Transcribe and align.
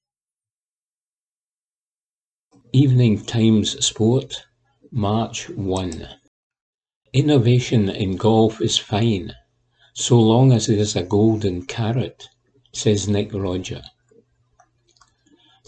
Evening 2.73 3.25
Times 3.25 3.87
Sport, 3.87 4.47
March 4.91 5.49
1. 5.51 6.09
Innovation 7.13 7.89
in 7.89 8.17
golf 8.17 8.61
is 8.61 8.79
fine, 8.79 9.33
so 9.95 10.19
long 10.19 10.51
as 10.51 10.67
there's 10.67 10.97
a 10.97 11.05
golden 11.05 11.65
carrot, 11.67 12.29
says 12.73 13.07
Nick 13.07 13.33
Rodger. 13.33 13.83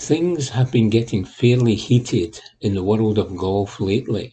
Things 0.05 0.49
have 0.49 0.73
been 0.73 0.91
getting 0.91 1.25
fairly 1.25 1.77
heated 1.77 2.41
in 2.61 2.75
the 2.75 2.83
world 2.83 3.19
of 3.19 3.37
golf 3.37 3.79
lately. 3.79 4.33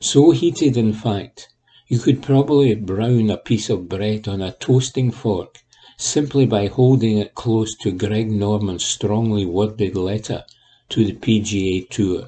So 0.00 0.30
heated, 0.30 0.74
in 0.74 0.94
fact, 0.94 1.50
you 1.86 1.98
could 1.98 2.22
probably 2.22 2.74
brown 2.74 3.28
a 3.28 3.36
piece 3.36 3.68
of 3.68 3.90
bread 3.90 4.26
on 4.26 4.40
a 4.40 4.52
toasting 4.52 5.10
fork 5.10 5.58
simply 5.98 6.46
by 6.46 6.68
holding 6.68 7.18
it 7.18 7.34
close 7.34 7.76
to 7.82 7.92
Greg 7.92 8.30
Norman's 8.30 8.82
strongly 8.82 9.44
worded 9.44 9.96
letter 9.96 10.44
to 10.88 11.04
the 11.04 11.12
PGA 11.12 11.86
Tour. 11.90 12.26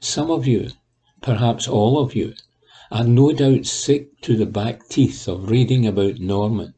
Some 0.00 0.32
of 0.32 0.48
you, 0.48 0.70
perhaps 1.22 1.68
all 1.68 2.00
of 2.00 2.16
you, 2.16 2.34
are 2.90 3.04
no 3.04 3.30
doubt 3.30 3.66
sick 3.66 4.20
to 4.22 4.36
the 4.36 4.46
back 4.46 4.88
teeth 4.88 5.28
of 5.28 5.48
reading 5.48 5.86
about 5.86 6.18
Norman, 6.18 6.74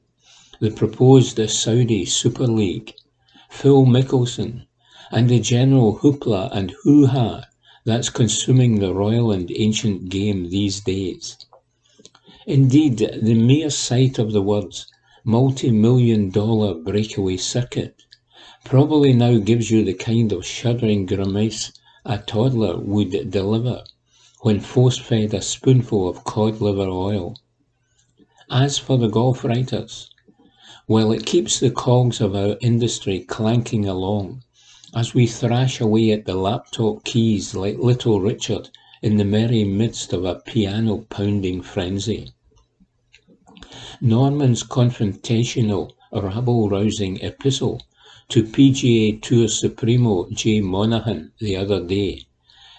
the 0.61 0.70
proposed 0.70 1.41
Saudi 1.48 2.05
Super 2.05 2.47
League, 2.47 2.92
Phil 3.55 3.84
Mickelson, 3.84 4.67
and 5.11 5.28
the 5.28 5.39
general 5.39 5.98
hoopla 5.98 6.48
and 6.53 6.75
hoo-ha 6.83 7.45
that's 7.84 8.09
consuming 8.09 8.78
the 8.78 8.94
royal 8.94 9.31
and 9.31 9.53
ancient 9.55 10.09
game 10.09 10.48
these 10.48 10.81
days. 10.81 11.36
Indeed, 12.47 12.97
the 13.22 13.34
mere 13.34 13.69
sight 13.70 14.19
of 14.19 14.33
the 14.33 14.42
words 14.42 14.86
multi-million 15.22 16.31
dollar 16.31 16.75
breakaway 16.75 17.36
circuit 17.36 18.03
probably 18.64 19.12
now 19.12 19.36
gives 19.36 19.70
you 19.70 19.84
the 19.84 19.94
kind 19.94 20.33
of 20.33 20.47
shuddering 20.47 21.06
grimace 21.06 21.72
a 22.05 22.19
toddler 22.19 22.78
would 22.78 23.31
deliver 23.31 23.84
when 24.41 24.61
force-fed 24.61 25.34
a 25.34 25.42
spoonful 25.42 26.09
of 26.09 26.25
cod 26.25 26.61
liver 26.61 26.89
oil. 26.89 27.37
As 28.50 28.78
for 28.78 28.97
the 28.98 29.09
golf 29.09 29.44
writers, 29.44 30.11
well, 30.88 31.12
it 31.12 31.25
keeps 31.25 31.61
the 31.61 31.70
cogs 31.70 32.20
of 32.20 32.34
our 32.34 32.56
industry 32.61 33.20
clanking 33.20 33.86
along 33.86 34.42
as 34.94 35.14
we 35.14 35.27
thrash 35.27 35.80
away 35.80 36.11
at 36.11 36.27
the 36.27 36.34
laptop 36.34 37.05
keys 37.05 37.55
like 37.55 37.78
Little 37.78 38.20
Richard 38.20 38.69
in 39.00 39.16
the 39.16 39.25
merry 39.25 39.64
midst 39.64 40.12
of 40.12 40.25
a 40.25 40.42
piano 40.47 40.98
pounding 41.08 41.62
frenzy. 41.62 42.30
Norman's 44.00 44.64
confrontational, 44.64 45.92
rabble 46.12 46.69
rousing 46.69 47.20
epistle 47.20 47.81
to 48.28 48.43
PGA 48.43 49.22
Tour 49.22 49.49
Supremo 49.49 50.28
Jay 50.31 50.60
Monahan 50.60 51.32
the 51.38 51.56
other 51.56 51.82
day, 51.84 52.26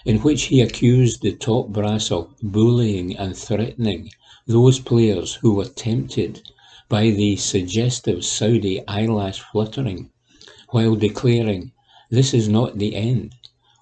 in 0.04 0.18
which 0.18 0.44
he 0.44 0.60
accused 0.60 1.22
the 1.22 1.32
top 1.32 1.68
brass 1.68 2.10
of 2.10 2.34
bullying 2.42 3.16
and 3.16 3.36
threatening 3.36 4.10
those 4.46 4.78
players 4.78 5.34
who 5.34 5.54
were 5.54 5.64
tempted 5.64 6.42
by 6.90 7.08
the 7.10 7.34
suggestive 7.36 8.22
Saudi 8.22 8.86
eyelash 8.86 9.40
fluttering, 9.40 10.10
while 10.68 10.94
declaring, 10.94 11.72
This 12.10 12.34
is 12.34 12.46
not 12.46 12.76
the 12.76 12.94
end, 12.94 13.34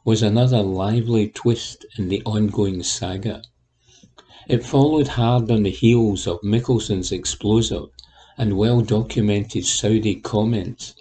was 0.04 0.22
another 0.22 0.62
lively 0.62 1.28
twist 1.28 1.84
in 1.98 2.08
the 2.08 2.22
ongoing 2.24 2.84
saga. 2.84 3.42
It 4.48 4.64
followed 4.64 5.08
hard 5.08 5.50
on 5.50 5.64
the 5.64 5.70
heels 5.70 6.28
of 6.28 6.44
Mickelson's 6.44 7.10
explosive 7.10 7.88
and 8.38 8.56
well 8.56 8.80
documented 8.80 9.64
Saudi 9.64 10.14
comments 10.14 10.94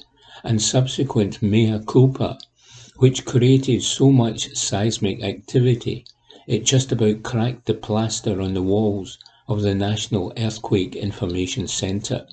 and 0.44 0.60
subsequent 0.60 1.42
mea 1.42 1.80
culpa, 1.86 2.40
which 2.98 3.26
created 3.26 3.84
so 3.84 4.12
much 4.12 4.56
seismic 4.56 5.22
activity 5.24 6.06
it 6.48 6.66
just 6.66 6.92
about 6.92 7.22
cracked 7.22 7.68
the 7.68 7.74
plaster 7.76 8.42
on 8.42 8.56
the 8.56 8.64
walls 8.64 9.20
of 9.52 9.64
the 9.64 9.76
National 9.76 10.32
Earthquake 10.38 10.96
Information 10.96 11.68
Centre. 11.68 12.26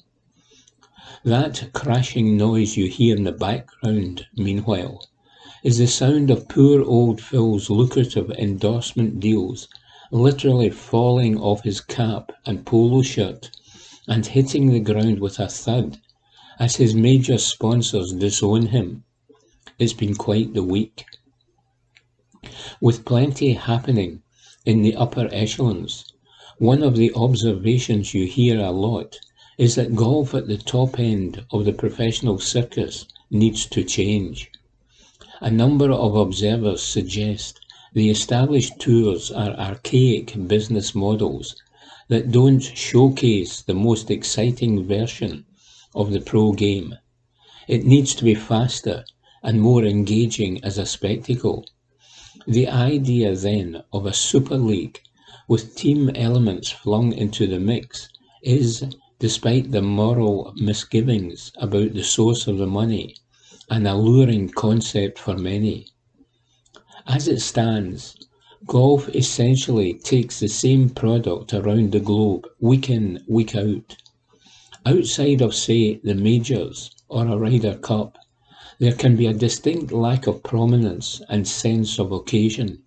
That 1.25 1.71
crashing 1.73 2.37
noise 2.37 2.77
you 2.77 2.87
hear 2.87 3.17
in 3.17 3.25
the 3.25 3.33
background, 3.33 4.25
meanwhile, 4.37 5.05
is 5.65 5.79
the 5.79 5.89
sound 5.89 6.31
of 6.31 6.49
poor 6.49 6.81
old 6.81 7.21
Phil's 7.21 7.71
lucrative 7.71 8.31
endorsement 8.31 9.19
deals 9.19 9.67
literally 10.13 10.71
falling 10.71 11.37
off 11.41 11.65
his 11.65 11.81
cap 11.81 12.31
and 12.47 12.65
polo 12.65 13.03
shirt 13.03 13.51
and 14.07 14.25
hitting 14.25 14.69
the 14.69 14.79
ground 14.79 15.19
with 15.19 15.41
a 15.41 15.49
thud 15.49 15.99
as 16.61 16.77
his 16.77 16.95
major 16.95 17.39
sponsors 17.39 18.13
disown 18.13 18.67
him. 18.67 19.03
It's 19.77 19.93
been 19.93 20.15
quite 20.15 20.55
the 20.55 20.63
week. 20.63 21.05
With 22.81 23.05
plenty 23.05 23.55
happening 23.55 24.23
in 24.65 24.83
the 24.83 24.95
upper 24.95 25.29
echelons, 25.33 26.05
one 26.59 26.83
of 26.83 26.97
the 26.97 27.13
observations 27.15 28.15
you 28.15 28.27
hear 28.27 28.59
a 28.59 28.73
lot 28.73 29.17
is 29.59 29.77
that 29.77 29.95
golf 29.95 30.35
at 30.35 30.49
the 30.49 30.57
top 30.57 30.99
end 30.99 31.45
of 31.53 31.65
the 31.65 31.73
professional 31.73 32.37
circus 32.37 33.07
needs 33.31 33.65
to 33.65 33.85
change. 33.85 34.51
A 35.41 35.53
number 35.53 35.93
of 35.93 36.17
observers 36.17 36.83
suggest 36.83 37.61
the 37.95 38.11
established 38.11 38.77
tours 38.81 39.31
are 39.31 39.51
archaic 39.51 40.35
business 40.49 40.97
models 40.97 41.55
that 42.09 42.33
don't 42.33 42.61
showcase 42.61 43.63
the 43.63 43.75
most 43.75 44.11
exciting 44.11 44.85
version 44.85 45.45
of 45.95 46.11
the 46.11 46.21
pro 46.21 46.51
game. 46.51 46.97
It 47.69 47.85
needs 47.85 48.17
to 48.17 48.25
be 48.25 48.35
faster 48.35 49.05
and 49.45 49.61
more 49.61 49.85
engaging 49.85 50.65
as 50.65 50.77
a 50.77 50.87
spectacle. 50.87 51.67
The 52.49 52.67
idea 52.67 53.37
then 53.37 53.85
of 53.93 54.07
a 54.07 54.13
super 54.13 54.57
league 54.59 54.99
with 55.49 55.75
team 55.75 56.11
elements 56.15 56.71
flung 56.71 57.11
into 57.13 57.47
the 57.47 57.59
mix 57.59 58.11
is, 58.43 58.85
despite 59.19 59.73
the 59.73 59.81
moral 59.81 60.53
misgivings 60.57 61.51
about 61.57 61.95
the 61.95 62.05
source 62.05 62.47
of 62.47 62.59
the 62.59 62.67
money, 62.67 63.17
an 63.71 63.87
alluring 63.87 64.51
concept 64.51 65.19
for 65.19 65.37
many. 65.37 65.87
As 67.07 67.27
it 67.27 67.41
stands, 67.41 68.15
golf 68.67 69.09
essentially 69.15 69.95
takes 69.95 70.39
the 70.39 70.49
same 70.49 70.91
product 70.91 71.55
around 71.55 71.93
the 71.93 72.01
globe 72.01 72.47
week 72.61 72.91
in, 72.91 73.25
week 73.27 73.57
out. 73.57 73.97
Outside 74.85 75.41
of, 75.41 75.55
say, 75.55 75.95
the 76.05 76.15
majors 76.15 76.91
or 77.09 77.27
a 77.27 77.37
Ryder 77.37 77.77
Cup, 77.77 78.19
there 78.79 78.93
can 78.93 79.17
be 79.17 79.27
a 79.27 79.33
distinct 79.33 79.93
lack 79.93 80.27
of 80.27 80.43
prominence 80.43 81.23
and 81.31 81.49
sense 81.49 81.99
of 81.99 82.13
occasion. 82.13 82.83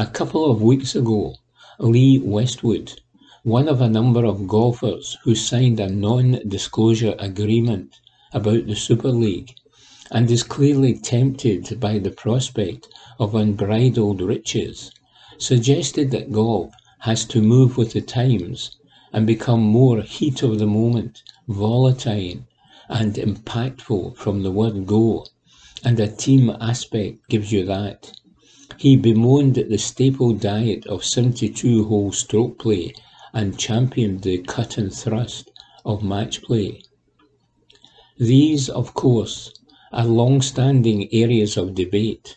A 0.00 0.06
couple 0.06 0.48
of 0.48 0.62
weeks 0.62 0.94
ago, 0.94 1.34
Lee 1.80 2.20
Westwood, 2.20 3.00
one 3.42 3.68
of 3.68 3.80
a 3.80 3.88
number 3.88 4.24
of 4.24 4.46
golfers 4.46 5.16
who 5.24 5.34
signed 5.34 5.80
a 5.80 5.88
non-disclosure 5.88 7.16
agreement 7.18 7.98
about 8.32 8.68
the 8.68 8.76
Super 8.76 9.10
League 9.10 9.56
and 10.12 10.30
is 10.30 10.44
clearly 10.44 10.96
tempted 10.96 11.80
by 11.80 11.98
the 11.98 12.12
prospect 12.12 12.86
of 13.18 13.34
unbridled 13.34 14.20
riches, 14.20 14.92
suggested 15.36 16.12
that 16.12 16.30
golf 16.30 16.72
has 17.00 17.24
to 17.24 17.42
move 17.42 17.76
with 17.76 17.92
the 17.92 18.00
times 18.00 18.76
and 19.12 19.26
become 19.26 19.62
more 19.62 20.02
heat 20.02 20.44
of 20.44 20.60
the 20.60 20.66
moment, 20.68 21.24
volatile 21.48 22.38
and 22.88 23.14
impactful 23.16 24.16
from 24.16 24.44
the 24.44 24.52
word 24.52 24.86
go, 24.86 25.26
and 25.84 25.98
a 25.98 26.06
team 26.06 26.56
aspect 26.60 27.28
gives 27.28 27.50
you 27.50 27.64
that. 27.64 28.12
He 28.80 28.94
bemoaned 28.94 29.56
the 29.56 29.76
staple 29.76 30.34
diet 30.34 30.86
of 30.86 31.02
72-hole 31.02 32.12
stroke 32.12 32.60
play 32.60 32.94
and 33.34 33.58
championed 33.58 34.22
the 34.22 34.38
cut 34.38 34.78
and 34.78 34.94
thrust 34.94 35.50
of 35.84 36.04
match 36.04 36.42
play. 36.42 36.82
These, 38.18 38.68
of 38.68 38.94
course, 38.94 39.52
are 39.90 40.06
long-standing 40.06 41.12
areas 41.12 41.56
of 41.56 41.74
debate, 41.74 42.36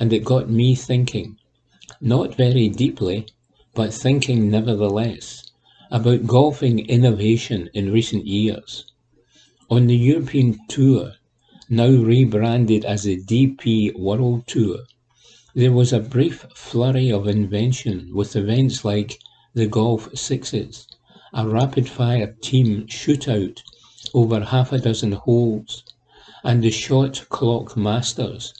and 0.00 0.14
it 0.14 0.24
got 0.24 0.48
me 0.48 0.74
thinking, 0.74 1.36
not 2.00 2.36
very 2.36 2.70
deeply, 2.70 3.26
but 3.74 3.92
thinking 3.92 4.50
nevertheless, 4.50 5.50
about 5.90 6.26
golfing 6.26 6.86
innovation 6.86 7.68
in 7.74 7.92
recent 7.92 8.26
years. 8.26 8.86
On 9.68 9.86
the 9.88 9.96
European 9.96 10.58
Tour, 10.68 11.12
now 11.68 11.90
rebranded 11.90 12.86
as 12.86 13.02
the 13.02 13.22
DP 13.22 13.94
World 13.94 14.46
Tour, 14.46 14.78
there 15.54 15.72
was 15.72 15.92
a 15.92 16.00
brief 16.00 16.46
flurry 16.54 17.12
of 17.12 17.28
invention 17.28 18.08
with 18.14 18.34
events 18.36 18.86
like 18.86 19.18
the 19.52 19.66
Golf 19.66 20.08
Sixes, 20.16 20.88
a 21.34 21.46
rapid 21.46 21.86
fire 21.86 22.34
team 22.40 22.86
shootout 22.86 23.60
over 24.14 24.40
half 24.40 24.72
a 24.72 24.78
dozen 24.78 25.12
holes, 25.12 25.84
and 26.42 26.62
the 26.62 26.70
Shot 26.70 27.26
Clock 27.28 27.76
Masters, 27.76 28.54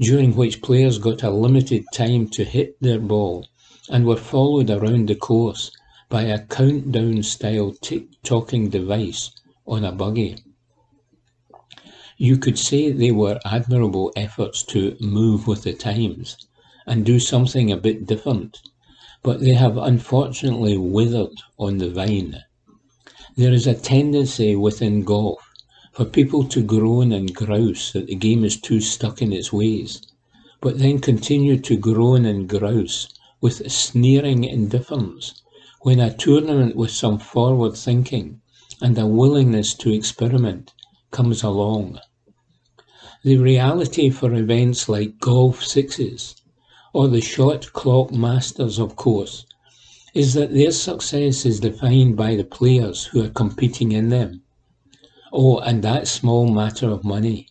during 0.00 0.34
which 0.34 0.62
players 0.62 0.98
got 0.98 1.22
a 1.22 1.30
limited 1.30 1.84
time 1.92 2.28
to 2.30 2.44
hit 2.44 2.80
their 2.80 2.98
ball 2.98 3.46
and 3.90 4.06
were 4.06 4.16
followed 4.16 4.70
around 4.70 5.08
the 5.08 5.14
course 5.14 5.70
by 6.08 6.22
a 6.22 6.46
countdown 6.46 7.22
style 7.22 7.74
tick 7.82 8.06
tocking 8.22 8.70
device 8.70 9.30
on 9.66 9.84
a 9.84 9.92
buggy. 9.92 10.36
You 12.20 12.36
could 12.36 12.58
say 12.58 12.90
they 12.90 13.12
were 13.12 13.38
admirable 13.44 14.12
efforts 14.16 14.64
to 14.64 14.96
move 14.98 15.46
with 15.46 15.62
the 15.62 15.72
times 15.72 16.36
and 16.84 17.06
do 17.06 17.20
something 17.20 17.70
a 17.70 17.76
bit 17.76 18.06
different, 18.06 18.58
but 19.22 19.38
they 19.38 19.52
have 19.52 19.76
unfortunately 19.76 20.76
withered 20.76 21.36
on 21.60 21.78
the 21.78 21.88
vine. 21.88 22.42
There 23.36 23.52
is 23.52 23.68
a 23.68 23.74
tendency 23.74 24.56
within 24.56 25.04
golf 25.04 25.38
for 25.92 26.04
people 26.04 26.42
to 26.46 26.60
groan 26.60 27.12
and 27.12 27.32
grouse 27.32 27.92
that 27.92 28.08
the 28.08 28.16
game 28.16 28.44
is 28.44 28.60
too 28.60 28.80
stuck 28.80 29.22
in 29.22 29.32
its 29.32 29.52
ways, 29.52 30.02
but 30.60 30.78
then 30.78 30.98
continue 30.98 31.56
to 31.60 31.76
groan 31.76 32.24
and 32.24 32.48
grouse 32.48 33.06
with 33.40 33.70
sneering 33.70 34.42
indifference 34.42 35.40
when 35.82 36.00
a 36.00 36.12
tournament 36.12 36.74
with 36.74 36.90
some 36.90 37.20
forward 37.20 37.76
thinking 37.76 38.40
and 38.82 38.98
a 38.98 39.06
willingness 39.06 39.72
to 39.74 39.94
experiment 39.94 40.74
comes 41.12 41.44
along. 41.44 42.00
The 43.24 43.36
reality 43.36 44.10
for 44.10 44.32
events 44.32 44.88
like 44.88 45.18
Golf 45.18 45.64
Sixes 45.64 46.36
or 46.92 47.08
the 47.08 47.20
Shot 47.20 47.72
Clock 47.72 48.12
Masters, 48.12 48.78
of 48.78 48.94
course, 48.94 49.44
is 50.14 50.34
that 50.34 50.54
their 50.54 50.70
success 50.70 51.44
is 51.44 51.58
defined 51.58 52.16
by 52.16 52.36
the 52.36 52.44
players 52.44 53.06
who 53.06 53.24
are 53.24 53.28
competing 53.28 53.90
in 53.90 54.10
them. 54.10 54.42
Oh, 55.32 55.58
and 55.58 55.82
that 55.82 56.06
small 56.06 56.48
matter 56.48 56.88
of 56.88 57.02
money. 57.02 57.48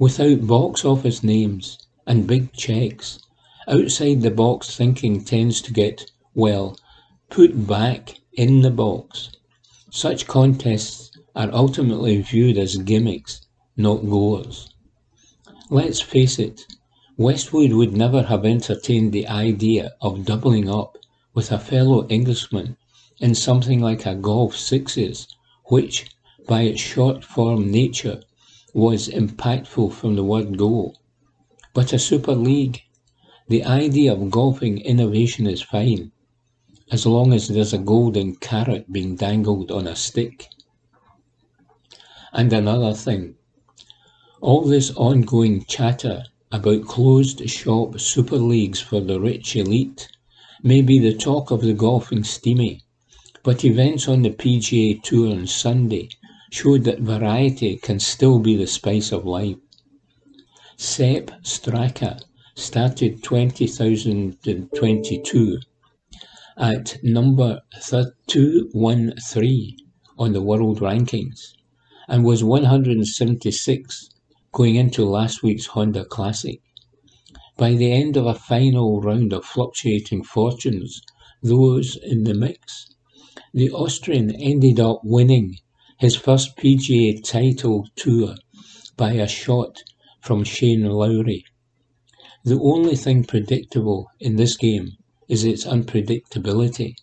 Without 0.00 0.48
box 0.48 0.84
office 0.84 1.22
names 1.22 1.78
and 2.04 2.26
big 2.26 2.52
checks, 2.52 3.20
outside 3.68 4.22
the 4.22 4.32
box 4.32 4.76
thinking 4.76 5.22
tends 5.22 5.60
to 5.62 5.72
get, 5.72 6.10
well, 6.34 6.76
put 7.30 7.68
back 7.68 8.20
in 8.32 8.62
the 8.62 8.70
box. 8.72 9.30
Such 9.90 10.26
contests 10.26 11.12
are 11.36 11.52
ultimately 11.52 12.20
viewed 12.20 12.58
as 12.58 12.76
gimmicks, 12.78 13.46
not 13.76 14.04
goers. 14.04 14.71
Let's 15.72 16.02
face 16.02 16.38
it, 16.38 16.66
Westwood 17.16 17.72
would 17.72 17.96
never 17.96 18.24
have 18.24 18.44
entertained 18.44 19.10
the 19.10 19.26
idea 19.26 19.94
of 20.02 20.26
doubling 20.26 20.68
up 20.68 20.98
with 21.32 21.50
a 21.50 21.58
fellow 21.58 22.06
Englishman 22.08 22.76
in 23.20 23.34
something 23.34 23.80
like 23.80 24.04
a 24.04 24.14
golf 24.14 24.54
sixes, 24.54 25.26
which, 25.70 26.10
by 26.46 26.64
its 26.64 26.78
short 26.78 27.24
form 27.24 27.70
nature, 27.70 28.20
was 28.74 29.08
impactful 29.08 29.94
from 29.94 30.14
the 30.14 30.22
word 30.22 30.58
go. 30.58 30.92
But 31.72 31.94
a 31.94 31.98
Super 31.98 32.34
League, 32.34 32.82
the 33.48 33.64
idea 33.64 34.12
of 34.12 34.30
golfing 34.30 34.76
innovation 34.76 35.46
is 35.46 35.62
fine, 35.62 36.12
as 36.90 37.06
long 37.06 37.32
as 37.32 37.48
there's 37.48 37.72
a 37.72 37.78
golden 37.78 38.36
carrot 38.36 38.92
being 38.92 39.16
dangled 39.16 39.70
on 39.70 39.86
a 39.86 39.96
stick. 39.96 40.50
And 42.30 42.52
another 42.52 42.92
thing, 42.92 43.36
all 44.42 44.60
this 44.62 44.90
ongoing 44.96 45.64
chatter 45.66 46.24
about 46.50 46.88
closed 46.88 47.48
shop 47.48 48.00
super 48.00 48.36
leagues 48.36 48.80
for 48.80 49.00
the 49.00 49.20
rich 49.20 49.54
elite 49.54 50.08
may 50.64 50.82
be 50.82 50.98
the 50.98 51.14
talk 51.14 51.52
of 51.52 51.62
the 51.62 51.72
golfing 51.72 52.24
steamy, 52.24 52.80
but 53.44 53.64
events 53.64 54.08
on 54.08 54.22
the 54.22 54.30
PGA 54.30 55.00
Tour 55.00 55.30
on 55.30 55.46
Sunday 55.46 56.08
showed 56.50 56.82
that 56.82 56.98
variety 56.98 57.76
can 57.76 58.00
still 58.00 58.40
be 58.40 58.56
the 58.56 58.66
spice 58.66 59.12
of 59.12 59.24
life. 59.24 59.54
Sepp 60.76 61.30
Straka 61.44 62.20
started 62.56 63.22
2022 63.22 65.58
at 66.58 66.98
number 67.04 67.60
213 68.26 69.76
on 70.18 70.32
the 70.32 70.42
world 70.42 70.80
rankings 70.80 71.54
and 72.08 72.24
was 72.24 72.42
176 72.42 74.08
going 74.52 74.76
into 74.76 75.02
last 75.02 75.42
week's 75.42 75.64
Honda 75.64 76.04
Classic. 76.04 76.60
By 77.56 77.72
the 77.72 77.90
end 77.90 78.18
of 78.18 78.26
a 78.26 78.34
final 78.34 79.00
round 79.00 79.32
of 79.32 79.46
fluctuating 79.46 80.24
fortunes, 80.24 81.00
those 81.42 81.96
in 81.96 82.24
the 82.24 82.34
mix, 82.34 82.94
the 83.54 83.70
Austrian 83.70 84.30
ended 84.34 84.78
up 84.78 85.00
winning 85.04 85.56
his 85.98 86.16
first 86.16 86.54
PGA 86.58 87.24
title 87.24 87.88
tour 87.96 88.34
by 88.98 89.12
a 89.12 89.26
shot 89.26 89.82
from 90.20 90.44
Shane 90.44 90.84
Lowry. 90.84 91.44
The 92.44 92.60
only 92.60 92.96
thing 92.96 93.24
predictable 93.24 94.08
in 94.20 94.36
this 94.36 94.58
game 94.58 94.90
is 95.28 95.44
its 95.44 95.64
unpredictability, 95.64 96.96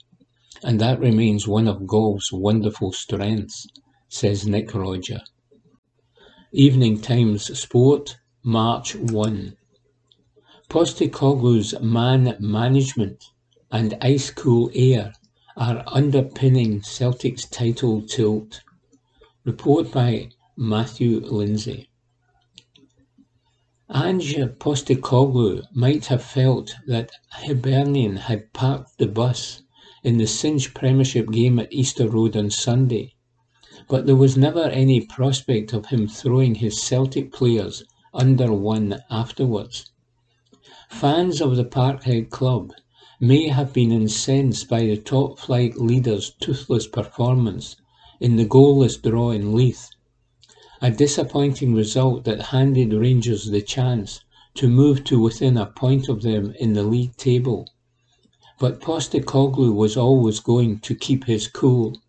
and 0.62 0.80
that 0.80 1.00
remains 1.00 1.48
one 1.48 1.68
of 1.68 1.88
golf's 1.88 2.32
wonderful 2.32 2.92
strengths, 2.92 3.66
says 4.08 4.46
Nick 4.46 4.76
Rodger. 4.76 5.22
Evening 6.52 7.00
Times 7.00 7.60
Sport, 7.60 8.18
March 8.44 8.96
1. 8.96 9.56
Postecoglou's 10.68 11.80
man 11.80 12.36
management 12.40 13.26
and 13.72 13.96
ice 14.02 14.32
cool 14.32 14.72
air 14.74 15.14
are 15.56 15.84
underpinning 15.86 16.82
Celtic's 16.82 17.46
title 17.46 18.02
tilt. 18.02 18.62
Report 19.46 19.92
by 19.92 20.32
Matthew 20.58 21.20
Lindsay. 21.20 21.88
Ange 23.94 24.38
Postecoglou 24.58 25.62
might 25.76 26.08
have 26.08 26.24
felt 26.24 26.74
that 26.88 27.12
Hibernian 27.30 28.16
had 28.16 28.52
parked 28.54 28.98
the 28.98 29.06
bus 29.06 29.62
in 30.04 30.18
the 30.18 30.26
cinch 30.26 30.74
Premiership 30.74 31.30
game 31.30 31.60
at 31.60 31.72
Easter 31.72 32.10
Road 32.10 32.36
on 32.36 32.50
Sunday 32.50 33.14
but 33.90 34.06
there 34.06 34.16
was 34.16 34.38
never 34.38 34.66
any 34.66 35.02
prospect 35.02 35.74
of 35.74 35.88
him 35.88 36.08
throwing 36.08 36.54
his 36.54 36.80
Celtic 36.80 37.34
players 37.34 37.84
under 38.14 38.54
one 38.54 39.00
afterwards. 39.10 39.90
Fans 40.90 41.42
of 41.42 41.56
the 41.56 41.66
Parkhead 41.66 42.30
club 42.30 42.72
may 43.20 43.48
have 43.48 43.74
been 43.74 43.92
incensed 43.92 44.70
by 44.70 44.82
the 44.82 44.96
top 44.96 45.40
flight 45.40 45.76
leader's 45.82 46.32
toothless 46.40 46.86
performance 46.86 47.78
in 48.20 48.36
the 48.36 48.46
goalless 48.46 48.96
draw 49.02 49.32
in 49.32 49.56
Leith, 49.56 49.90
a 50.84 50.92
disappointing 50.92 51.74
result 51.74 52.26
that 52.26 52.54
handed 52.54 52.94
Rangers 52.94 53.50
the 53.50 53.62
chance 53.62 54.20
to 54.54 54.68
move 54.68 55.04
to 55.06 55.20
within 55.20 55.58
a 55.58 55.66
point 55.66 56.08
of 56.10 56.22
them 56.22 56.54
in 56.60 56.74
the 56.74 56.84
league 56.84 57.16
table. 57.18 57.68
But 58.60 58.82
Postecoglou 58.82 59.74
was 59.74 59.98
always 59.98 60.40
going 60.40 60.80
to 60.82 60.94
keep 60.94 61.26
his 61.26 61.48
cool 61.48 62.00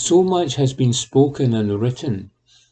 so 0.00 0.22
much 0.22 0.54
has 0.54 0.72
been 0.72 0.94
spoken 0.94 1.52
and 1.52 1.78
written 1.78 2.30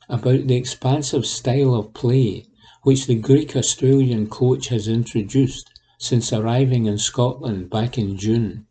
about 0.09 0.47
the 0.47 0.57
expansive 0.57 1.27
style 1.27 1.75
of 1.75 1.93
play 1.93 2.47
which 2.85 3.07
the 3.07 3.15
Greek 3.15 3.55
Australian 3.55 4.27
coach 4.29 4.69
has 4.69 4.89
introduced 4.89 5.69
since 5.99 6.33
arriving 6.33 6.87
in 6.87 6.97
Scotland 6.97 7.69
back 7.69 7.99
in 7.99 8.17
June. 8.17 8.67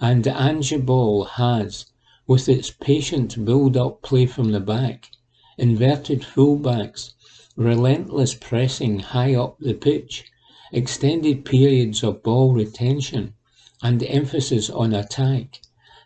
And 0.00 0.26
Ange 0.26 0.86
Ball 0.86 1.24
has, 1.24 1.84
with 2.26 2.48
its 2.48 2.70
patient 2.70 3.44
build 3.44 3.76
up 3.76 4.00
play 4.00 4.24
from 4.24 4.52
the 4.52 4.60
back, 4.60 5.10
inverted 5.58 6.22
fullbacks, 6.22 7.12
relentless 7.56 8.32
pressing 8.34 9.00
high 9.00 9.34
up 9.34 9.58
the 9.58 9.74
pitch, 9.74 10.24
extended 10.72 11.44
periods 11.44 12.02
of 12.02 12.22
ball 12.22 12.54
retention, 12.54 13.34
and 13.82 14.02
emphasis 14.04 14.70
on 14.70 14.94
attack, 14.94 15.60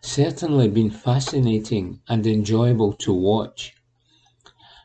certainly 0.04 0.68
been 0.68 0.90
fascinating 0.90 2.00
and 2.08 2.26
enjoyable 2.26 2.92
to 2.92 3.12
watch. 3.12 3.72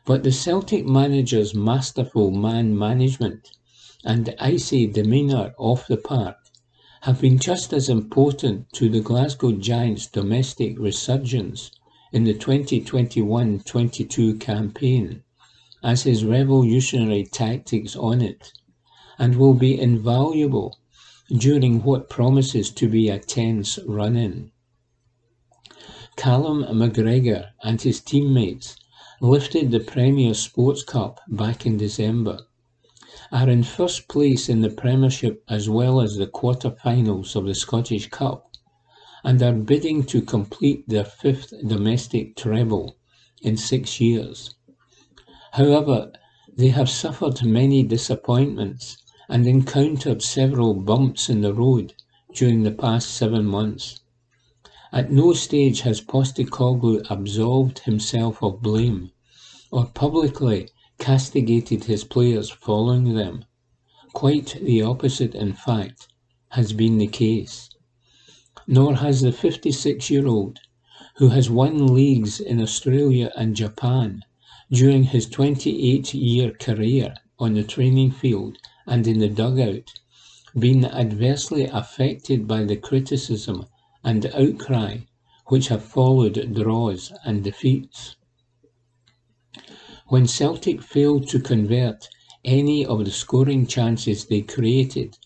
But 0.06 0.22
the 0.22 0.32
Celtic 0.32 0.86
manager's 0.86 1.54
masterful 1.54 2.30
man 2.30 2.76
management 2.76 3.50
and 4.02 4.34
icy 4.40 4.86
demeanour 4.86 5.52
off 5.58 5.86
the 5.86 5.98
park 5.98 6.36
have 7.02 7.20
been 7.20 7.38
just 7.38 7.74
as 7.74 7.90
important 7.90 8.72
to 8.72 8.88
the 8.88 9.00
Glasgow 9.00 9.52
Giants' 9.52 10.06
domestic 10.06 10.78
resurgence 10.78 11.70
in 12.12 12.24
the 12.24 12.34
2021-22 12.34 14.40
campaign 14.40 15.22
as 15.82 16.02
his 16.02 16.24
revolutionary 16.24 17.24
tactics 17.24 17.94
on 17.94 18.20
it, 18.20 18.52
and 19.18 19.36
will 19.36 19.54
be 19.54 19.78
invaluable 19.78 20.78
during 21.28 21.82
what 21.82 22.10
promises 22.10 22.70
to 22.70 22.88
be 22.88 23.08
a 23.08 23.18
tense 23.18 23.78
run-in. 23.86 24.50
Callum 26.20 26.64
McGregor 26.64 27.46
and 27.62 27.80
his 27.80 28.02
teammates 28.02 28.76
lifted 29.22 29.70
the 29.70 29.80
Premier 29.80 30.34
Sports 30.34 30.82
Cup 30.82 31.18
back 31.26 31.64
in 31.64 31.78
December, 31.78 32.40
are 33.32 33.48
in 33.48 33.62
first 33.62 34.06
place 34.06 34.46
in 34.50 34.60
the 34.60 34.68
Premiership 34.68 35.42
as 35.48 35.70
well 35.70 35.98
as 35.98 36.16
the 36.16 36.26
quarter-finals 36.26 37.34
of 37.36 37.46
the 37.46 37.54
Scottish 37.54 38.10
Cup, 38.10 38.50
and 39.24 39.42
are 39.42 39.54
bidding 39.54 40.04
to 40.04 40.20
complete 40.20 40.86
their 40.86 41.06
fifth 41.06 41.54
domestic 41.66 42.36
treble 42.36 42.98
in 43.40 43.56
six 43.56 43.98
years. 43.98 44.54
However, 45.52 46.12
they 46.54 46.68
have 46.68 46.90
suffered 46.90 47.42
many 47.42 47.82
disappointments 47.82 48.98
and 49.30 49.46
encountered 49.46 50.20
several 50.20 50.74
bumps 50.74 51.30
in 51.30 51.40
the 51.40 51.54
road 51.54 51.94
during 52.34 52.62
the 52.62 52.72
past 52.72 53.08
seven 53.08 53.46
months. 53.46 54.00
At 54.92 55.12
no 55.12 55.34
stage 55.34 55.82
has 55.82 56.00
Postecoglou 56.00 57.08
absolved 57.08 57.78
himself 57.78 58.42
of 58.42 58.60
blame, 58.60 59.12
or 59.70 59.86
publicly 59.86 60.68
castigated 60.98 61.84
his 61.84 62.02
players 62.02 62.50
following 62.50 63.14
them. 63.14 63.44
Quite 64.14 64.56
the 64.60 64.82
opposite, 64.82 65.36
in 65.36 65.52
fact, 65.52 66.08
has 66.48 66.72
been 66.72 66.98
the 66.98 67.06
case. 67.06 67.70
Nor 68.66 68.96
has 68.96 69.20
the 69.20 69.30
56-year-old, 69.30 70.58
who 71.18 71.28
has 71.28 71.48
won 71.48 71.94
leagues 71.94 72.40
in 72.40 72.60
Australia 72.60 73.30
and 73.36 73.54
Japan 73.54 74.22
during 74.72 75.04
his 75.04 75.28
28-year 75.28 76.50
career 76.54 77.14
on 77.38 77.54
the 77.54 77.62
training 77.62 78.10
field 78.10 78.58
and 78.88 79.06
in 79.06 79.20
the 79.20 79.28
dugout, 79.28 79.92
been 80.58 80.84
adversely 80.84 81.66
affected 81.66 82.48
by 82.48 82.64
the 82.64 82.76
criticism 82.76 83.66
and 84.02 84.26
outcry 84.34 84.98
which 85.46 85.68
have 85.68 85.84
followed 85.84 86.54
draws 86.54 87.12
and 87.24 87.44
defeats. 87.44 88.16
When 90.08 90.26
Celtic 90.26 90.82
failed 90.82 91.28
to 91.28 91.38
convert 91.38 92.08
any 92.44 92.84
of 92.84 93.04
the 93.04 93.10
scoring 93.12 93.66
chances 93.66 94.24
they 94.24 94.42
created 94.42 95.16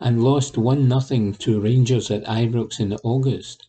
and 0.00 0.22
lost 0.22 0.54
1-0 0.54 1.38
to 1.38 1.60
Rangers 1.60 2.10
at 2.10 2.24
Ibrox 2.24 2.78
in 2.78 2.92
August, 3.02 3.66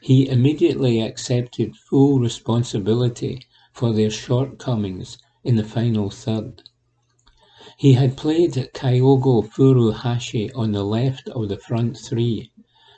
he 0.00 0.28
immediately 0.28 1.00
accepted 1.00 1.74
full 1.74 2.20
responsibility 2.20 3.40
for 3.72 3.92
their 3.92 4.10
shortcomings 4.10 5.18
in 5.42 5.56
the 5.56 5.64
final 5.64 6.08
third. 6.08 6.62
He 7.76 7.94
had 7.94 8.16
played 8.16 8.52
Kyogo 8.74 9.42
Furuhashi 9.42 10.50
on 10.54 10.70
the 10.70 10.84
left 10.84 11.28
of 11.30 11.48
the 11.48 11.56
front 11.56 11.96
three 11.96 12.51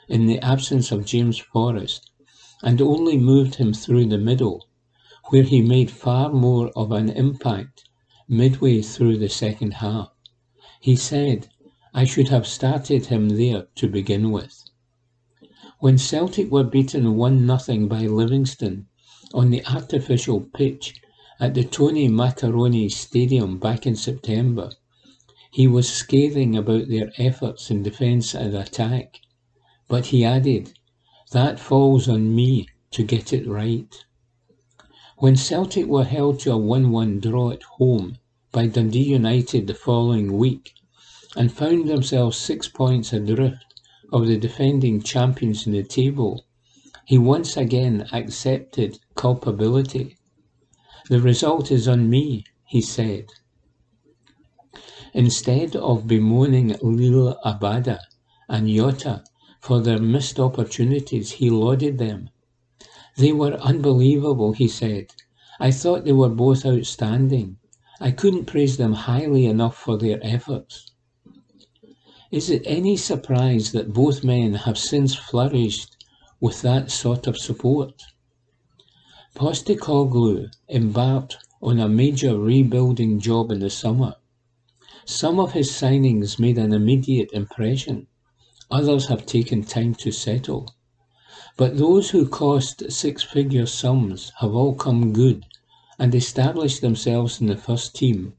in 0.07 0.27
the 0.27 0.39
absence 0.39 0.91
of 0.91 1.05
James 1.05 1.37
Forrest 1.37 2.11
and 2.61 2.81
only 2.81 3.17
moved 3.17 3.55
him 3.55 3.73
through 3.73 4.05
the 4.05 4.17
middle, 4.17 4.67
where 5.29 5.43
he 5.43 5.61
made 5.61 5.89
far 5.89 6.31
more 6.31 6.69
of 6.75 6.91
an 6.91 7.09
impact 7.09 7.85
midway 8.27 8.81
through 8.81 9.17
the 9.17 9.29
second 9.29 9.75
half. 9.75 10.11
He 10.79 10.95
said, 10.95 11.49
I 11.93 12.03
should 12.03 12.27
have 12.27 12.45
started 12.45 13.07
him 13.07 13.29
there 13.29 13.67
to 13.75 13.87
begin 13.87 14.31
with. 14.31 14.63
When 15.79 15.97
Celtic 15.97 16.51
were 16.51 16.63
beaten 16.63 17.03
1-0 17.15 17.89
by 17.89 18.01
Livingston 18.01 18.87
on 19.33 19.49
the 19.49 19.65
artificial 19.65 20.41
pitch 20.41 20.93
at 21.39 21.53
the 21.53 21.63
Tony 21.63 22.07
Macaroni 22.07 22.89
Stadium 22.89 23.57
back 23.59 23.85
in 23.85 23.95
September, 23.95 24.71
he 25.51 25.67
was 25.67 25.89
scathing 25.89 26.55
about 26.55 26.89
their 26.89 27.11
efforts 27.17 27.71
in 27.71 27.81
defence 27.83 28.33
and 28.33 28.55
attack 28.55 29.19
but 29.87 30.07
he 30.07 30.25
added, 30.25 30.73
That 31.31 31.59
falls 31.59 32.09
on 32.09 32.33
me 32.33 32.67
to 32.91 33.03
get 33.03 33.31
it 33.31 33.47
right. 33.47 33.93
When 35.17 35.35
Celtic 35.35 35.85
were 35.85 36.05
held 36.05 36.39
to 36.39 36.53
a 36.53 36.57
1-1 36.57 37.21
draw 37.21 37.51
at 37.51 37.61
home 37.63 38.17
by 38.51 38.67
Dundee 38.67 39.11
United 39.11 39.67
the 39.67 39.73
following 39.73 40.37
week 40.37 40.73
and 41.35 41.51
found 41.51 41.87
themselves 41.87 42.37
six 42.37 42.67
points 42.67 43.13
adrift 43.13 43.63
of 44.11 44.25
the 44.27 44.37
defending 44.37 45.01
champions 45.01 45.67
in 45.67 45.73
the 45.73 45.83
table, 45.83 46.45
he 47.05 47.17
once 47.17 47.55
again 47.55 48.07
accepted 48.11 48.97
culpability. 49.13 50.17
The 51.09 51.21
result 51.21 51.71
is 51.71 51.87
on 51.87 52.09
me, 52.09 52.43
he 52.65 52.81
said. 52.81 53.25
Instead 55.13 55.75
of 55.75 56.07
bemoaning 56.07 56.71
Liel 56.81 57.37
Abada 57.45 57.99
and 58.49 58.67
Jota 58.67 59.23
for 59.65 59.81
their 59.81 59.97
missed 59.97 60.39
opportunities, 60.39 61.31
he 61.31 61.49
lauded 61.49 61.97
them. 61.97 62.29
They 63.17 63.31
were 63.31 63.55
unbelievable, 63.55 64.53
he 64.53 64.67
said. 64.67 65.07
I 65.59 65.71
thought 65.71 66.05
they 66.05 66.11
were 66.11 66.29
both 66.29 66.67
outstanding. 66.67 67.57
I 67.99 68.11
couldn't 68.11 68.45
praise 68.45 68.77
them 68.77 68.93
highly 68.93 69.47
enough 69.47 69.75
for 69.75 69.97
their 69.97 70.19
efforts. 70.21 70.91
Is 72.29 72.51
it 72.51 72.61
any 72.63 72.95
surprise 72.95 73.71
that 73.71 73.91
both 73.91 74.23
men 74.23 74.53
have 74.53 74.77
since 74.77 75.15
flourished 75.15 75.97
with 76.39 76.61
that 76.61 76.91
sort 76.91 77.25
of 77.25 77.35
support? 77.35 78.03
Postecoglou 79.33 80.47
embarked 80.69 81.37
on 81.59 81.79
a 81.79 81.89
major 81.89 82.37
rebuilding 82.37 83.19
job 83.19 83.49
in 83.49 83.61
the 83.61 83.71
summer. 83.71 84.13
Some 85.05 85.39
of 85.39 85.53
his 85.53 85.71
signings 85.71 86.37
made 86.37 86.59
an 86.59 86.71
immediate 86.71 87.31
impression. 87.33 88.05
Others 88.71 89.07
have 89.07 89.25
taken 89.25 89.63
time 89.63 89.95
to 89.95 90.11
settle. 90.11 90.73
But 91.57 91.77
those 91.77 92.09
who 92.09 92.27
cost 92.27 92.91
six-figure 92.91 93.65
sums 93.65 94.31
have 94.39 94.53
all 94.53 94.75
come 94.75 95.13
good 95.13 95.45
and 95.99 96.13
established 96.13 96.81
themselves 96.81 97.39
in 97.39 97.47
the 97.47 97.55
first 97.55 97.95
team. 97.95 98.33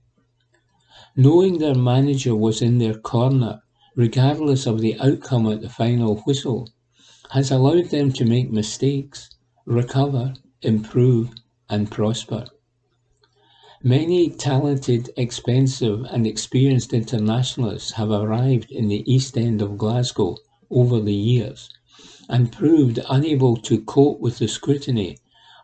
Knowing 1.16 1.58
their 1.58 1.74
manager 1.74 2.34
was 2.34 2.60
in 2.60 2.78
their 2.78 2.94
corner, 2.94 3.62
regardless 3.94 4.66
of 4.66 4.80
the 4.80 4.98
outcome 5.00 5.46
at 5.50 5.62
the 5.62 5.68
final 5.68 6.16
whistle, 6.26 6.68
has 7.30 7.50
allowed 7.50 7.86
them 7.86 8.12
to 8.12 8.24
make 8.24 8.50
mistakes, 8.50 9.30
recover, 9.64 10.34
improve 10.60 11.30
and 11.70 11.90
prosper. 11.90 12.44
Many 13.86 14.30
talented, 14.30 15.10
expensive 15.16 16.02
and 16.10 16.26
experienced 16.26 16.92
internationalists 16.92 17.92
have 17.92 18.10
arrived 18.10 18.72
in 18.72 18.88
the 18.88 19.04
East 19.06 19.38
End 19.38 19.62
of 19.62 19.78
Glasgow 19.78 20.38
over 20.68 20.98
the 20.98 21.14
years 21.14 21.70
and 22.28 22.50
proved 22.50 22.98
unable 23.08 23.56
to 23.58 23.80
cope 23.80 24.18
with 24.18 24.38
the 24.38 24.48
scrutiny 24.48 25.18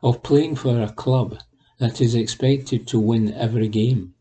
of 0.05 0.23
playing 0.23 0.55
for 0.55 0.81
a 0.81 0.93
club 0.93 1.37
that 1.81 2.01
is 2.01 2.15
expected 2.15 2.87
to 2.87 3.01
win 3.01 3.35
every 3.35 3.67
game. 3.67 4.15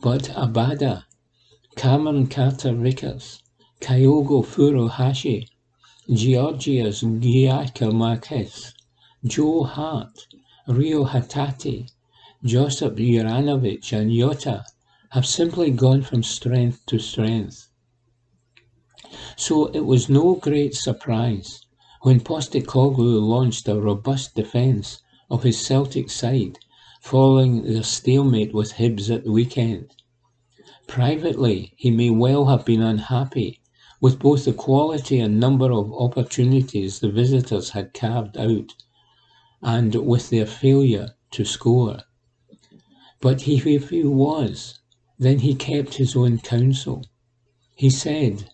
But 0.00 0.30
Abada, 0.30 1.02
Cameron 1.74 2.28
Carter-Vickers, 2.28 3.42
Kyogo 3.80 4.44
Furuhashi, 4.44 5.48
Georgios 6.08 7.02
Giakoumakis, 7.02 8.72
Joe 9.24 9.64
Hart, 9.64 10.28
Reo 10.68 11.04
Hatate, 11.04 11.90
Josip 12.44 12.96
Juranovic 12.96 13.90
and 13.92 14.12
Jota 14.12 14.66
have 15.12 15.24
simply 15.24 15.70
gone 15.70 16.02
from 16.02 16.22
strength 16.22 16.84
to 16.86 16.98
strength. 16.98 17.70
So 19.36 19.68
it 19.68 19.86
was 19.86 20.10
no 20.10 20.34
great 20.34 20.74
surprise 20.74 21.62
when 22.02 22.20
Postecoglou 22.20 23.18
launched 23.18 23.66
a 23.66 23.80
robust 23.80 24.34
defence 24.34 25.00
of 25.30 25.42
his 25.42 25.58
Celtic 25.58 26.10
side 26.10 26.58
following 27.00 27.62
their 27.62 27.82
stalemate 27.82 28.52
with 28.52 28.74
Hibs 28.74 29.08
at 29.10 29.24
the 29.24 29.32
weekend. 29.32 29.94
Privately, 30.86 31.72
he 31.76 31.90
may 31.90 32.10
well 32.10 32.44
have 32.44 32.66
been 32.66 32.82
unhappy 32.82 33.62
with 34.02 34.18
both 34.18 34.44
the 34.44 34.52
quality 34.52 35.18
and 35.18 35.40
number 35.40 35.72
of 35.72 35.90
opportunities 35.94 37.00
the 37.00 37.10
visitors 37.10 37.70
had 37.70 37.94
carved 37.94 38.36
out 38.36 38.74
and 39.62 39.94
with 39.94 40.28
their 40.28 40.44
failure 40.44 41.14
to 41.30 41.46
score. 41.46 42.00
But 43.24 43.48
if 43.48 43.88
he 43.88 44.04
was, 44.04 44.80
then 45.18 45.38
he 45.38 45.54
kept 45.54 45.94
his 45.94 46.14
own 46.14 46.40
counsel. 46.40 47.06
He 47.74 47.88
said, 47.88 48.50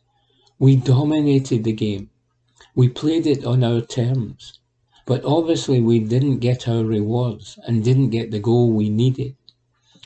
We 0.61 0.77
dominated 0.77 1.65
the 1.65 1.73
game. 1.73 2.11
We 2.77 2.89
played 2.89 3.27
it 3.27 3.45
on 3.45 3.65
our 3.65 3.81
terms. 3.81 4.61
But 5.07 5.25
obviously 5.25 5.81
we 5.81 5.99
didn't 5.99 6.39
get 6.39 6.69
our 6.69 6.85
rewards 6.85 7.59
and 7.67 7.83
didn't 7.83 8.11
get 8.11 8.31
the 8.31 8.39
goal 8.39 8.71
we 8.71 8.91
needed. 8.91 9.35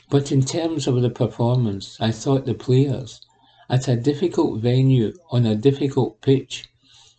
But 0.09 0.31
in 0.31 0.43
terms 0.43 0.87
of 0.87 0.99
the 0.99 1.11
performance, 1.11 1.97
I 1.99 2.09
thought 2.09 2.47
the 2.47 2.55
players, 2.55 3.21
at 3.69 3.87
a 3.87 3.95
difficult 3.95 4.61
venue 4.61 5.13
on 5.29 5.45
a 5.45 5.55
difficult 5.55 6.21
pitch, 6.21 6.67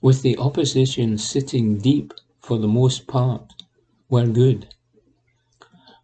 with 0.02 0.22
the 0.22 0.36
opposition 0.38 1.16
sitting 1.16 1.78
deep 1.78 2.12
for 2.40 2.58
the 2.58 2.66
most 2.66 3.06
part, 3.06 3.52
were 4.10 4.26
good. 4.26 4.66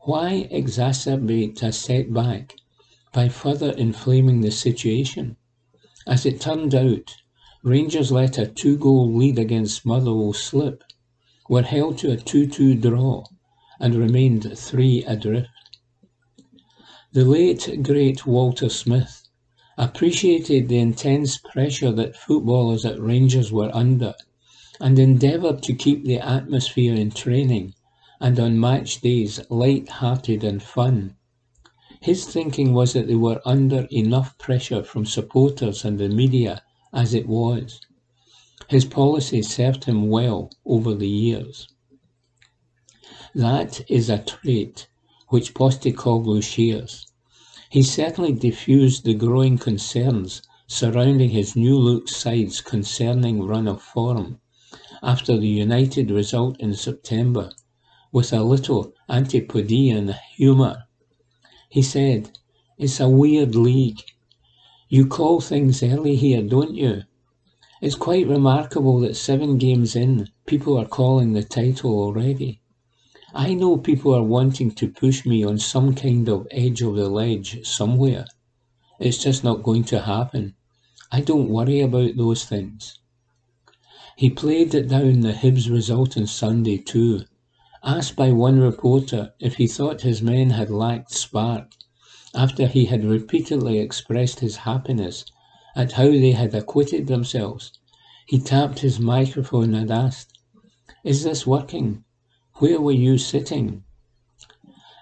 Why 0.05 0.49
exacerbate 0.51 1.63
a 1.63 1.71
setback 1.71 2.57
by 3.13 3.29
further 3.29 3.71
inflaming 3.71 4.41
the 4.41 4.51
situation? 4.51 5.37
As 6.09 6.27
it 6.27 6.41
turned 6.41 6.75
out, 6.75 7.15
Rangers 7.63 8.11
let 8.11 8.37
a 8.37 8.49
two-goal 8.49 9.15
lead 9.15 9.39
against 9.39 9.87
Motherwell 9.87 10.33
slip, 10.33 10.83
were 11.49 11.63
held 11.63 11.99
to 11.99 12.11
a 12.11 12.17
2-2 12.17 12.81
draw, 12.81 13.27
and 13.79 13.95
remained 13.95 14.59
three 14.59 15.05
adrift. 15.05 15.51
The 17.13 17.25
late 17.25 17.85
great 17.85 18.27
Walter 18.27 18.71
Smith 18.71 19.23
appreciated 19.79 20.67
the 20.67 20.79
intense 20.79 21.39
pressure 21.39 21.93
that 21.93 22.17
footballers 22.17 22.85
at 22.85 23.01
Rangers 23.01 23.53
were 23.53 23.71
under 23.73 24.15
and 24.81 24.99
endeavoured 24.99 25.63
to 25.63 25.75
keep 25.75 26.05
the 26.05 26.19
atmosphere 26.19 26.97
in 26.97 27.13
training 27.13 27.75
and 28.23 28.39
on 28.39 28.59
match 28.59 29.01
days 29.01 29.41
light-hearted 29.51 30.45
and 30.45 30.63
fun. 30.63 31.17
His 32.01 32.25
thinking 32.25 32.73
was 32.73 32.93
that 32.93 33.09
they 33.09 33.17
were 33.17 33.43
under 33.45 33.89
enough 33.91 34.39
pressure 34.39 34.85
from 34.85 35.07
supporters 35.07 35.85
and 35.85 35.99
the 35.99 36.09
media 36.09 36.63
as 36.93 37.15
it 37.15 37.27
was. 37.27 37.81
His 38.69 38.85
policy 38.85 39.43
served 39.43 39.87
him 39.87 40.09
well 40.09 40.53
over 40.65 40.95
the 40.95 41.09
years. 41.09 41.67
That 43.35 43.81
is 43.91 44.09
a 44.09 44.19
trait 44.19 44.87
which 45.31 45.53
Postecoglou 45.53 46.45
shares. 46.45 47.09
He 47.71 47.83
certainly 47.83 48.33
diffused 48.33 49.05
the 49.05 49.15
growing 49.15 49.59
concerns 49.59 50.43
surrounding 50.69 51.31
his 51.31 51.57
new 51.57 51.77
look 51.77 52.09
side's 52.09 52.61
concerning 52.61 53.43
run 53.43 53.67
of 53.67 53.83
form 53.83 54.39
after 55.03 55.37
the 55.37 55.49
United 55.49 56.13
result 56.13 56.61
in 56.61 56.75
September 56.75 57.51
with 58.13 58.33
a 58.33 58.43
little 58.43 58.93
Antipodean 59.09 60.15
humour. 60.37 60.85
He 61.71 61.81
said, 61.83 62.31
It's 62.79 63.01
a 63.01 63.09
weird 63.09 63.55
league. 63.55 64.03
You 64.89 65.07
call 65.07 65.41
things 65.41 65.83
early 65.83 66.17
here, 66.17 66.43
don't 66.43 66.75
you? 66.75 67.05
It's 67.81 67.95
quite 67.95 68.29
remarkable 68.29 69.01
that 69.01 69.17
seven 69.17 69.59
games 69.59 69.97
in, 69.97 70.29
people 70.47 70.79
are 70.79 70.87
calling 70.87 71.33
the 71.33 71.43
title 71.43 71.99
already. 71.99 72.61
I 73.35 73.55
know 73.55 73.79
people 73.79 74.15
are 74.15 74.23
wanting 74.23 74.73
to 74.73 74.89
push 74.89 75.25
me 75.25 75.43
on 75.43 75.59
some 75.59 75.95
kind 75.95 76.29
of 76.29 76.47
edge 76.51 76.83
of 76.83 76.95
the 76.97 77.09
ledge 77.09 77.67
somewhere. 77.67 78.27
It's 79.01 79.19
just 79.19 79.43
not 79.43 79.63
going 79.63 79.85
to 79.85 80.03
happen. 80.03 80.55
I 81.11 81.23
don't 81.23 81.49
worry 81.49 81.81
about 81.81 82.17
those 82.17 82.45
things. 82.45 82.99
He 84.17 84.29
played 84.29 84.75
it 84.75 84.89
down 84.89 85.21
the 85.21 85.33
Hibs 85.33 85.71
result 85.71 86.17
on 86.19 86.27
Sunday 86.27 86.77
too. 86.77 87.25
Asked 87.85 88.15
by 88.15 88.31
one 88.31 88.61
reporter 88.61 89.33
if 89.41 89.57
he 89.57 89.67
thought 89.67 90.03
his 90.03 90.23
men 90.23 90.51
had 90.51 90.71
lacked 90.71 91.13
spark, 91.13 91.73
after 92.33 92.69
he 92.69 92.85
had 92.85 93.05
repeatedly 93.05 93.81
expressed 93.81 94.39
his 94.39 94.59
happiness 94.59 95.25
at 95.75 95.91
how 95.93 96.05
they 96.05 96.31
had 96.31 96.55
acquitted 96.55 97.09
themselves, 97.09 97.73
he 98.27 98.39
tapped 98.39 98.79
his 98.79 99.01
microphone 99.01 99.75
and 99.75 99.91
asked, 99.91 100.39
Is 101.03 101.25
this 101.25 101.45
working? 101.45 102.05
Where 102.59 102.81
were 102.81 102.93
you 102.93 103.19
sitting? 103.19 103.83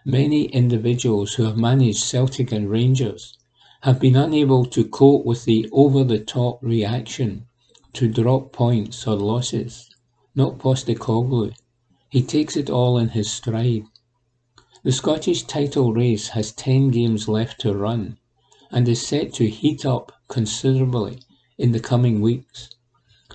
Many 0.07 0.45
individuals 0.45 1.35
who 1.35 1.43
have 1.43 1.59
managed 1.59 2.03
Celtic 2.03 2.51
and 2.51 2.71
Rangers 2.71 3.37
have 3.83 4.01
been 4.01 4.17
unable 4.17 4.65
to 4.65 4.89
cope 4.89 5.27
with 5.27 5.45
the 5.45 5.69
over-the-top 5.71 6.61
reaction 6.63 7.47
to 7.93 8.09
drop 8.09 8.53
points 8.55 9.07
or 9.07 9.17
losses. 9.17 9.91
Not 10.35 10.59
Postecoglou. 10.59 11.53
He 12.11 12.23
takes 12.23 12.57
it 12.57 12.69
all 12.69 12.99
in 12.99 13.11
his 13.11 13.31
stride. 13.31 13.85
The 14.83 14.91
Scottish 14.91 15.45
title 15.45 15.93
race 15.93 16.29
has 16.31 16.51
ten 16.51 16.91
games 16.91 17.29
left 17.29 17.61
to 17.61 17.73
run 17.73 18.19
and 18.73 18.89
is 18.89 19.07
set 19.07 19.33
to 19.35 19.49
heat 19.49 19.87
up 19.87 20.11
considerably 20.29 21.21
in 21.57 21.71
the 21.71 21.79
coming 21.79 22.21
weeks. 22.21 22.71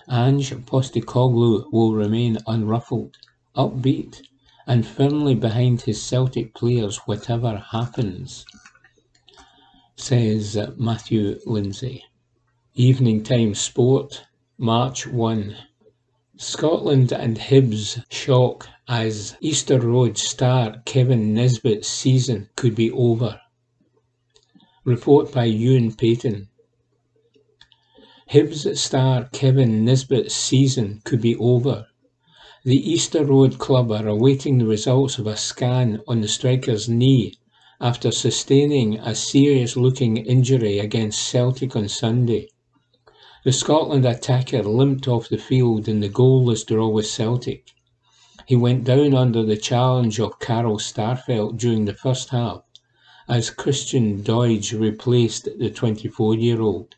Ange 0.10 0.51
Postecoglou 0.65 1.72
will 1.72 1.93
remain 1.93 2.38
unruffled 2.47 3.15
upbeat, 3.56 4.21
and 4.67 4.86
firmly 4.86 5.36
behind 5.36 5.82
his 5.82 6.02
Celtic 6.04 6.54
players 6.54 6.97
whatever 7.06 7.58
happens, 7.71 8.45
says 9.95 10.58
Matthew 10.76 11.39
Lindsay. 11.45 12.04
Evening 12.73 13.23
Time 13.23 13.56
Sport, 13.56 14.26
March 14.58 15.08
1. 15.08 15.56
Scotland 16.38 17.12
and 17.12 17.38
Hibs 17.38 18.04
shock 18.12 18.67
as 18.88 19.36
Easter 19.41 19.80
Road 19.80 20.17
star 20.17 20.82
Kevin 20.86 21.34
Nisbet's 21.34 21.88
season 21.88 22.50
could 22.56 22.76
be 22.76 22.91
over. 22.91 23.39
Report 24.84 25.32
by 25.32 25.45
Ewan 25.45 25.95
Payton. 25.95 26.50
Hibs 28.32 28.78
star 28.78 29.30
Kevin 29.32 29.86
Nisbet's 29.86 30.34
season 30.34 31.02
could 31.04 31.21
be 31.21 31.36
over 31.36 31.88
the 32.65 32.78
Easter 32.78 33.24
Road 33.24 33.60
club 33.60 33.91
are 33.91 34.08
awaiting 34.08 34.58
the 34.58 34.65
results 34.65 35.19
of 35.19 35.28
a 35.28 35.38
scan 35.38 36.02
on 36.08 36.21
the 36.21 36.28
striker's 36.28 36.89
knee 36.89 37.36
after 37.80 38.10
sustaining 38.10 38.98
a 38.98 39.13
serious-looking 39.13 40.17
injury 40.17 40.80
against 40.80 41.28
Celtic 41.28 41.76
on 41.76 41.88
Sunday. 41.88 42.48
The 43.45 43.51
Scotland 43.51 44.08
attacker 44.08 44.63
limped 44.63 45.08
off 45.08 45.29
the 45.29 45.38
field 45.38 45.88
in 45.88 45.99
the 45.99 46.10
goalless 46.10 46.65
draw 46.65 46.88
with 46.88 47.05
Celtic. 47.05 47.75
He 48.47 48.55
went 48.55 48.86
down 48.86 49.13
under 49.13 49.43
the 49.43 49.55
challenge 49.55 50.19
of 50.19 50.39
Carl 50.39 50.79
Starfelt 50.79 51.55
during 51.55 51.86
the 51.86 51.93
first 51.93 52.29
half 52.29 52.63
as 53.29 53.51
Christian 53.51 54.23
Doidge 54.23 54.73
replaced 54.73 55.43
the 55.43 55.69
24-year-old. 55.69 56.95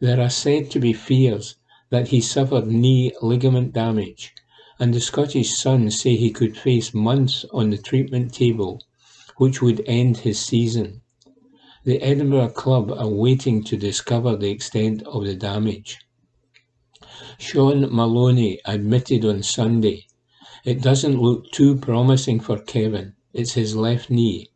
There 0.00 0.20
are 0.20 0.28
said 0.28 0.70
to 0.72 0.78
be 0.78 0.92
fears 0.92 1.56
that 1.88 2.08
he 2.08 2.20
suffered 2.20 2.66
knee 2.66 3.14
ligament 3.22 3.72
damage 3.72 4.34
and 4.78 4.92
the 4.92 5.00
Scottish 5.00 5.56
Sun 5.56 5.90
say 5.92 6.14
he 6.14 6.30
could 6.30 6.58
face 6.58 6.92
months 6.92 7.46
on 7.54 7.70
the 7.70 7.78
treatment 7.78 8.34
table, 8.34 8.82
which 9.38 9.62
would 9.62 9.82
end 9.86 10.18
his 10.18 10.38
season. 10.38 11.00
The 11.88 12.02
Edinburgh 12.02 12.50
club 12.50 12.92
are 12.92 13.08
waiting 13.08 13.64
to 13.64 13.74
discover 13.78 14.36
the 14.36 14.50
extent 14.50 15.02
of 15.04 15.24
the 15.24 15.34
damage. 15.34 15.96
Shaun 17.38 17.88
Maloney 17.90 18.60
admitted 18.66 19.24
on 19.24 19.42
Sunday, 19.42 20.06
It 20.66 20.82
doesn't 20.82 21.18
look 21.18 21.50
too 21.50 21.76
promising 21.78 22.40
for 22.40 22.58
Kevin. 22.58 23.14
It's 23.32 23.54
his 23.54 23.74
left 23.74 24.10
knee. 24.10 24.50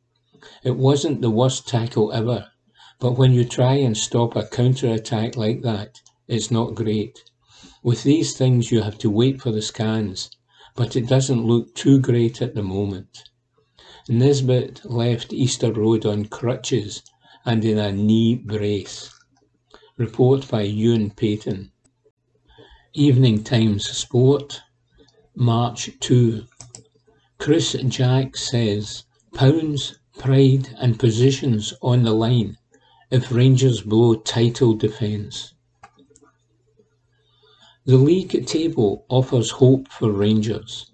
It 0.62 0.76
wasn't 0.76 1.22
the 1.22 1.30
worst 1.30 1.66
tackle 1.66 2.12
ever, 2.12 2.48
but 3.00 3.16
when 3.16 3.32
you 3.32 3.46
try 3.46 3.76
and 3.76 3.96
stop 3.96 4.36
a 4.36 4.46
counter-attack 4.46 5.34
like 5.34 5.62
that, 5.62 6.02
it's 6.28 6.50
not 6.50 6.74
great. 6.74 7.18
With 7.82 8.02
these 8.02 8.36
things 8.36 8.70
you 8.70 8.82
have 8.82 8.98
to 8.98 9.08
wait 9.08 9.40
for 9.40 9.52
the 9.52 9.62
scans, 9.62 10.28
but 10.76 10.96
it 10.96 11.08
doesn't 11.08 11.46
look 11.46 11.74
too 11.74 11.98
great 11.98 12.42
at 12.42 12.54
the 12.54 12.62
moment. 12.62 13.24
Nisbet 14.06 14.82
left 14.84 15.32
Easter 15.32 15.72
Road 15.72 16.04
on 16.04 16.26
crutches 16.26 17.02
and 17.44 17.64
in 17.64 17.78
a 17.78 17.90
knee 17.90 18.34
brace. 18.34 19.10
Report 19.96 20.48
by 20.48 20.62
Ewan 20.62 21.10
Payton. 21.10 21.72
Evening 22.94 23.42
Times 23.42 23.88
Sport, 23.88 24.60
March 25.34 25.90
2. 26.00 26.44
Chris 27.38 27.76
Jack 27.88 28.36
says 28.36 29.04
pounds, 29.34 29.98
pride 30.18 30.74
and 30.78 30.98
positions 30.98 31.74
on 31.82 32.02
the 32.02 32.12
line 32.12 32.58
if 33.10 33.32
Rangers 33.32 33.80
blow 33.80 34.14
title 34.14 34.74
defence. 34.74 35.54
The 37.84 37.96
league 37.96 38.46
table 38.46 39.04
offers 39.08 39.50
hope 39.50 39.88
for 39.88 40.12
Rangers. 40.12 40.92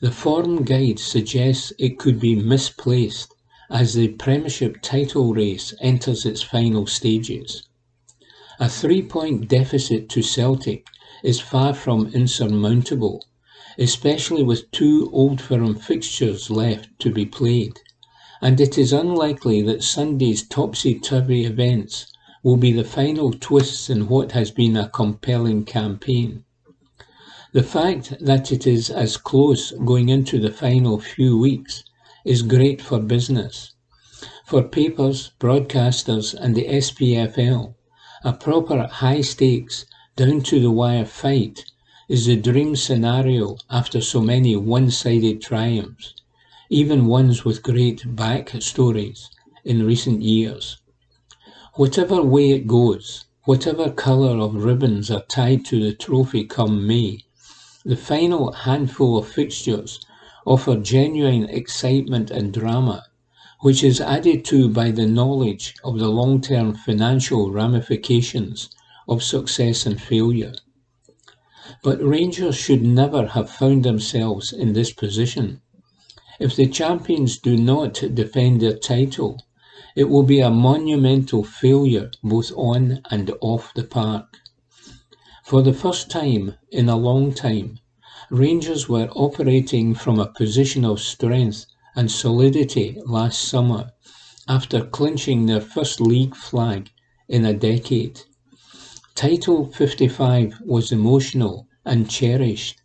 The 0.00 0.10
form 0.10 0.64
guide 0.64 0.98
suggests 0.98 1.72
it 1.78 1.98
could 1.98 2.18
be 2.18 2.34
misplaced 2.34 3.31
as 3.72 3.94
the 3.94 4.08
Premiership 4.08 4.82
title 4.82 5.32
race 5.32 5.72
enters 5.80 6.26
its 6.26 6.42
final 6.42 6.86
stages. 6.86 7.62
A 8.60 8.68
three-point 8.68 9.48
deficit 9.48 10.10
to 10.10 10.22
Celtic 10.22 10.86
is 11.24 11.40
far 11.40 11.72
from 11.72 12.08
insurmountable, 12.08 13.24
especially 13.78 14.42
with 14.42 14.70
two 14.72 15.08
Old 15.10 15.40
Firm 15.40 15.74
fixtures 15.74 16.50
left 16.50 16.90
to 16.98 17.10
be 17.10 17.24
played, 17.24 17.80
and 18.42 18.60
it 18.60 18.76
is 18.76 18.92
unlikely 18.92 19.62
that 19.62 19.82
Sunday's 19.82 20.46
topsy-turvy 20.46 21.46
events 21.46 22.12
will 22.42 22.58
be 22.58 22.72
the 22.72 22.84
final 22.84 23.32
twists 23.32 23.88
in 23.88 24.06
what 24.06 24.32
has 24.32 24.50
been 24.50 24.76
a 24.76 24.90
compelling 24.90 25.64
campaign. 25.64 26.44
The 27.52 27.62
fact 27.62 28.16
that 28.20 28.52
it 28.52 28.66
is 28.66 28.90
as 28.90 29.16
close 29.16 29.72
going 29.72 30.10
into 30.10 30.38
the 30.38 30.52
final 30.52 31.00
few 31.00 31.38
weeks 31.38 31.84
is 32.24 32.42
great 32.42 32.80
for 32.80 32.98
business. 32.98 33.72
For 34.46 34.62
papers, 34.62 35.32
broadcasters 35.40 36.34
and 36.34 36.54
the 36.54 36.66
SPFL, 36.66 37.74
a 38.24 38.32
proper 38.32 38.86
high 38.86 39.22
stakes, 39.22 39.86
down 40.14 40.42
to 40.42 40.60
the 40.60 40.70
wire 40.70 41.04
fight 41.04 41.64
is 42.08 42.26
the 42.26 42.36
dream 42.36 42.76
scenario 42.76 43.56
after 43.70 44.00
so 44.00 44.20
many 44.20 44.54
one-sided 44.54 45.40
triumphs, 45.40 46.14
even 46.68 47.06
ones 47.06 47.44
with 47.44 47.62
great 47.62 48.14
back 48.14 48.50
stories 48.60 49.30
in 49.64 49.86
recent 49.86 50.22
years. 50.22 50.76
Whatever 51.74 52.22
way 52.22 52.50
it 52.50 52.66
goes, 52.66 53.24
whatever 53.44 53.90
colour 53.90 54.38
of 54.38 54.62
ribbons 54.62 55.10
are 55.10 55.24
tied 55.28 55.64
to 55.64 55.80
the 55.82 55.94
trophy 55.94 56.44
come 56.44 56.86
May, 56.86 57.24
the 57.84 57.96
final 57.96 58.52
handful 58.52 59.18
of 59.18 59.26
fixtures 59.26 59.98
offer 60.44 60.76
genuine 60.76 61.44
excitement 61.44 62.30
and 62.30 62.52
drama, 62.52 63.04
which 63.60 63.84
is 63.84 64.00
added 64.00 64.44
to 64.44 64.68
by 64.68 64.90
the 64.90 65.06
knowledge 65.06 65.74
of 65.84 65.98
the 65.98 66.08
long-term 66.08 66.74
financial 66.74 67.50
ramifications 67.52 68.68
of 69.08 69.22
success 69.22 69.86
and 69.86 70.00
failure. 70.00 70.54
But 71.82 72.02
Rangers 72.02 72.56
should 72.56 72.82
never 72.82 73.28
have 73.28 73.50
found 73.50 73.84
themselves 73.84 74.52
in 74.52 74.72
this 74.72 74.92
position. 74.92 75.60
If 76.40 76.56
the 76.56 76.66
champions 76.66 77.38
do 77.38 77.56
not 77.56 78.02
defend 78.14 78.60
their 78.60 78.76
title, 78.76 79.40
it 79.94 80.08
will 80.08 80.22
be 80.22 80.40
a 80.40 80.50
monumental 80.50 81.44
failure 81.44 82.10
both 82.22 82.50
on 82.56 83.00
and 83.10 83.30
off 83.40 83.72
the 83.74 83.84
park. 83.84 84.38
For 85.44 85.62
the 85.62 85.72
first 85.72 86.10
time 86.10 86.54
in 86.70 86.88
a 86.88 86.96
long 86.96 87.34
time, 87.34 87.78
Rangers 88.32 88.88
were 88.88 89.10
operating 89.14 89.94
from 89.94 90.18
a 90.18 90.26
position 90.32 90.86
of 90.86 91.00
strength 91.02 91.66
and 91.94 92.10
solidity 92.10 92.96
last 93.04 93.42
summer 93.42 93.92
after 94.48 94.86
clinching 94.86 95.44
their 95.44 95.60
first 95.60 96.00
league 96.00 96.34
flag 96.34 96.88
in 97.28 97.44
a 97.44 97.52
decade. 97.52 98.22
Title 99.14 99.66
55 99.66 100.62
was 100.64 100.90
emotional 100.90 101.66
and 101.84 102.08
cherished, 102.08 102.80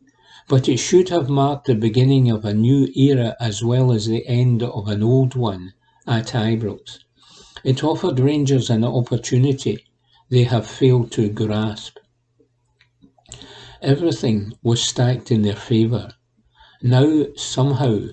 but 0.49 0.67
it 0.67 0.79
should 0.79 1.07
have 1.07 1.29
marked 1.29 1.67
the 1.67 1.75
beginning 1.75 2.29
of 2.29 2.43
a 2.43 2.53
new 2.53 2.89
era 2.93 3.33
as 3.39 3.63
well 3.63 3.93
as 3.93 4.05
the 4.05 4.27
end 4.27 4.61
of 4.61 4.89
an 4.89 5.01
old 5.01 5.35
one 5.35 5.71
at 6.05 6.35
Ibrox. 6.35 6.99
It 7.63 7.85
offered 7.85 8.19
Rangers 8.19 8.69
an 8.69 8.83
opportunity 8.83 9.77
they 10.29 10.43
have 10.43 10.67
failed 10.67 11.09
to 11.13 11.29
grasp. 11.29 11.99
Everything 13.81 14.53
was 14.63 14.81
stacked 14.81 15.31
in 15.31 15.43
their 15.43 15.55
favour. 15.55 16.13
Now, 16.81 17.25
somehow, 17.35 18.07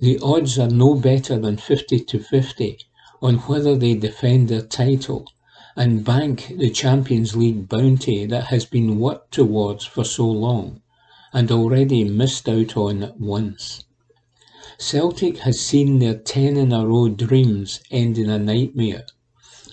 the 0.00 0.18
odds 0.20 0.58
are 0.58 0.68
no 0.68 0.94
better 0.94 1.38
than 1.38 1.56
50 1.56 2.00
to 2.00 2.18
50 2.18 2.78
on 3.22 3.36
whether 3.36 3.76
they 3.76 3.94
defend 3.94 4.48
their 4.48 4.62
title 4.62 5.26
and 5.76 6.04
bank 6.04 6.52
the 6.58 6.70
Champions 6.70 7.36
League 7.36 7.68
bounty 7.68 8.26
that 8.26 8.46
has 8.46 8.64
been 8.64 8.98
worked 8.98 9.32
towards 9.32 9.84
for 9.84 10.04
so 10.04 10.26
long 10.26 10.82
and 11.32 11.50
already 11.50 12.04
missed 12.04 12.48
out 12.48 12.76
on 12.76 13.12
once. 13.18 13.84
Celtic 14.78 15.38
has 15.38 15.60
seen 15.60 16.00
their 16.00 16.18
10 16.18 16.56
in 16.56 16.72
a 16.72 16.86
row 16.86 17.08
dreams 17.08 17.80
end 17.90 18.18
in 18.18 18.28
a 18.28 18.38
nightmare. 18.38 19.06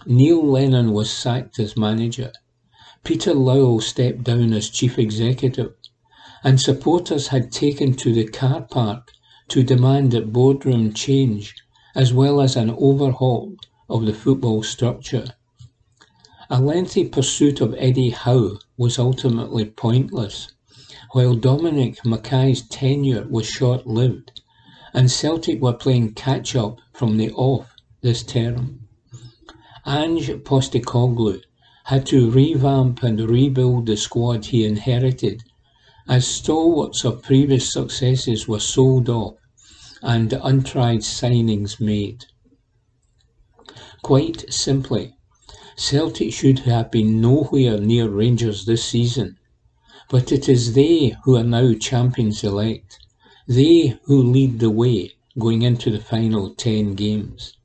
Neil 0.05 0.45
Lennon 0.45 0.91
was 0.91 1.11
sacked 1.11 1.59
as 1.59 1.75
manager. 1.75 2.31
Peter 3.03 3.33
Lawwell 3.33 3.81
stepped 3.81 4.23
down 4.23 4.53
as 4.53 4.69
chief 4.69 4.99
executive. 4.99 5.73
And 6.43 6.59
supporters 6.59 7.27
had 7.27 7.51
taken 7.51 7.93
to 7.95 8.13
the 8.13 8.27
car 8.27 8.61
park 8.61 9.11
to 9.49 9.63
demand 9.63 10.11
that 10.11 10.31
boardroom 10.31 10.93
change 10.93 11.55
as 11.95 12.13
well 12.13 12.41
as 12.41 12.55
an 12.55 12.69
overhaul 12.69 13.55
of 13.89 14.05
the 14.05 14.13
football 14.13 14.63
structure. 14.63 15.25
A 16.49 16.61
lengthy 16.61 17.05
pursuit 17.05 17.61
of 17.61 17.75
Eddie 17.77 18.11
Howe 18.11 18.57
was 18.77 18.97
ultimately 18.97 19.65
pointless 19.65 20.51
while 21.11 21.35
Dominic 21.35 21.97
McKay's 22.03 22.61
tenure 22.61 23.27
was 23.29 23.47
short-lived, 23.47 24.41
and 24.93 25.11
Celtic 25.11 25.61
were 25.61 25.73
playing 25.73 26.13
catch-up 26.13 26.79
from 26.93 27.17
the 27.17 27.31
off 27.31 27.75
this 28.01 28.23
term. 28.23 28.87
Ange 29.85 30.29
Postecoglou 30.43 31.41
had 31.91 32.05
to 32.05 32.31
revamp 32.31 33.03
and 33.03 33.19
rebuild 33.19 33.85
the 33.85 33.97
squad 33.97 34.45
he 34.45 34.63
inherited, 34.63 35.43
as 36.07 36.25
stalwarts 36.25 37.03
of 37.03 37.21
previous 37.21 37.69
successes 37.69 38.47
were 38.47 38.61
sold 38.61 39.09
off 39.09 39.35
and 40.01 40.31
untried 40.41 41.01
signings 41.01 41.81
made. 41.81 42.23
Quite 44.03 44.45
simply, 44.49 45.17
Celtic 45.75 46.31
should 46.31 46.59
have 46.59 46.91
been 46.91 47.19
nowhere 47.19 47.77
near 47.77 48.07
Rangers 48.07 48.63
this 48.63 48.85
season, 48.85 49.37
but 50.09 50.31
it 50.31 50.47
is 50.47 50.73
they 50.75 51.13
who 51.25 51.35
are 51.35 51.43
now 51.43 51.73
champions 51.73 52.41
elect, 52.41 52.99
they 53.49 53.99
who 54.05 54.23
lead 54.23 54.59
the 54.59 54.69
way 54.69 55.11
going 55.37 55.61
into 55.61 55.91
the 55.91 55.99
final 55.99 56.55
10 56.55 56.93
games. 56.93 57.57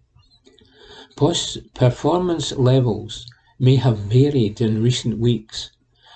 Post 1.15 1.59
performance 1.75 2.51
levels 2.51 3.25
may 3.59 3.77
have 3.77 3.99
varied 3.99 4.61
in 4.61 4.83
recent 4.83 5.19
weeks, 5.19 5.71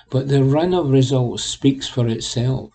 but 0.09 0.27
the 0.27 0.43
run 0.43 0.73
of 0.73 0.89
results 0.89 1.43
speaks 1.43 1.87
for 1.87 2.07
itself, 2.07 2.71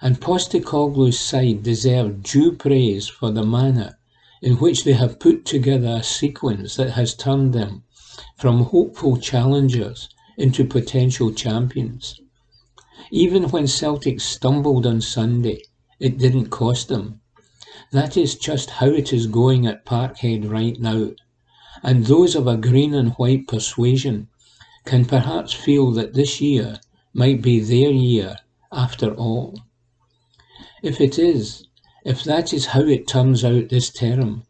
and 0.00 0.20
Postecoglou's 0.20 1.18
side 1.18 1.62
deserve 1.62 2.22
due 2.22 2.52
praise 2.52 3.08
for 3.08 3.30
the 3.30 3.44
manner 3.44 3.98
in 4.42 4.56
which 4.56 4.84
they 4.84 4.92
have 4.92 5.18
put 5.18 5.46
together 5.46 5.96
a 5.98 6.02
sequence 6.02 6.76
that 6.76 6.90
has 6.90 7.14
turned 7.14 7.54
them 7.54 7.82
from 8.36 8.64
hopeful 8.64 9.16
challengers 9.16 10.08
into 10.36 10.64
potential 10.64 11.32
champions. 11.32 12.20
Even 13.10 13.48
when 13.48 13.66
Celtic 13.66 14.20
stumbled 14.20 14.86
on 14.86 15.00
Sunday, 15.00 15.62
it 15.98 16.18
didn't 16.18 16.50
cost 16.50 16.88
them. 16.88 17.20
That 17.90 18.16
is 18.16 18.36
just 18.36 18.70
how 18.70 18.86
it 18.86 19.12
is 19.12 19.26
going 19.26 19.66
at 19.66 19.86
Parkhead 19.86 20.50
right 20.50 20.78
now, 20.78 21.12
and 21.84 22.06
those 22.06 22.34
of 22.34 22.46
a 22.46 22.56
green 22.56 22.94
and 22.94 23.12
white 23.12 23.46
persuasion 23.46 24.26
can 24.86 25.04
perhaps 25.04 25.52
feel 25.52 25.90
that 25.92 26.14
this 26.14 26.40
year 26.40 26.80
might 27.12 27.42
be 27.42 27.60
their 27.60 27.90
year 27.90 28.38
after 28.72 29.12
all. 29.14 29.60
If 30.82 30.98
it 31.00 31.18
is, 31.18 31.66
if 32.04 32.24
that 32.24 32.54
is 32.54 32.66
how 32.66 32.80
it 32.80 33.06
turns 33.06 33.44
out 33.44 33.68
this 33.68 33.90
term, 33.90 34.44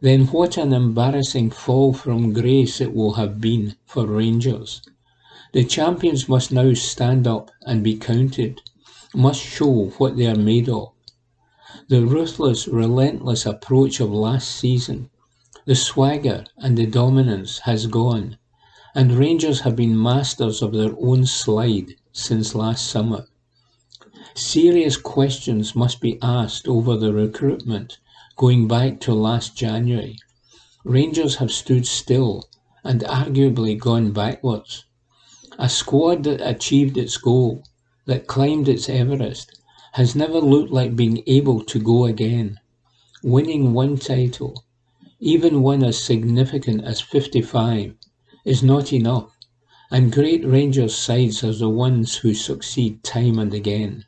then 0.00 0.26
what 0.28 0.56
an 0.56 0.72
embarrassing 0.72 1.50
fall 1.50 1.92
from 1.92 2.32
grace 2.32 2.80
it 2.80 2.94
will 2.94 3.14
have 3.14 3.40
been 3.40 3.76
for 3.84 4.06
Rangers. 4.06 4.82
The 5.52 5.64
champions 5.64 6.28
must 6.28 6.50
now 6.50 6.72
stand 6.72 7.26
up 7.26 7.50
and 7.66 7.84
be 7.84 7.96
counted, 7.96 8.62
must 9.14 9.40
show 9.40 9.90
what 9.98 10.16
they 10.16 10.26
are 10.26 10.34
made 10.34 10.68
of. 10.70 10.92
The 11.88 12.06
ruthless, 12.06 12.66
relentless 12.66 13.44
approach 13.44 14.00
of 14.00 14.10
last 14.10 14.50
season, 14.50 15.10
the 15.64 15.74
swagger 15.76 16.44
and 16.56 16.76
the 16.76 16.86
dominance 16.86 17.60
has 17.60 17.86
gone, 17.86 18.36
and 18.94 19.12
Rangers 19.12 19.60
have 19.60 19.76
been 19.76 20.00
masters 20.00 20.60
of 20.60 20.72
their 20.72 20.92
own 20.98 21.24
slide 21.24 21.94
since 22.12 22.54
last 22.54 22.88
summer. 22.88 23.26
Serious 24.34 24.96
questions 24.96 25.76
must 25.76 26.00
be 26.00 26.18
asked 26.20 26.66
over 26.66 26.96
the 26.96 27.12
recruitment 27.12 27.98
going 28.36 28.66
back 28.66 28.98
to 29.00 29.14
last 29.14 29.54
January. 29.54 30.18
Rangers 30.84 31.36
have 31.36 31.52
stood 31.52 31.86
still 31.86 32.48
and 32.82 33.02
arguably 33.02 33.78
gone 33.78 34.10
backwards. 34.10 34.84
A 35.58 35.68
squad 35.68 36.24
that 36.24 36.40
achieved 36.40 36.96
its 36.98 37.16
goal, 37.16 37.62
that 38.06 38.26
climbed 38.26 38.68
its 38.68 38.88
Everest, 38.88 39.60
has 39.92 40.16
never 40.16 40.40
looked 40.40 40.72
like 40.72 40.96
being 40.96 41.22
able 41.26 41.62
to 41.62 41.78
go 41.78 42.04
again. 42.06 42.58
Winning 43.22 43.72
one 43.74 43.96
title, 43.96 44.64
even 45.24 45.62
one 45.62 45.84
as 45.84 46.02
significant 46.02 46.82
as 46.82 47.00
55, 47.00 47.94
is 48.44 48.60
not 48.60 48.92
enough, 48.92 49.30
and 49.88 50.10
great 50.10 50.44
Rangers 50.44 50.96
sides 50.96 51.44
are 51.44 51.52
the 51.52 51.68
ones 51.68 52.16
who 52.16 52.34
succeed 52.34 53.04
time 53.04 53.38
and 53.38 53.54
again. 53.54 54.04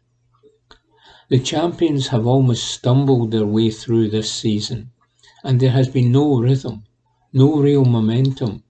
The 1.29 1.39
champions 1.39 2.09
have 2.09 2.27
almost 2.27 2.65
stumbled 2.65 3.31
their 3.31 3.47
way 3.47 3.71
through 3.71 4.11
this 4.11 4.29
season, 4.29 4.91
and 5.45 5.61
there 5.61 5.71
has 5.71 5.87
been 5.87 6.11
no 6.11 6.41
rhythm, 6.41 6.83
no 7.33 7.59
real 7.59 7.85
momentum, 7.85 8.65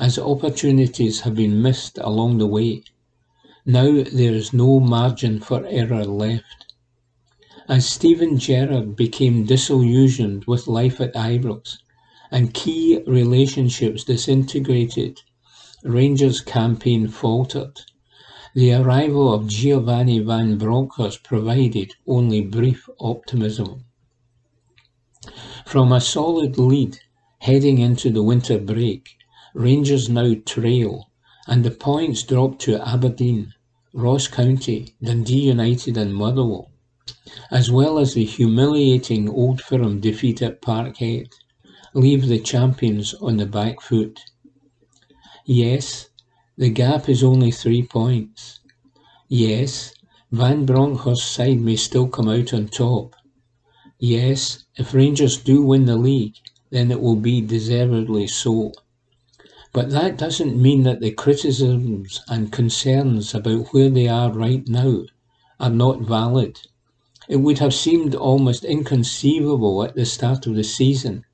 as 0.00 0.18
opportunities 0.18 1.20
have 1.20 1.34
been 1.34 1.60
missed 1.60 1.98
along 1.98 2.38
the 2.38 2.46
way. 2.46 2.82
Now 3.66 4.02
there 4.10 4.32
is 4.32 4.54
no 4.54 4.80
margin 4.80 5.38
for 5.38 5.66
error 5.66 6.06
left. 6.06 6.72
As 7.68 7.84
Steven 7.84 8.38
Gerrard 8.38 8.96
became 8.96 9.44
disillusioned 9.44 10.46
with 10.46 10.66
life 10.66 10.98
at 10.98 11.12
Ibrox 11.12 11.76
and 12.30 12.54
key 12.54 13.02
relationships 13.06 14.04
disintegrated, 14.04 15.20
Rangers' 15.82 16.40
campaign 16.40 17.08
faltered. 17.08 17.80
The 18.54 18.74
arrival 18.74 19.32
of 19.32 19.48
Giovanni 19.48 20.18
van 20.18 20.58
Bronckhorst 20.58 21.22
provided 21.22 21.92
only 22.06 22.40
brief 22.40 22.88
optimism. 22.98 23.84
From 25.66 25.92
a 25.92 26.00
solid 26.00 26.58
lead 26.58 26.98
heading 27.38 27.78
into 27.78 28.10
the 28.10 28.22
winter 28.22 28.58
break, 28.58 29.08
Rangers 29.54 30.08
now 30.08 30.34
trail, 30.44 31.10
and 31.46 31.64
the 31.64 31.70
points 31.70 32.22
drop 32.22 32.58
to 32.60 32.86
Aberdeen, 32.86 33.54
Ross 33.92 34.28
County, 34.28 34.94
Dundee 35.02 35.48
United 35.48 35.96
and 35.96 36.14
Motherwell, 36.14 36.70
as 37.50 37.70
well 37.70 37.98
as 37.98 38.14
the 38.14 38.24
humiliating 38.24 39.28
Old 39.28 39.60
Firm 39.60 40.00
defeat 40.00 40.42
at 40.42 40.62
Parkhead, 40.62 41.32
leave 41.94 42.28
the 42.28 42.38
champions 42.38 43.14
on 43.14 43.36
the 43.36 43.46
back 43.46 43.80
foot. 43.80 44.20
Yes, 45.44 46.08
The 46.56 46.70
gap 46.70 47.08
is 47.08 47.22
only 47.24 47.50
three 47.50 47.82
points. 47.82 48.60
Yes, 49.28 49.94
Van 50.32 50.66
Bronckhorst's 50.66 51.30
side 51.30 51.60
may 51.60 51.76
still 51.76 52.08
come 52.08 52.28
out 52.28 52.54
on 52.54 52.68
top. 52.68 53.16
Yes, 53.98 54.64
if 54.76 54.94
Rangers 54.94 55.36
do 55.38 55.62
win 55.62 55.86
the 55.86 55.96
league, 55.96 56.36
then 56.70 56.90
it 56.90 57.00
will 57.00 57.16
be 57.16 57.40
deservedly 57.40 58.26
so. 58.26 58.72
But 59.72 59.90
that 59.90 60.18
doesn't 60.18 60.60
mean 60.60 60.84
that 60.84 61.00
the 61.00 61.12
criticisms 61.12 62.20
and 62.28 62.52
concerns 62.52 63.34
about 63.34 63.74
where 63.74 63.90
they 63.90 64.08
are 64.08 64.32
right 64.32 64.68
now 64.68 65.04
are 65.58 65.70
not 65.70 66.02
valid. 66.02 66.60
It 67.28 67.36
would 67.36 67.58
have 67.58 67.74
seemed 67.74 68.14
almost 68.14 68.64
inconceivable 68.64 69.82
at 69.84 69.94
the 69.96 70.06
start 70.06 70.46
of 70.46 70.54
the 70.56 70.64
season 70.64 71.24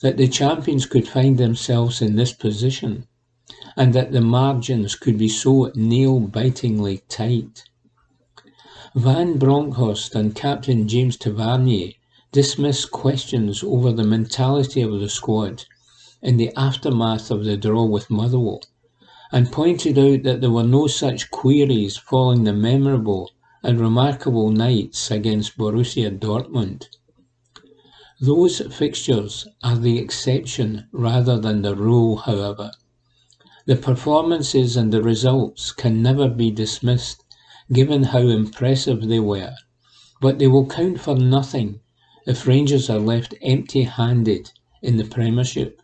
that 0.00 0.16
the 0.16 0.28
champions 0.28 0.86
could 0.86 1.06
find 1.06 1.36
themselves 1.36 2.00
in 2.00 2.16
this 2.16 2.32
position 2.32 3.06
and 3.76 3.92
that 3.92 4.12
the 4.12 4.20
margins 4.20 4.94
could 4.94 5.18
be 5.18 5.28
so 5.28 5.70
nail-bitingly 5.74 7.02
tight. 7.08 7.64
Van 8.94 9.38
Bronckhorst 9.38 10.14
and 10.14 10.34
Captain 10.34 10.88
James 10.88 11.16
Tavernier 11.16 11.92
dismissed 12.32 12.90
questions 12.90 13.62
over 13.62 13.92
the 13.92 14.04
mentality 14.04 14.82
of 14.82 14.98
the 15.00 15.08
squad 15.08 15.64
in 16.22 16.36
the 16.36 16.52
aftermath 16.56 17.30
of 17.30 17.44
the 17.44 17.56
draw 17.56 17.84
with 17.84 18.10
Motherwell 18.10 18.62
and 19.32 19.52
pointed 19.52 19.98
out 19.98 20.22
that 20.24 20.40
there 20.40 20.50
were 20.50 20.64
no 20.64 20.86
such 20.86 21.30
queries 21.30 21.96
following 21.96 22.44
the 22.44 22.52
memorable 22.52 23.30
and 23.62 23.80
remarkable 23.80 24.50
nights 24.50 25.10
against 25.10 25.56
Borussia 25.56 26.10
Dortmund. 26.10 26.86
Those 28.22 28.60
fixtures 28.70 29.48
are 29.62 29.78
the 29.78 29.98
exception 29.98 30.86
rather 30.92 31.38
than 31.38 31.62
the 31.62 31.74
rule, 31.74 32.18
however. 32.18 32.70
The 33.64 33.76
performances 33.76 34.76
and 34.76 34.92
the 34.92 35.02
results 35.02 35.72
can 35.72 36.02
never 36.02 36.28
be 36.28 36.50
dismissed 36.50 37.24
given 37.72 38.02
how 38.02 38.20
impressive 38.28 39.08
they 39.08 39.20
were, 39.20 39.54
but 40.20 40.38
they 40.38 40.48
will 40.48 40.66
count 40.66 41.00
for 41.00 41.14
nothing 41.14 41.80
if 42.26 42.46
Rangers 42.46 42.90
are 42.90 42.98
left 42.98 43.34
empty-handed 43.40 44.52
in 44.82 44.98
the 44.98 45.04
Premiership. 45.04 45.80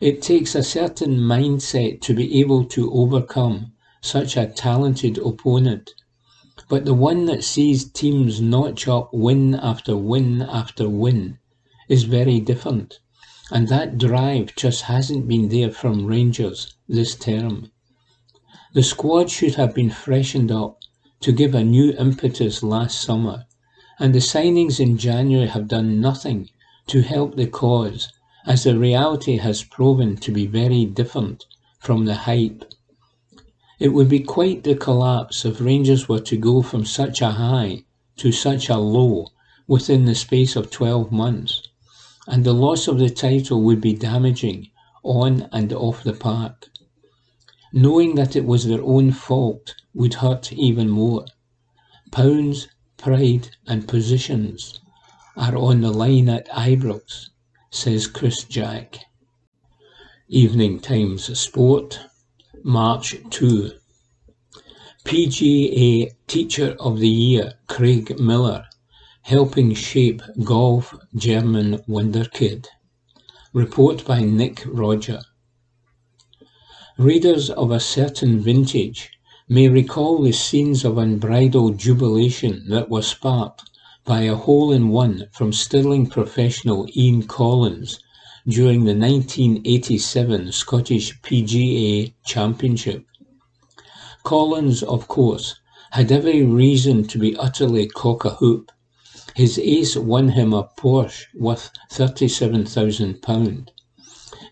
It 0.00 0.22
takes 0.22 0.54
a 0.54 0.62
certain 0.62 1.18
mindset 1.18 2.00
to 2.02 2.14
be 2.14 2.38
able 2.38 2.64
to 2.66 2.92
overcome 2.92 3.72
such 4.00 4.36
a 4.36 4.46
talented 4.46 5.18
opponent, 5.18 5.94
but 6.68 6.84
the 6.84 6.94
one 6.94 7.24
that 7.24 7.42
sees 7.42 7.90
teams 7.90 8.40
notch 8.40 8.86
up 8.86 9.08
win 9.12 9.54
after 9.54 9.96
win 9.96 10.42
after 10.42 10.88
win 10.88 11.38
is 11.88 12.04
very 12.04 12.38
different, 12.40 13.00
and 13.50 13.68
that 13.68 13.96
drive 13.96 14.54
just 14.54 14.82
hasn't 14.82 15.26
been 15.26 15.48
there 15.48 15.70
from 15.70 16.04
Rangers 16.04 16.74
this 16.86 17.14
term. 17.14 17.70
The 18.74 18.82
squad 18.82 19.30
should 19.30 19.54
have 19.54 19.74
been 19.74 19.88
freshened 19.88 20.52
up 20.52 20.78
to 21.20 21.32
give 21.32 21.54
a 21.54 21.64
new 21.64 21.92
impetus 21.92 22.62
last 22.62 23.00
summer, 23.00 23.46
and 23.98 24.14
the 24.14 24.18
signings 24.18 24.78
in 24.78 24.98
January 24.98 25.48
have 25.48 25.68
done 25.68 26.00
nothing 26.00 26.50
to 26.88 27.00
help 27.00 27.36
the 27.36 27.46
cause 27.46 28.12
as 28.46 28.64
the 28.64 28.78
reality 28.78 29.38
has 29.38 29.64
proven 29.64 30.16
to 30.16 30.30
be 30.30 30.46
very 30.46 30.84
different 30.84 31.46
from 31.80 32.04
the 32.04 32.14
hype. 32.14 32.72
It 33.78 33.92
would 33.92 34.08
be 34.08 34.20
quite 34.20 34.64
the 34.64 34.74
collapse 34.74 35.44
if 35.44 35.60
Rangers 35.60 36.08
were 36.08 36.20
to 36.20 36.36
go 36.36 36.62
from 36.62 36.84
such 36.84 37.20
a 37.20 37.30
high 37.30 37.84
to 38.16 38.32
such 38.32 38.68
a 38.68 38.76
low 38.76 39.28
within 39.68 40.04
the 40.04 40.16
space 40.16 40.56
of 40.56 40.70
12 40.70 41.12
months, 41.12 41.62
and 42.26 42.42
the 42.42 42.52
loss 42.52 42.88
of 42.88 42.98
the 42.98 43.08
title 43.08 43.62
would 43.62 43.80
be 43.80 43.92
damaging 43.92 44.70
on 45.04 45.48
and 45.52 45.72
off 45.72 46.02
the 46.02 46.12
park. 46.12 46.68
Knowing 47.72 48.16
that 48.16 48.34
it 48.34 48.44
was 48.44 48.66
their 48.66 48.82
own 48.82 49.12
fault 49.12 49.76
would 49.94 50.14
hurt 50.14 50.52
even 50.52 50.88
more. 50.88 51.24
Pounds, 52.10 52.66
pride 52.96 53.50
and 53.68 53.86
positions 53.86 54.80
are 55.36 55.56
on 55.56 55.82
the 55.82 55.92
line 55.92 56.28
at 56.28 56.48
Ibrox, 56.48 57.28
says 57.70 58.08
Chris 58.08 58.42
Jack. 58.42 58.98
Evening 60.26 60.80
Times 60.80 61.38
Sport, 61.38 62.00
March 62.64 63.14
2. 63.30 63.70
PGA 65.04 66.10
Teacher 66.26 66.76
of 66.80 66.98
the 66.98 67.08
Year 67.08 67.54
Craig 67.68 68.18
Miller 68.18 68.66
helping 69.22 69.74
shape 69.74 70.20
golf 70.42 70.92
German 71.14 71.78
wonderkid. 71.88 72.66
Report 73.52 74.04
by 74.04 74.22
Nick 74.22 74.64
Rodger. 74.66 75.20
Readers 76.96 77.48
of 77.48 77.70
a 77.70 77.78
certain 77.78 78.40
vintage 78.40 79.10
may 79.48 79.68
recall 79.68 80.20
the 80.20 80.32
scenes 80.32 80.84
of 80.84 80.98
unbridled 80.98 81.78
jubilation 81.78 82.68
that 82.70 82.90
were 82.90 83.02
sparked 83.02 83.70
by 84.04 84.22
a 84.22 84.34
hole-in-one 84.34 85.28
from 85.32 85.52
Stirling 85.52 86.08
professional 86.08 86.88
Ian 86.96 87.22
Collins 87.22 88.00
during 88.48 88.84
the 88.84 88.94
1987 88.94 90.50
Scottish 90.52 91.20
PGA 91.20 92.14
Championship. 92.24 93.04
Collins, 94.24 94.82
of 94.82 95.06
course, 95.06 95.56
had 95.90 96.10
every 96.10 96.42
reason 96.42 97.06
to 97.06 97.18
be 97.18 97.36
utterly 97.36 97.86
cock-a-hoop. 97.86 98.72
His 99.34 99.58
ace 99.58 99.96
won 99.96 100.30
him 100.30 100.54
a 100.54 100.64
Porsche 100.64 101.26
worth 101.34 101.70
£37,000. 101.92 103.68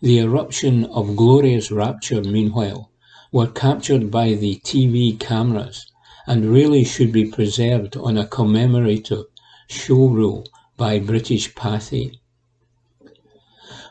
The 0.02 0.18
eruption 0.18 0.84
of 0.84 1.16
glorious 1.16 1.70
rapture, 1.70 2.20
meanwhile, 2.20 2.90
were 3.32 3.46
captured 3.46 4.10
by 4.10 4.34
the 4.34 4.56
TV 4.56 5.18
cameras 5.18 5.86
and 6.26 6.52
really 6.52 6.84
should 6.84 7.12
be 7.12 7.24
preserved 7.24 7.96
on 7.96 8.18
a 8.18 8.26
commemorative 8.26 9.24
show 9.68 10.08
reel 10.08 10.44
by 10.76 10.98
British 10.98 11.54
Pathé. 11.54 12.18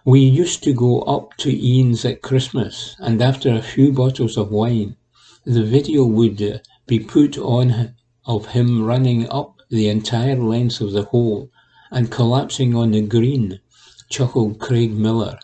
We 0.07 0.19
used 0.19 0.61
to 0.65 0.71
go 0.71 1.01
up 1.01 1.35
to 1.37 1.49
Ian's 1.49 2.05
at 2.05 2.21
Christmas, 2.21 2.95
and 2.99 3.19
after 3.23 3.49
a 3.49 3.63
few 3.63 3.91
bottles 3.91 4.37
of 4.37 4.51
wine, 4.51 4.97
the 5.45 5.63
video 5.63 6.05
would 6.05 6.39
uh, 6.43 6.59
be 6.85 6.99
put 6.99 7.39
on 7.39 7.95
of 8.23 8.45
him 8.45 8.83
running 8.85 9.27
up 9.31 9.63
the 9.71 9.89
entire 9.89 10.35
length 10.35 10.79
of 10.79 10.91
the 10.91 11.05
hole 11.05 11.49
and 11.89 12.11
collapsing 12.11 12.75
on 12.75 12.91
the 12.91 13.01
green, 13.01 13.59
chuckled 14.07 14.59
Craig 14.59 14.95
Miller, 14.95 15.39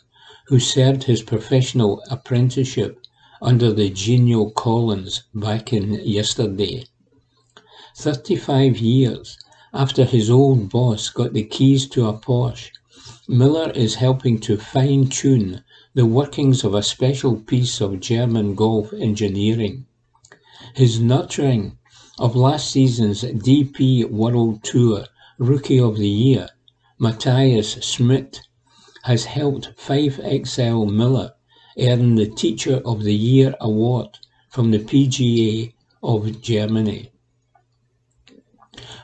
who 0.45 0.59
served 0.59 1.05
his 1.05 1.23
professional 1.23 2.03
apprenticeship 2.11 2.99
under 3.41 3.73
the 3.73 3.89
genial 3.89 4.51
Collins 4.51 5.23
back 5.33 5.73
in 5.73 5.93
yesterday. 6.05 6.85
Thirty-five 7.97 8.77
years 8.77 9.39
after 9.73 10.05
his 10.05 10.29
old 10.29 10.69
boss 10.69 11.09
got 11.09 11.33
the 11.33 11.45
keys 11.45 11.89
to 11.89 12.07
a 12.07 12.13
Porsche, 12.13 12.69
Miller 13.27 13.71
is 13.71 13.95
helping 13.95 14.39
to 14.39 14.57
fine-tune 14.57 15.63
the 15.93 16.05
workings 16.05 16.63
of 16.63 16.73
a 16.73 16.81
special 16.81 17.35
piece 17.35 17.81
of 17.81 17.99
German 17.99 18.55
golf 18.55 18.93
engineering. 18.93 19.85
His 20.75 20.99
nurturing 20.99 21.77
of 22.19 22.35
last 22.35 22.71
season's 22.71 23.23
DP 23.23 24.09
World 24.09 24.63
Tour 24.63 25.05
Rookie 25.37 25.79
of 25.79 25.97
the 25.97 26.07
Year, 26.07 26.49
Matthias 26.99 27.83
Schmidt, 27.83 28.41
has 29.03 29.25
helped 29.25 29.75
5XL 29.77 30.89
Miller 30.91 31.33
earn 31.79 32.15
the 32.15 32.27
Teacher 32.27 32.81
of 32.85 33.03
the 33.03 33.15
Year 33.15 33.55
award 33.59 34.19
from 34.49 34.71
the 34.71 34.79
PGA 34.79 35.73
of 36.03 36.41
Germany. 36.41 37.11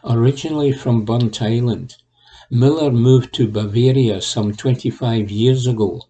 Originally 0.03 0.71
from 0.71 1.05
Burntisland, 1.05 1.95
Miller 2.49 2.91
moved 2.91 3.33
to 3.33 3.45
Bavaria 3.45 4.21
some 4.21 4.53
25 4.53 5.29
years 5.29 5.67
ago 5.67 6.03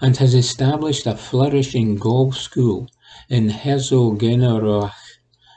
and 0.00 0.16
has 0.16 0.34
established 0.34 1.06
a 1.06 1.14
flourishing 1.14 1.94
golf 1.94 2.36
school 2.36 2.88
in 3.28 3.50
Herzogenaurach, 3.50 4.90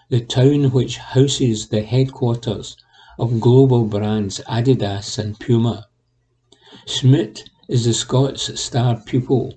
the 0.09 0.21
town 0.21 0.69
which 0.69 0.97
houses 0.97 1.69
the 1.69 1.81
headquarters 1.81 2.77
of 3.17 3.39
global 3.39 3.85
brands 3.85 4.39
Adidas 4.47 5.17
and 5.17 5.39
Puma. 5.39 5.87
Schmidt 6.85 7.49
is 7.67 7.85
the 7.85 7.93
Scots 7.95 8.61
star 8.61 9.01
pupil, 9.03 9.55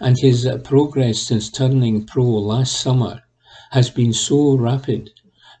and 0.00 0.18
his 0.18 0.48
progress 0.64 1.20
since 1.20 1.48
turning 1.48 2.04
pro 2.04 2.24
last 2.24 2.80
summer 2.80 3.22
has 3.70 3.88
been 3.88 4.12
so 4.12 4.56
rapid 4.56 5.10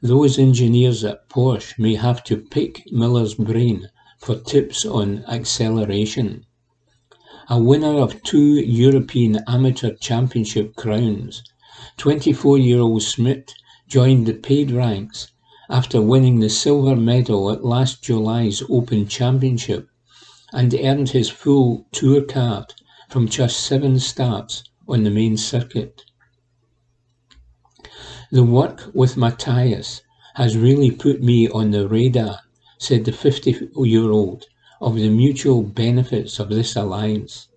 those 0.02 0.36
engineers 0.36 1.04
at 1.04 1.28
Porsche 1.28 1.78
may 1.78 1.94
have 1.94 2.24
to 2.24 2.36
pick 2.36 2.82
Miller's 2.90 3.34
brain 3.34 3.88
for 4.18 4.36
tips 4.36 4.84
on 4.84 5.24
acceleration. 5.26 6.44
A 7.48 7.58
winner 7.58 7.98
of 7.98 8.22
two 8.22 8.60
European 8.60 9.38
Amateur 9.46 9.94
Championship 9.94 10.76
crowns, 10.76 11.42
24-year-old 11.96 13.02
Schmidt 13.02 13.54
joined 13.86 14.26
the 14.26 14.34
paid 14.34 14.70
ranks 14.70 15.28
after 15.70 16.02
winning 16.02 16.40
the 16.40 16.50
silver 16.50 16.96
medal 16.96 17.50
at 17.50 17.64
last 17.64 18.02
July's 18.02 18.62
Open 18.68 19.06
Championship 19.06 19.88
and 20.52 20.74
earned 20.74 21.10
his 21.10 21.30
full 21.30 21.86
tour 21.92 22.22
card 22.22 22.74
from 23.08 23.28
just 23.28 23.60
seven 23.60 23.98
starts 23.98 24.64
on 24.86 25.04
the 25.04 25.10
main 25.10 25.36
circuit. 25.36 26.04
The 28.30 28.44
work 28.44 28.90
with 28.92 29.16
Matthias 29.16 30.02
has 30.34 30.56
really 30.56 30.90
put 30.90 31.22
me 31.22 31.48
on 31.48 31.70
the 31.70 31.88
radar, 31.88 32.40
said 32.78 33.04
the 33.04 33.12
50 33.12 33.70
year 33.76 34.10
old, 34.10 34.46
of 34.80 34.94
the 34.94 35.08
mutual 35.08 35.62
benefits 35.62 36.38
of 36.38 36.48
this 36.48 36.76
alliance. 36.76 37.48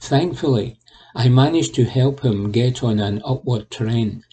Thankfully, 0.00 0.78
I 1.14 1.28
managed 1.28 1.74
to 1.76 1.84
help 1.84 2.24
him 2.24 2.50
get 2.50 2.82
on 2.82 2.98
an 2.98 3.22
upward 3.24 3.70
trend. 3.70 4.24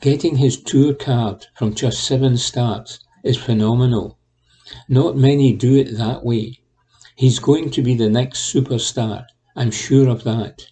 Getting 0.00 0.36
his 0.36 0.60
tour 0.60 0.94
card 0.94 1.46
from 1.56 1.74
just 1.74 2.04
seven 2.04 2.36
starts 2.36 3.00
is 3.24 3.36
phenomenal. 3.36 4.18
Not 4.88 5.16
many 5.16 5.52
do 5.52 5.74
it 5.74 5.96
that 5.96 6.24
way. 6.24 6.60
He's 7.16 7.38
going 7.38 7.70
to 7.70 7.82
be 7.82 7.94
the 7.94 8.08
next 8.08 8.52
superstar, 8.52 9.26
I'm 9.56 9.70
sure 9.70 10.08
of 10.08 10.24
that. 10.24 10.66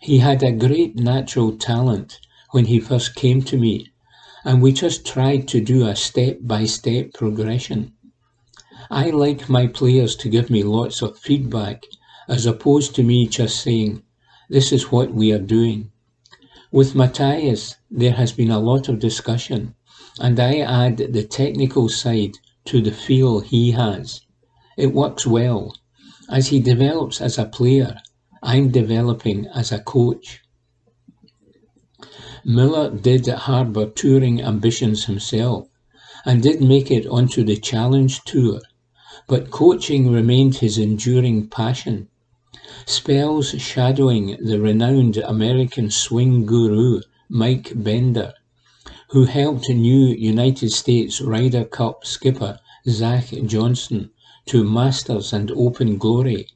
He 0.00 0.18
had 0.18 0.42
a 0.42 0.52
great 0.52 0.96
natural 0.96 1.56
talent 1.56 2.20
when 2.52 2.66
he 2.66 2.80
first 2.80 3.14
came 3.14 3.42
to 3.42 3.56
me, 3.56 3.88
and 4.44 4.62
we 4.62 4.72
just 4.72 5.06
tried 5.06 5.48
to 5.48 5.60
do 5.60 5.86
a 5.86 5.96
step 5.96 6.38
by 6.42 6.64
step 6.64 7.12
progression. 7.12 7.92
I 8.90 9.10
like 9.10 9.50
my 9.50 9.66
players 9.66 10.16
to 10.16 10.30
give 10.30 10.48
me 10.48 10.62
lots 10.62 11.02
of 11.02 11.18
feedback 11.18 11.84
as 12.26 12.46
opposed 12.46 12.94
to 12.94 13.02
me 13.02 13.26
just 13.26 13.60
saying, 13.60 14.02
this 14.48 14.72
is 14.72 14.90
what 14.90 15.12
we 15.12 15.30
are 15.30 15.38
doing. 15.38 15.90
With 16.72 16.94
Matthias, 16.94 17.76
there 17.90 18.14
has 18.14 18.32
been 18.32 18.50
a 18.50 18.58
lot 18.58 18.88
of 18.88 18.98
discussion, 18.98 19.74
and 20.18 20.40
I 20.40 20.60
add 20.60 20.96
the 20.96 21.24
technical 21.24 21.90
side 21.90 22.38
to 22.64 22.80
the 22.80 22.90
feel 22.90 23.40
he 23.40 23.72
has. 23.72 24.22
It 24.78 24.94
works 24.94 25.26
well. 25.26 25.76
As 26.30 26.48
he 26.48 26.58
develops 26.58 27.20
as 27.20 27.36
a 27.36 27.44
player, 27.44 27.98
I'm 28.42 28.70
developing 28.70 29.46
as 29.48 29.70
a 29.70 29.80
coach. 29.80 30.40
Miller 32.42 32.90
did 32.90 33.26
harbour 33.26 33.86
touring 33.86 34.40
ambitions 34.40 35.04
himself 35.04 35.68
and 36.24 36.42
did 36.42 36.62
make 36.62 36.90
it 36.90 37.06
onto 37.06 37.44
the 37.44 37.56
Challenge 37.56 38.22
Tour, 38.24 38.60
but 39.28 39.50
coaching 39.52 40.12
remained 40.12 40.56
his 40.56 40.78
enduring 40.78 41.46
passion. 41.46 42.08
Spells 42.86 43.50
shadowing 43.60 44.36
the 44.44 44.60
renowned 44.60 45.16
American 45.18 45.90
swing 45.90 46.44
guru 46.44 47.00
Mike 47.28 47.72
Bender 47.76 48.34
who 49.10 49.24
helped 49.24 49.70
new 49.70 50.08
United 50.08 50.70
States 50.70 51.20
Ryder 51.20 51.64
Cup 51.64 52.04
skipper 52.04 52.58
Zach 52.86 53.30
Johnson 53.46 54.10
to 54.44 54.64
Masters 54.64 55.32
and 55.32 55.50
Open 55.52 55.96
glory, 55.96 56.46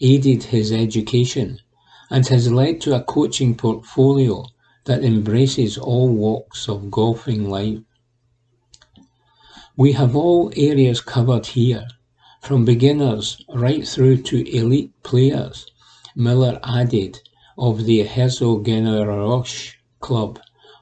aided 0.00 0.44
his 0.44 0.70
education, 0.70 1.58
and 2.08 2.28
has 2.28 2.52
led 2.52 2.80
to 2.82 2.94
a 2.94 3.02
coaching 3.02 3.56
portfolio 3.56 4.46
that 4.84 5.02
embraces 5.02 5.76
all 5.76 6.08
walks 6.08 6.68
of 6.68 6.92
golfing 6.92 7.50
life. 7.50 7.80
We 9.76 9.92
have 9.92 10.14
all 10.14 10.52
areas 10.54 11.00
covered 11.00 11.46
here, 11.46 11.88
from 12.40 12.64
beginners 12.64 13.44
right 13.54 13.86
through 13.86 14.16
to 14.22 14.56
elite 14.56 14.92
players, 15.02 15.66
Miller 16.16 16.58
added, 16.64 17.20
of 17.56 17.84
the 17.84 18.04
Herzogenaurach 18.04 19.74
Club 20.00 20.40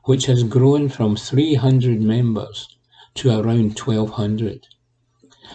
which 0.09 0.25
has 0.25 0.43
grown 0.43 0.89
from 0.89 1.15
300 1.15 2.01
members 2.01 2.67
to 3.13 3.29
around 3.29 3.79
1200. 3.79 4.67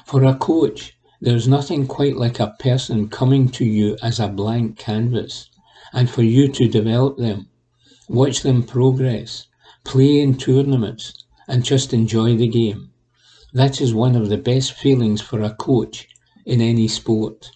For 0.05 0.23
a 0.23 0.35
coach, 0.35 0.95
there's 1.19 1.47
nothing 1.47 1.87
quite 1.87 2.17
like 2.17 2.39
a 2.39 2.53
person 2.59 3.09
coming 3.09 3.49
to 3.49 3.65
you 3.65 3.97
as 4.03 4.19
a 4.19 4.27
blank 4.27 4.77
canvas 4.77 5.49
and 5.91 6.07
for 6.07 6.21
you 6.21 6.47
to 6.49 6.67
develop 6.67 7.17
them, 7.17 7.49
watch 8.07 8.43
them 8.43 8.61
progress, 8.61 9.47
play 9.83 10.19
in 10.19 10.37
tournaments, 10.37 11.25
and 11.47 11.65
just 11.65 11.91
enjoy 11.91 12.35
the 12.35 12.47
game. 12.47 12.91
That 13.55 13.79
is 13.79 13.93
one 13.93 14.15
of 14.15 14.29
the 14.29 14.37
best 14.39 14.73
feelings 14.73 15.21
for 15.21 15.43
a 15.43 15.53
coach 15.53 16.07
in 16.43 16.59
any 16.59 16.87
sport. 16.87 17.51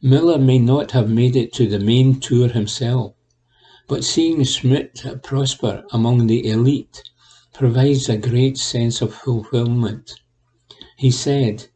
Miller 0.00 0.38
may 0.38 0.58
not 0.58 0.92
have 0.92 1.10
made 1.10 1.36
it 1.36 1.52
to 1.54 1.68
the 1.68 1.78
main 1.78 2.20
tour 2.20 2.48
himself, 2.48 3.12
but 3.86 4.02
seeing 4.02 4.42
Schmid 4.44 5.20
prosper 5.22 5.84
among 5.92 6.26
the 6.26 6.48
elite 6.48 7.02
provides 7.52 8.08
a 8.08 8.16
great 8.16 8.56
sense 8.56 9.02
of 9.02 9.12
fulfillment. 9.12 10.14
He 10.96 11.10
said, 11.10 11.66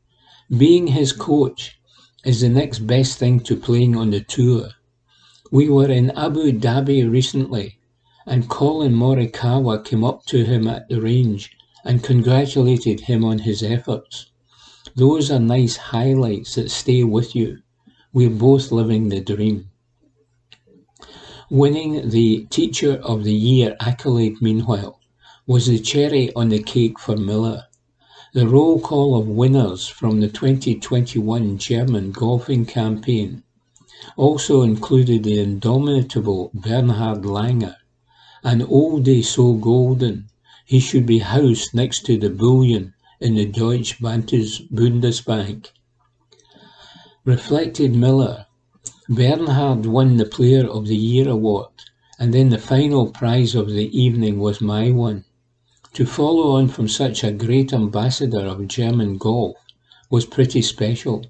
being 0.56 0.86
his 0.86 1.12
coach 1.12 1.78
is 2.24 2.40
the 2.40 2.48
next 2.48 2.86
best 2.86 3.18
thing 3.18 3.40
to 3.40 3.56
playing 3.56 3.94
on 3.94 4.08
the 4.08 4.20
tour. 4.20 4.70
We 5.50 5.68
were 5.68 5.90
in 5.90 6.12
Abu 6.12 6.50
Dhabi 6.52 7.10
recently, 7.10 7.78
and 8.24 8.48
Collin 8.48 8.94
Morikawa 8.94 9.84
came 9.84 10.02
up 10.02 10.24
to 10.26 10.44
him 10.44 10.66
at 10.66 10.88
the 10.88 10.98
range 10.98 11.50
and 11.84 12.02
congratulated 12.02 13.00
him 13.00 13.24
on 13.24 13.38
his 13.40 13.62
efforts. 13.62 14.26
Those 14.94 15.30
are 15.30 15.40
nice 15.40 15.76
highlights 15.76 16.54
that 16.54 16.70
stay 16.70 17.04
with 17.04 17.34
you. 17.34 17.62
We're 18.12 18.30
both 18.30 18.72
living 18.72 19.08
the 19.08 19.20
dream. 19.20 19.70
Winning 21.50 22.10
the 22.10 22.46
Teacher 22.50 22.94
of 22.94 23.24
the 23.24 23.34
Year 23.34 23.76
accolade, 23.80 24.40
meanwhile, 24.40 25.00
was 25.46 25.66
the 25.66 25.78
cherry 25.78 26.32
on 26.34 26.48
the 26.48 26.62
cake 26.62 26.98
for 26.98 27.16
Miller. 27.16 27.64
The 28.32 28.48
roll 28.48 28.80
call 28.80 29.18
of 29.18 29.28
winners 29.28 29.86
from 29.86 30.20
the 30.20 30.28
2021 30.28 31.58
German 31.58 32.12
golfing 32.12 32.64
campaign 32.64 33.42
also 34.16 34.62
included 34.62 35.22
the 35.22 35.38
indomitable 35.38 36.50
Bernhard 36.54 37.22
Langer. 37.22 37.76
An 38.42 38.60
oldie 38.60 39.24
so 39.24 39.52
golden, 39.52 40.28
he 40.64 40.78
should 40.78 41.06
be 41.06 41.18
housed 41.18 41.74
next 41.74 42.06
to 42.06 42.16
the 42.16 42.30
bullion 42.30 42.94
in 43.20 43.34
the 43.34 43.46
Deutsche 43.46 44.00
Bundesbank. 44.00 45.70
Reflected 47.24 47.94
Miller, 47.94 48.46
Bernhard 49.08 49.86
won 49.86 50.16
the 50.16 50.24
Player 50.24 50.66
of 50.66 50.86
the 50.86 50.96
Year 50.96 51.28
award, 51.28 51.70
and 52.18 52.32
then 52.32 52.48
the 52.48 52.58
final 52.58 53.10
prize 53.10 53.54
of 53.54 53.68
the 53.68 53.96
evening 53.96 54.38
was 54.38 54.60
my 54.60 54.90
one. 54.90 55.24
To 55.94 56.06
follow 56.06 56.52
on 56.52 56.68
from 56.68 56.88
such 56.88 57.22
a 57.22 57.32
great 57.32 57.72
ambassador 57.72 58.46
of 58.46 58.66
German 58.66 59.18
golf 59.18 59.56
was 60.10 60.24
pretty 60.24 60.62
special. 60.62 61.26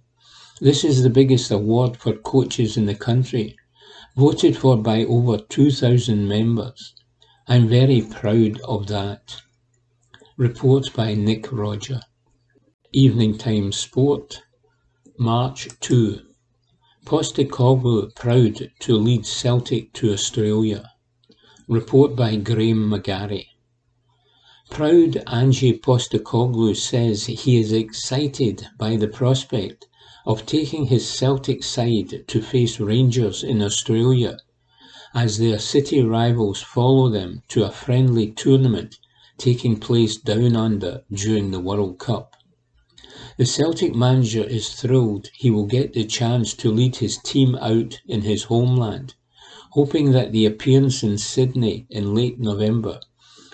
This 0.61 0.85
is 0.85 1.03
the 1.03 1.11
biggest 1.11 1.51
award 1.51 1.97
for 1.97 2.13
coaches 2.13 2.77
in 2.77 2.87
the 2.87 2.95
country, 2.95 3.57
voted 4.17 4.57
for 4.57 4.77
by 4.77 5.05
over 5.05 5.39
2,000 5.39 6.29
members. 6.29 6.95
I'm 7.49 7.67
very 7.67 8.03
proud 8.03 8.61
of 8.61 8.87
that. 8.87 9.43
Report 10.37 10.95
by 10.95 11.15
Nick 11.15 11.51
Rodger. 11.51 12.01
Evening 12.93 13.37
Time 13.37 13.73
Sport, 13.73 14.43
March 15.19 15.69
2. 15.81 16.21
Postecoglou 17.05 18.15
proud 18.15 18.71
to 18.79 18.95
lead 18.95 19.27
Celtic 19.27 19.93
to 19.95 20.13
Australia. 20.13 20.89
Report 21.67 22.15
by 22.15 22.37
Graham 22.37 22.89
McGarry. 22.89 23.47
Proud 24.71 25.25
Ange 25.27 25.81
Postecoglou 25.81 26.77
says 26.77 27.27
he 27.27 27.59
is 27.59 27.73
excited 27.73 28.69
by 28.79 28.95
the 28.95 29.09
prospect 29.09 29.89
of 30.25 30.47
taking 30.47 30.87
his 30.87 31.09
Celtic 31.09 31.65
side 31.65 32.25
to 32.29 32.41
face 32.41 32.79
Rangers 32.79 33.43
in 33.43 33.61
Australia 33.61 34.39
as 35.15 35.37
their 35.37 35.59
city 35.59 36.01
rivals 36.01 36.63
follow 36.63 37.11
them 37.11 37.43
to 37.47 37.65
a 37.65 37.71
friendly 37.71 38.31
tournament 38.31 38.99
taking 39.37 39.79
place 39.79 40.17
down 40.17 40.57
under 40.57 41.03
during 41.13 41.51
the 41.51 41.61
World 41.61 41.99
Cup. 41.99 42.35
The 43.37 43.45
Celtic 43.45 43.95
manager 43.95 44.43
is 44.43 44.71
thrilled 44.71 45.29
he 45.35 45.51
will 45.51 45.67
get 45.67 45.93
the 45.93 46.05
chance 46.05 46.55
to 46.55 46.73
lead 46.73 46.97
his 46.97 47.19
team 47.19 47.57
out 47.57 48.01
in 48.07 48.23
his 48.23 48.45
homeland, 48.45 49.15
hoping 49.73 50.13
that 50.13 50.33
the 50.33 50.47
appearance 50.47 51.03
in 51.03 51.19
Sydney 51.19 51.87
in 51.91 52.15
late 52.15 52.41
November 52.41 53.01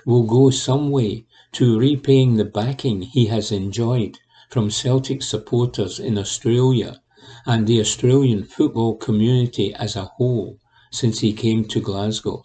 will 0.07 0.23
go 0.23 0.51
some 0.51 0.91
way 0.91 1.27
to 1.53 1.79
repaying 1.79 2.37
the 2.37 2.45
backing 2.45 3.03
he 3.03 3.27
has 3.27 3.51
enjoyed 3.51 4.19
from 4.49 4.71
Celtic 4.71 5.23
supporters 5.23 5.99
in 5.99 6.19
Australia 6.19 7.03
and 7.47 7.67
the 7.67 7.81
Australian 7.81 8.45
football 8.45 8.95
community 8.97 9.75
as 9.75 9.97
a 9.97 10.05
whole 10.05 10.61
since 10.91 11.21
he 11.21 11.33
came 11.33 11.65
to 11.65 11.81
Glasgow. 11.81 12.43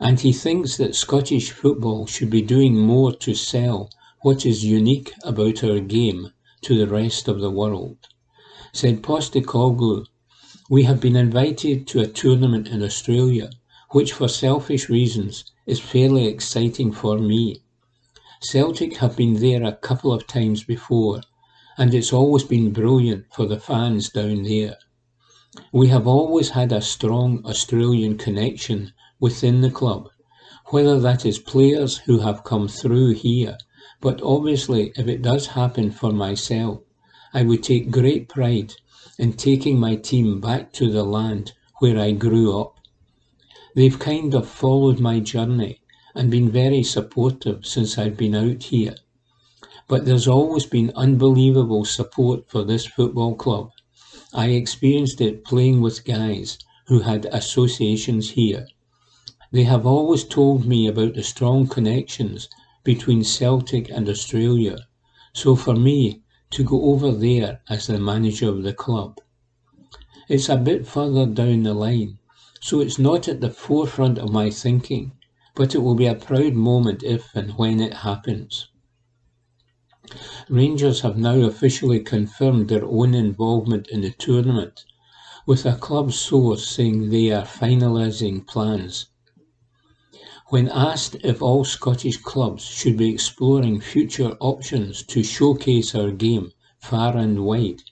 And 0.00 0.20
he 0.20 0.32
thinks 0.32 0.76
that 0.76 0.94
Scottish 0.94 1.50
football 1.50 2.06
should 2.06 2.30
be 2.30 2.42
doing 2.42 2.76
more 2.76 3.12
to 3.16 3.34
sell 3.34 3.90
what 4.22 4.46
is 4.46 4.64
unique 4.64 5.12
about 5.24 5.64
our 5.64 5.80
game 5.80 6.32
to 6.62 6.78
the 6.78 6.86
rest 6.86 7.28
of 7.28 7.40
the 7.40 7.50
world. 7.50 7.98
Said 8.72 9.02
Postecoglou, 9.02 10.06
we 10.70 10.84
have 10.84 11.00
been 11.00 11.16
invited 11.16 11.86
to 11.88 12.00
a 12.00 12.06
tournament 12.06 12.68
in 12.68 12.82
Australia, 12.82 13.50
which 13.90 14.12
for 14.12 14.28
selfish 14.28 14.88
reasons 14.88 15.44
is 15.66 15.80
fairly 15.80 16.26
exciting 16.26 16.92
for 16.92 17.18
me. 17.18 17.62
Celtic 18.40 18.96
have 18.96 19.16
been 19.16 19.34
there 19.34 19.62
a 19.62 19.76
couple 19.76 20.12
of 20.12 20.26
times 20.26 20.64
before, 20.64 21.20
and 21.76 21.92
it's 21.94 22.12
always 22.12 22.44
been 22.44 22.72
brilliant 22.72 23.26
for 23.32 23.46
the 23.46 23.60
fans 23.60 24.08
down 24.08 24.44
there. 24.44 24.78
We 25.70 25.88
have 25.88 26.06
always 26.06 26.48
had 26.48 26.72
a 26.72 26.80
strong 26.80 27.44
Australian 27.44 28.16
connection 28.16 28.94
within 29.20 29.60
the 29.60 29.70
club, 29.70 30.08
whether 30.70 30.98
that 30.98 31.26
is 31.26 31.38
players 31.38 31.98
who 31.98 32.20
have 32.20 32.42
come 32.42 32.68
through 32.68 33.16
here, 33.16 33.58
but 34.00 34.22
obviously 34.22 34.94
if 34.96 35.08
it 35.08 35.20
does 35.20 35.48
happen 35.48 35.90
for 35.90 36.10
myself, 36.10 36.80
I 37.34 37.42
would 37.42 37.62
take 37.62 37.90
great 37.90 38.30
pride 38.30 38.76
in 39.18 39.34
taking 39.34 39.78
my 39.78 39.96
team 39.96 40.40
back 40.40 40.72
to 40.72 40.90
the 40.90 41.04
land 41.04 41.52
where 41.80 41.98
I 41.98 42.12
grew 42.12 42.58
up. 42.58 42.76
They've 43.76 43.98
kind 43.98 44.32
of 44.34 44.48
followed 44.48 45.00
my 45.00 45.20
journey 45.20 45.82
and 46.14 46.30
been 46.30 46.50
very 46.50 46.82
supportive 46.82 47.66
since 47.66 47.98
I've 47.98 48.16
been 48.16 48.34
out 48.34 48.62
here. 48.62 48.94
But 49.86 50.06
there's 50.06 50.26
always 50.26 50.64
been 50.64 50.92
unbelievable 50.96 51.84
support 51.84 52.48
for 52.48 52.64
this 52.64 52.86
football 52.86 53.34
club. 53.34 53.71
I 54.34 54.48
experienced 54.48 55.20
it 55.20 55.44
playing 55.44 55.82
with 55.82 56.06
guys 56.06 56.58
who 56.86 57.00
had 57.00 57.26
associations 57.26 58.30
here. 58.30 58.66
They 59.50 59.64
have 59.64 59.84
always 59.84 60.24
told 60.24 60.64
me 60.64 60.86
about 60.86 61.14
the 61.14 61.22
strong 61.22 61.66
connections 61.66 62.48
between 62.82 63.24
Celtic 63.24 63.90
and 63.90 64.08
Australia. 64.08 64.78
So 65.34 65.54
for 65.54 65.74
me 65.74 66.22
to 66.52 66.64
go 66.64 66.82
over 66.92 67.12
there 67.12 67.60
as 67.68 67.86
the 67.86 67.98
manager 67.98 68.48
of 68.48 68.62
the 68.62 68.72
club, 68.72 69.20
it's 70.28 70.48
a 70.48 70.56
bit 70.56 70.86
further 70.86 71.26
down 71.26 71.64
the 71.64 71.74
line, 71.74 72.18
so 72.60 72.80
it's 72.80 72.98
not 72.98 73.28
at 73.28 73.42
the 73.42 73.50
forefront 73.50 74.18
of 74.18 74.32
my 74.32 74.48
thinking, 74.48 75.12
but 75.54 75.74
it 75.74 75.78
will 75.80 75.94
be 75.94 76.06
a 76.06 76.14
proud 76.14 76.54
moment 76.54 77.02
if 77.02 77.28
and 77.34 77.58
when 77.58 77.80
it 77.80 77.92
happens. 77.92 78.68
Rangers 80.48 81.02
have 81.02 81.16
now 81.16 81.36
officially 81.42 82.00
confirmed 82.00 82.68
their 82.68 82.84
own 82.84 83.14
involvement 83.14 83.86
in 83.86 84.00
the 84.00 84.10
tournament, 84.10 84.84
with 85.46 85.64
a 85.64 85.76
club 85.76 86.12
source 86.12 86.66
saying 86.66 87.10
they 87.10 87.30
are 87.30 87.44
finalising 87.44 88.44
plans. 88.44 89.06
When 90.48 90.68
asked 90.68 91.18
if 91.22 91.40
all 91.40 91.64
Scottish 91.64 92.16
clubs 92.16 92.64
should 92.64 92.96
be 92.96 93.10
exploring 93.10 93.80
future 93.80 94.36
options 94.40 95.04
to 95.04 95.22
showcase 95.22 95.94
our 95.94 96.10
game 96.10 96.50
far 96.80 97.16
and 97.16 97.44
wide, 97.44 97.82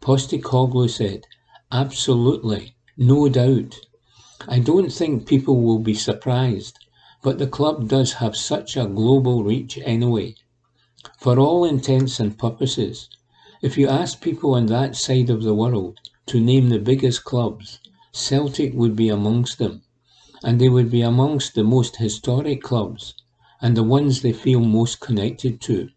Postecoglou 0.00 0.88
said, 0.88 1.26
Absolutely, 1.70 2.76
no 2.96 3.28
doubt. 3.28 3.78
I 4.48 4.58
don't 4.58 4.90
think 4.90 5.26
people 5.26 5.60
will 5.60 5.80
be 5.80 5.92
surprised, 5.92 6.78
but 7.22 7.38
the 7.38 7.46
club 7.46 7.88
does 7.88 8.14
have 8.14 8.36
such 8.36 8.74
a 8.74 8.86
global 8.86 9.44
reach 9.44 9.78
anyway 9.84 10.34
for 11.22 11.38
all 11.38 11.64
intents 11.64 12.18
and 12.18 12.36
purposes, 12.36 13.08
if 13.62 13.78
you 13.78 13.86
asked 13.86 14.20
people 14.20 14.54
on 14.54 14.66
that 14.66 14.96
side 14.96 15.30
of 15.30 15.44
the 15.44 15.54
world 15.54 15.96
to 16.26 16.40
name 16.40 16.68
the 16.68 16.80
biggest 16.80 17.22
clubs, 17.22 17.78
Celtic 18.10 18.74
would 18.74 18.96
be 18.96 19.08
amongst 19.08 19.58
them, 19.58 19.84
and 20.42 20.60
they 20.60 20.68
would 20.68 20.90
be 20.90 21.00
amongst 21.00 21.54
the 21.54 21.62
most 21.62 21.94
historic 21.94 22.60
clubs 22.60 23.14
and 23.60 23.76
the 23.76 23.84
ones 23.84 24.20
they 24.20 24.32
feel 24.32 24.58
most 24.58 24.98
connected 24.98 25.60
to. 25.60 25.90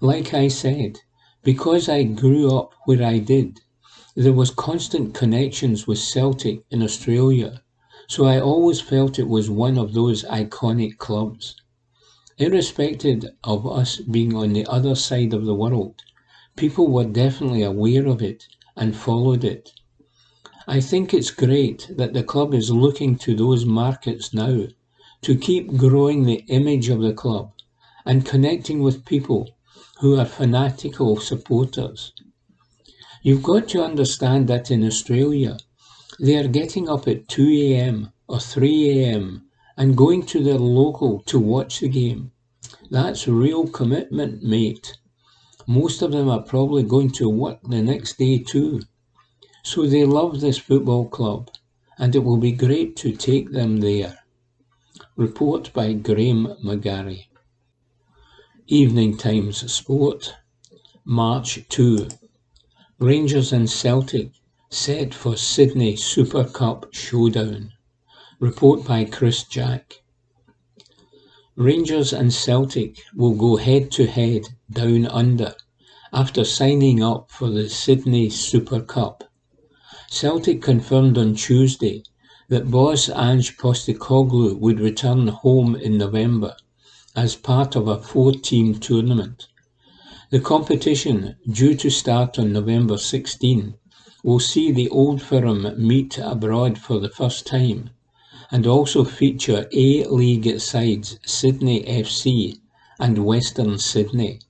Like 0.00 0.34
I 0.34 0.48
said, 0.48 0.98
because 1.44 1.88
I 1.88 2.02
grew 2.02 2.50
up 2.50 2.72
where 2.86 3.04
I 3.04 3.18
did, 3.18 3.60
there 4.16 4.32
was 4.32 4.50
constant 4.50 5.14
connections 5.14 5.86
with 5.86 6.00
Celtic 6.00 6.64
in 6.72 6.82
Australia, 6.82 7.62
so 8.08 8.24
I 8.24 8.40
always 8.40 8.80
felt 8.80 9.20
it 9.20 9.28
was 9.28 9.48
one 9.48 9.78
of 9.78 9.94
those 9.94 10.24
iconic 10.24 10.98
clubs. 10.98 11.54
Irrespective 12.40 13.24
of 13.42 13.66
us 13.66 13.96
being 13.96 14.36
on 14.36 14.52
the 14.52 14.64
other 14.66 14.94
side 14.94 15.34
of 15.34 15.44
the 15.44 15.56
world, 15.56 15.96
people 16.54 16.86
were 16.86 17.04
definitely 17.04 17.62
aware 17.62 18.06
of 18.06 18.22
it 18.22 18.46
and 18.76 18.94
followed 18.94 19.42
it. 19.42 19.72
I 20.68 20.80
think 20.80 21.12
it's 21.12 21.32
great 21.32 21.90
that 21.96 22.12
the 22.12 22.22
club 22.22 22.54
is 22.54 22.70
looking 22.70 23.16
to 23.18 23.34
those 23.34 23.64
markets 23.64 24.32
now 24.32 24.68
to 25.22 25.34
keep 25.34 25.76
growing 25.76 26.22
the 26.22 26.44
image 26.46 26.88
of 26.90 27.00
the 27.00 27.12
club 27.12 27.50
and 28.06 28.24
connecting 28.24 28.84
with 28.84 29.04
people 29.04 29.50
who 29.98 30.16
are 30.16 30.24
fanatical 30.24 31.16
supporters. 31.16 32.12
You've 33.20 33.42
got 33.42 33.66
to 33.70 33.82
understand 33.82 34.46
that 34.46 34.70
in 34.70 34.84
Australia, 34.86 35.58
they 36.20 36.36
are 36.36 36.46
getting 36.46 36.88
up 36.88 37.08
at 37.08 37.26
2 37.26 37.48
a.m. 37.48 38.12
or 38.28 38.38
3 38.38 38.90
a.m 38.90 39.47
and 39.78 39.96
going 39.96 40.26
to 40.26 40.42
their 40.42 40.58
local 40.58 41.20
to 41.20 41.38
watch 41.38 41.78
the 41.78 41.88
game. 41.88 42.32
That's 42.90 43.28
real 43.28 43.68
commitment, 43.68 44.42
mate. 44.42 44.98
Most 45.68 46.02
of 46.02 46.10
them 46.10 46.28
are 46.28 46.42
probably 46.42 46.82
going 46.82 47.10
to 47.12 47.30
work 47.30 47.60
the 47.62 47.80
next 47.80 48.18
day 48.18 48.38
too. 48.40 48.80
So 49.62 49.86
they 49.86 50.04
love 50.04 50.40
this 50.40 50.58
football 50.58 51.08
club, 51.08 51.50
and 51.96 52.16
it 52.16 52.24
will 52.24 52.38
be 52.38 52.52
great 52.52 52.96
to 52.96 53.12
take 53.12 53.52
them 53.52 53.78
there. 53.78 54.18
Report 55.14 55.72
by 55.72 55.92
Graham 55.92 56.56
McGarry. 56.64 57.26
Evening 58.66 59.16
Times 59.16 59.70
Sport, 59.72 60.34
March 61.04 61.68
2. 61.68 62.08
Rangers 62.98 63.52
and 63.52 63.70
Celtic 63.70 64.32
set 64.70 65.14
for 65.14 65.36
Sydney 65.36 65.94
Super 65.94 66.44
Cup 66.44 66.88
showdown. 66.92 67.72
Report 68.40 68.84
by 68.84 69.04
Chris 69.04 69.42
Jack. 69.42 70.00
Rangers 71.56 72.12
and 72.12 72.32
Celtic 72.32 73.00
will 73.12 73.34
go 73.34 73.56
head 73.56 73.90
to 73.90 74.06
head 74.06 74.42
down 74.70 75.06
under 75.06 75.56
after 76.12 76.44
signing 76.44 77.02
up 77.02 77.32
for 77.32 77.50
the 77.50 77.68
Sydney 77.68 78.30
Super 78.30 78.80
Cup. 78.80 79.24
Celtic 80.08 80.62
confirmed 80.62 81.18
on 81.18 81.34
Tuesday 81.34 82.04
that 82.48 82.70
boss 82.70 83.08
Ange 83.08 83.56
Postecoglou 83.56 84.56
would 84.60 84.78
return 84.78 85.26
home 85.26 85.74
in 85.74 85.98
November 85.98 86.54
as 87.16 87.34
part 87.34 87.74
of 87.74 87.88
a 87.88 88.00
four-team 88.00 88.78
tournament. 88.78 89.48
The 90.30 90.38
competition, 90.38 91.34
due 91.50 91.74
to 91.74 91.90
start 91.90 92.38
on 92.38 92.52
November 92.52 92.98
16, 92.98 93.74
will 94.22 94.38
see 94.38 94.70
the 94.70 94.88
old 94.90 95.20
firm 95.20 95.74
meet 95.76 96.18
abroad 96.18 96.78
for 96.78 97.00
the 97.00 97.10
first 97.10 97.44
time 97.44 97.90
and 98.50 98.66
also 98.66 99.04
feature 99.04 99.68
A-League 99.72 100.58
sides 100.60 101.18
Sydney 101.26 101.82
FC 101.84 102.58
and 102.98 103.24
Western 103.24 103.78
Sydney. 103.78 104.40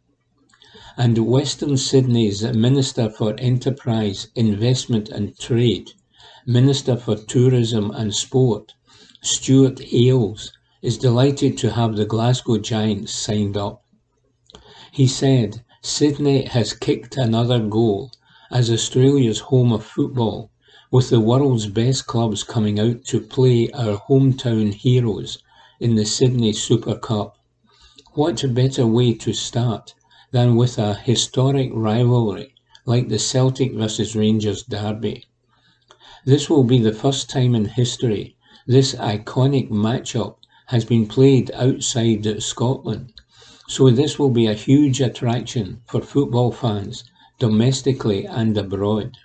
And 0.97 1.19
Western 1.27 1.77
Sydney's 1.77 2.43
Minister 2.43 3.11
for 3.11 3.35
Enterprise, 3.39 4.29
Investment 4.35 5.09
and 5.09 5.37
Trade, 5.39 5.91
Minister 6.47 6.97
for 6.97 7.17
Tourism 7.17 7.91
and 7.91 8.15
Sport, 8.15 8.75
Stuart 9.21 9.81
Ayres, 9.93 10.53
is 10.81 10.97
delighted 10.97 11.59
to 11.59 11.73
have 11.73 11.97
the 11.97 12.07
Glasgow 12.07 12.59
Giants 12.59 13.13
signed 13.13 13.57
up. 13.57 13.83
He 14.93 15.07
said, 15.07 15.65
Sydney 15.83 16.45
has 16.45 16.73
kicked 16.73 17.17
another 17.17 17.59
goal 17.59 18.13
as 18.51 18.71
Australia's 18.71 19.41
home 19.41 19.73
of 19.73 19.85
football 19.85 20.51
with 20.91 21.11
the 21.11 21.21
world's 21.21 21.67
best 21.67 22.07
clubs 22.07 22.43
coming 22.43 22.81
out 22.81 23.05
to 23.05 23.21
play 23.21 23.71
our 23.73 23.99
hometown 24.09 24.73
heroes 24.73 25.39
in 25.81 25.95
the 25.95 26.05
Sydney 26.07 26.53
Super 26.55 26.97
Cup. 26.97 27.37
What 28.15 28.55
better 28.55 28.87
way 28.87 29.13
to 29.15 29.35
start 29.35 29.95
than 30.33 30.57
with 30.57 30.79
a 30.79 30.95
historic 30.95 31.71
rivalry 31.75 32.55
like 32.87 33.09
the 33.09 33.19
Celtic 33.19 33.75
versus 33.75 34.17
Rangers 34.17 34.63
derby? 34.63 35.25
This 36.25 36.49
will 36.49 36.65
be 36.65 36.79
the 36.79 36.93
first 36.93 37.29
time 37.29 37.55
in 37.55 37.67
history 37.67 38.37
this 38.67 38.95
iconic 38.95 39.71
matchup 39.71 40.37
has 40.67 40.85
been 40.85 41.07
played 41.07 41.51
outside 41.53 42.43
Scotland, 42.43 43.13
so 43.67 43.91
this 43.91 44.19
will 44.19 44.31
be 44.31 44.47
a 44.47 44.55
huge 44.55 45.01
attraction 45.01 45.81
for 45.87 46.01
football 46.01 46.51
fans 46.51 47.05
domestically 47.39 48.27
and 48.27 48.57
abroad. 48.59 49.17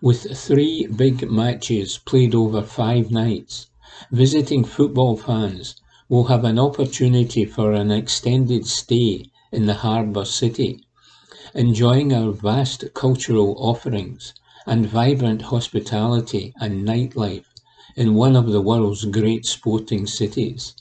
With 0.00 0.38
three 0.38 0.86
big 0.86 1.28
matches 1.28 1.98
played 1.98 2.32
over 2.32 2.62
five 2.62 3.10
nights, 3.10 3.66
visiting 4.12 4.62
football 4.62 5.16
fans 5.16 5.74
will 6.08 6.26
have 6.26 6.44
an 6.44 6.56
opportunity 6.56 7.44
for 7.44 7.72
an 7.72 7.90
extended 7.90 8.64
stay 8.68 9.24
in 9.50 9.66
the 9.66 9.74
harbour 9.74 10.24
city, 10.24 10.84
enjoying 11.52 12.12
our 12.12 12.30
vast 12.30 12.94
cultural 12.94 13.56
offerings 13.58 14.34
and 14.68 14.86
vibrant 14.86 15.42
hospitality 15.42 16.54
and 16.60 16.86
nightlife 16.86 17.46
in 17.96 18.14
one 18.14 18.36
of 18.36 18.52
the 18.52 18.62
world's 18.62 19.04
great 19.04 19.46
sporting 19.46 20.06
cities. 20.06 20.76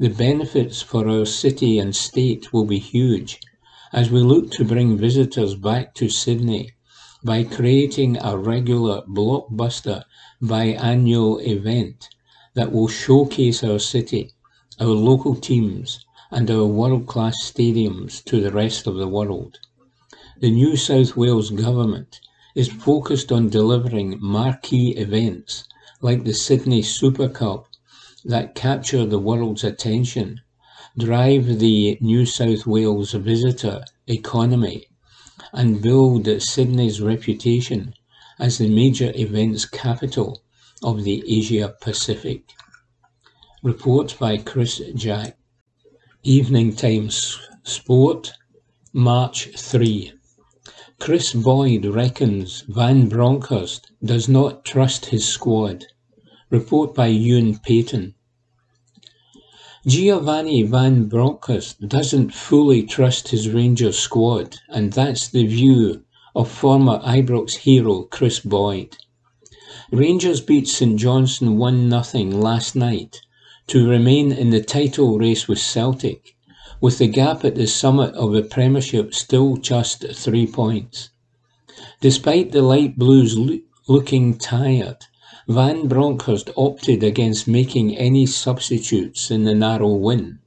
The 0.00 0.08
benefits 0.08 0.82
for 0.82 1.08
our 1.08 1.26
city 1.26 1.78
and 1.78 1.94
state 1.94 2.52
will 2.52 2.64
be 2.64 2.80
huge 2.80 3.38
as 3.92 4.10
we 4.10 4.18
look 4.18 4.50
to 4.50 4.64
bring 4.64 4.98
visitors 4.98 5.54
back 5.54 5.94
to 5.94 6.08
Sydney 6.08 6.72
by 7.26 7.42
creating 7.42 8.16
a 8.22 8.36
regular 8.36 9.02
blockbuster 9.02 10.04
biannual 10.40 11.44
event 11.44 12.08
that 12.54 12.70
will 12.70 12.86
showcase 12.86 13.64
our 13.64 13.80
city, 13.80 14.30
our 14.78 14.86
local 14.86 15.34
teams, 15.34 16.06
and 16.30 16.48
our 16.48 16.66
world-class 16.66 17.34
stadiums 17.42 18.22
to 18.22 18.40
the 18.40 18.52
rest 18.52 18.86
of 18.86 18.94
the 18.94 19.08
world. 19.08 19.58
The 20.38 20.52
New 20.52 20.76
South 20.76 21.16
Wales 21.16 21.50
Government 21.50 22.20
is 22.54 22.68
focused 22.68 23.32
on 23.32 23.48
delivering 23.48 24.18
marquee 24.20 24.94
events 24.96 25.64
like 26.00 26.22
the 26.22 26.32
Sydney 26.32 26.82
Super 26.82 27.28
Cup 27.28 27.66
that 28.24 28.54
capture 28.54 29.04
the 29.04 29.18
world's 29.18 29.64
attention, 29.64 30.40
drive 30.96 31.58
the 31.58 31.98
New 32.00 32.24
South 32.24 32.66
Wales 32.66 33.14
visitor 33.14 33.82
economy, 34.06 34.85
and 35.56 35.80
build 35.80 36.28
Sydney's 36.42 37.00
reputation 37.00 37.94
as 38.38 38.58
the 38.58 38.68
major 38.68 39.10
events 39.14 39.64
capital 39.64 40.42
of 40.82 41.02
the 41.02 41.24
Asia 41.26 41.74
Pacific. 41.80 42.52
Report 43.62 44.14
by 44.18 44.36
Chris 44.36 44.82
Jack. 44.94 45.38
Evening 46.22 46.76
Times 46.76 47.38
Sport, 47.62 48.34
March 48.92 49.48
3. 49.56 50.12
Kris 51.00 51.32
Boyd 51.32 51.86
reckons 51.86 52.64
Van 52.68 53.08
Bronckhorst 53.08 53.90
does 54.04 54.28
not 54.28 54.62
trust 54.62 55.06
his 55.06 55.26
squad. 55.26 55.86
Report 56.50 56.94
by 56.94 57.06
Ewan 57.06 57.60
Payton. 57.60 58.14
Giovanni 59.86 60.64
Van 60.64 61.04
Bronckhorst 61.04 61.88
doesn't 61.88 62.34
fully 62.34 62.82
trust 62.82 63.28
his 63.28 63.48
Rangers 63.50 63.96
squad, 63.96 64.56
and 64.68 64.92
that's 64.92 65.28
the 65.28 65.46
view 65.46 66.02
of 66.34 66.50
former 66.50 66.98
Ibrox 67.04 67.54
hero 67.54 68.02
Kris 68.02 68.40
Boyd. 68.40 68.96
Rangers 69.92 70.40
beat 70.40 70.66
St 70.66 70.98
Johnstone 70.98 71.56
1-0 71.56 72.34
last 72.34 72.74
night 72.74 73.20
to 73.68 73.88
remain 73.88 74.32
in 74.32 74.50
the 74.50 74.60
title 74.60 75.18
race 75.18 75.46
with 75.46 75.60
Celtic 75.60 76.34
with 76.80 76.98
the 76.98 77.06
gap 77.06 77.44
at 77.44 77.54
the 77.54 77.68
summit 77.68 78.12
of 78.14 78.32
the 78.32 78.42
Premiership 78.42 79.14
still 79.14 79.56
just 79.56 80.04
three 80.14 80.48
points. 80.48 81.10
Despite 82.00 82.50
the 82.50 82.62
Light 82.62 82.98
Blues 82.98 83.38
lo- 83.38 83.60
looking 83.86 84.36
tired, 84.36 85.06
Van 85.48 85.86
Bronckhorst 85.86 86.50
opted 86.56 87.04
against 87.04 87.46
making 87.46 87.96
any 87.96 88.26
substitutes 88.26 89.30
in 89.30 89.44
the 89.44 89.54
narrow 89.54 89.94
win, 89.94 90.40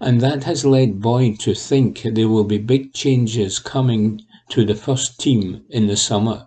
and 0.00 0.20
that 0.20 0.44
has 0.44 0.64
led 0.64 1.00
Boyd 1.00 1.40
to 1.40 1.56
think 1.56 2.02
there 2.02 2.28
will 2.28 2.44
be 2.44 2.58
big 2.58 2.92
changes 2.92 3.58
coming 3.58 4.22
to 4.48 4.64
the 4.64 4.76
first 4.76 5.18
team 5.18 5.64
in 5.70 5.88
the 5.88 5.96
summer. 5.96 6.46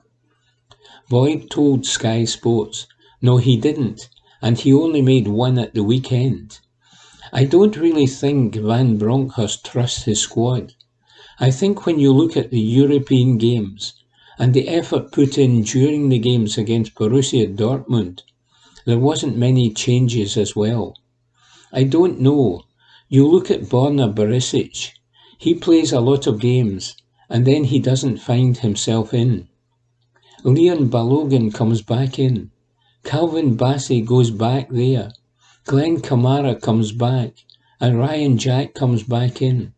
Boyd 1.10 1.50
told 1.50 1.86
Sky 1.86 2.24
Sports, 2.24 2.88
no 3.22 3.36
he 3.36 3.58
didn't, 3.58 4.08
and 4.42 4.58
he 4.58 4.72
only 4.72 5.02
made 5.02 5.28
one 5.28 5.60
at 5.60 5.74
the 5.74 5.84
weekend. 5.84 6.60
I 7.34 7.44
don't 7.44 7.76
really 7.76 8.08
think 8.08 8.56
Van 8.56 8.98
Bronckhorst 8.98 9.66
trusts 9.66 10.04
his 10.04 10.22
squad. 10.22 10.76
I 11.42 11.52
think 11.52 11.86
when 11.86 12.00
you 12.00 12.14
look 12.14 12.38
at 12.38 12.52
the 12.52 12.62
European 12.62 13.38
games 13.38 13.96
and 14.38 14.54
the 14.54 14.68
effort 14.68 15.12
put 15.12 15.38
in 15.38 15.62
during 15.62 16.10
the 16.10 16.20
games 16.20 16.58
against 16.58 16.96
Borussia 16.96 17.48
Dortmund, 17.48 18.22
there 18.86 19.00
wasn't 19.00 19.38
many 19.38 19.74
changes 19.74 20.38
as 20.38 20.56
well. 20.56 20.96
I 21.72 21.84
don't 21.84 22.20
know. 22.20 22.64
You 23.10 23.28
look 23.28 23.50
at 23.50 23.70
Borna 23.70 24.14
Barisic. 24.14 24.92
He 25.38 25.56
plays 25.56 25.92
a 25.92 26.00
lot 26.00 26.28
of 26.28 26.40
games 26.40 26.96
and 27.30 27.46
then 27.46 27.66
he 27.66 27.80
doesn't 27.80 28.18
find 28.18 28.58
himself 28.58 29.14
in. 29.14 29.48
Leon 30.44 30.90
Balogun 30.90 31.54
comes 31.54 31.82
back 31.82 32.20
in. 32.20 32.52
Calvin 33.04 33.58
Bassey 33.58 34.06
goes 34.06 34.32
back 34.32 34.70
there. 34.70 35.12
Glenn 35.66 35.98
Kamara 36.02 36.60
comes 36.62 36.92
back 36.92 37.34
and 37.80 37.98
Ryan 37.98 38.38
Jack 38.38 38.74
comes 38.74 39.04
back 39.04 39.42
in. 39.42 39.74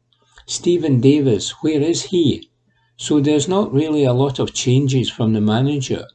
Stephen 0.46 1.00
Davis, 1.00 1.52
where 1.62 1.82
is 1.82 2.04
he? 2.04 2.50
So 3.00 3.20
there's 3.20 3.48
not 3.48 3.72
really 3.72 4.04
a 4.04 4.14
lot 4.14 4.40
of 4.40 4.56
changes 4.56 5.08
from 5.08 5.34
the 5.34 5.42
manager. 5.42 6.08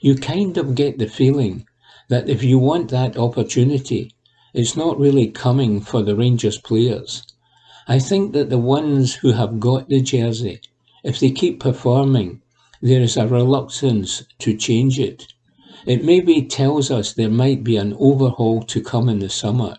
You 0.00 0.14
kind 0.14 0.56
of 0.56 0.76
get 0.76 0.98
the 0.98 1.08
feeling 1.08 1.66
that 2.08 2.28
if 2.28 2.44
you 2.44 2.58
want 2.58 2.90
that 2.90 3.16
opportunity, 3.16 4.12
it's 4.54 4.76
not 4.76 4.98
really 4.98 5.26
coming 5.26 5.80
for 5.80 6.02
the 6.02 6.14
Rangers 6.14 6.56
players. 6.58 7.24
I 7.88 7.98
think 7.98 8.32
that 8.32 8.48
the 8.48 8.58
ones 8.58 9.14
who 9.16 9.32
have 9.32 9.58
got 9.58 9.88
the 9.88 10.00
jersey, 10.00 10.60
if 11.02 11.18
they 11.18 11.32
keep 11.32 11.58
performing, 11.58 12.42
there 12.80 13.00
is 13.00 13.16
a 13.16 13.26
reluctance 13.26 14.22
to 14.38 14.56
change 14.56 15.00
it. 15.00 15.26
It 15.84 16.04
maybe 16.04 16.42
tells 16.42 16.92
us 16.92 17.12
there 17.12 17.28
might 17.28 17.64
be 17.64 17.76
an 17.76 17.96
overhaul 17.98 18.62
to 18.62 18.80
come 18.80 19.08
in 19.08 19.18
the 19.18 19.28
summer. 19.28 19.76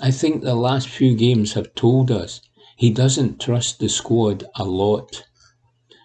I 0.00 0.10
think 0.10 0.42
the 0.42 0.54
last 0.54 0.88
few 0.88 1.14
games 1.14 1.54
have 1.54 1.74
told 1.74 2.10
us 2.10 2.42
he 2.78 2.90
doesn't 2.90 3.40
trust 3.40 3.80
the 3.80 3.88
squad 3.88 4.44
a 4.54 4.62
lot. 4.62 5.24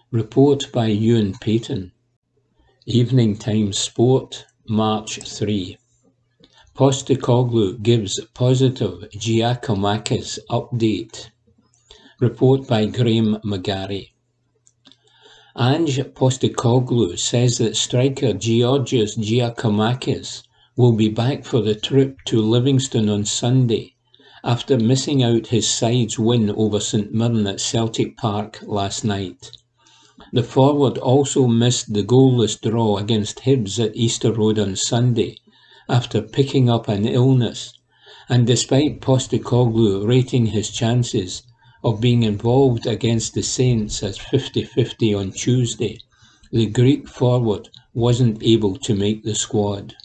Report 0.10 0.72
by 0.72 0.88
Ewan 0.88 1.36
Payton. 1.40 1.92
Evening 2.88 3.38
Times 3.38 3.78
Sport, 3.78 4.44
March 4.68 5.20
3. 5.20 5.78
Postecoglou 6.76 7.80
gives 7.84 8.20
positive 8.34 9.08
Giakoumakis 9.12 10.40
update. 10.50 11.30
Report 12.20 12.68
by 12.68 12.88
Graham 12.88 13.38
McGarry. 13.46 14.10
Ange 15.56 16.00
Postecoglou 16.16 17.20
says 17.20 17.60
that 17.60 17.78
striker 17.78 18.34
Georgios 18.34 19.16
Giakoumakis 19.16 20.42
will 20.76 20.94
be 20.94 21.10
back 21.10 21.46
for 21.46 21.62
the 21.62 21.76
trip 21.76 22.18
to 22.26 22.42
Livingston 22.42 23.10
on 23.10 23.26
Sunday 23.26 23.94
after 24.46 24.78
missing 24.78 25.24
out 25.24 25.48
his 25.48 25.70
side's 25.70 26.20
win 26.20 26.50
over 26.50 26.80
St 26.80 27.14
Mirren 27.14 27.48
at 27.48 27.62
Celtic 27.62 28.18
Park 28.18 28.60
last 28.64 29.06
night. 29.06 29.52
The 30.34 30.44
forward 30.44 30.98
also 30.98 31.48
missed 31.48 31.94
the 31.94 32.04
goalless 32.04 32.60
draw 32.60 32.98
against 32.98 33.40
Hibs 33.42 33.80
at 33.80 33.96
Easter 33.96 34.34
Road 34.34 34.60
on 34.60 34.76
Sunday 34.76 35.38
after 35.88 36.22
picking 36.22 36.70
up 36.70 36.90
an 36.90 37.06
illness, 37.06 37.72
and 38.28 38.46
despite 38.46 39.00
Postecoglou 39.00 40.06
rating 40.06 40.48
his 40.48 40.70
chances 40.70 41.44
of 41.82 42.02
being 42.02 42.24
involved 42.24 42.86
against 42.86 43.34
the 43.36 43.44
Saints 43.44 44.04
as 44.04 44.18
50-50 44.18 45.18
on 45.18 45.32
Tuesday, 45.32 46.00
the 46.52 46.66
Greek 46.66 47.08
forward 47.08 47.70
wasn't 47.94 48.44
able 48.44 48.76
to 48.78 48.94
make 48.94 49.24
the 49.24 49.36
squad. 49.36 49.96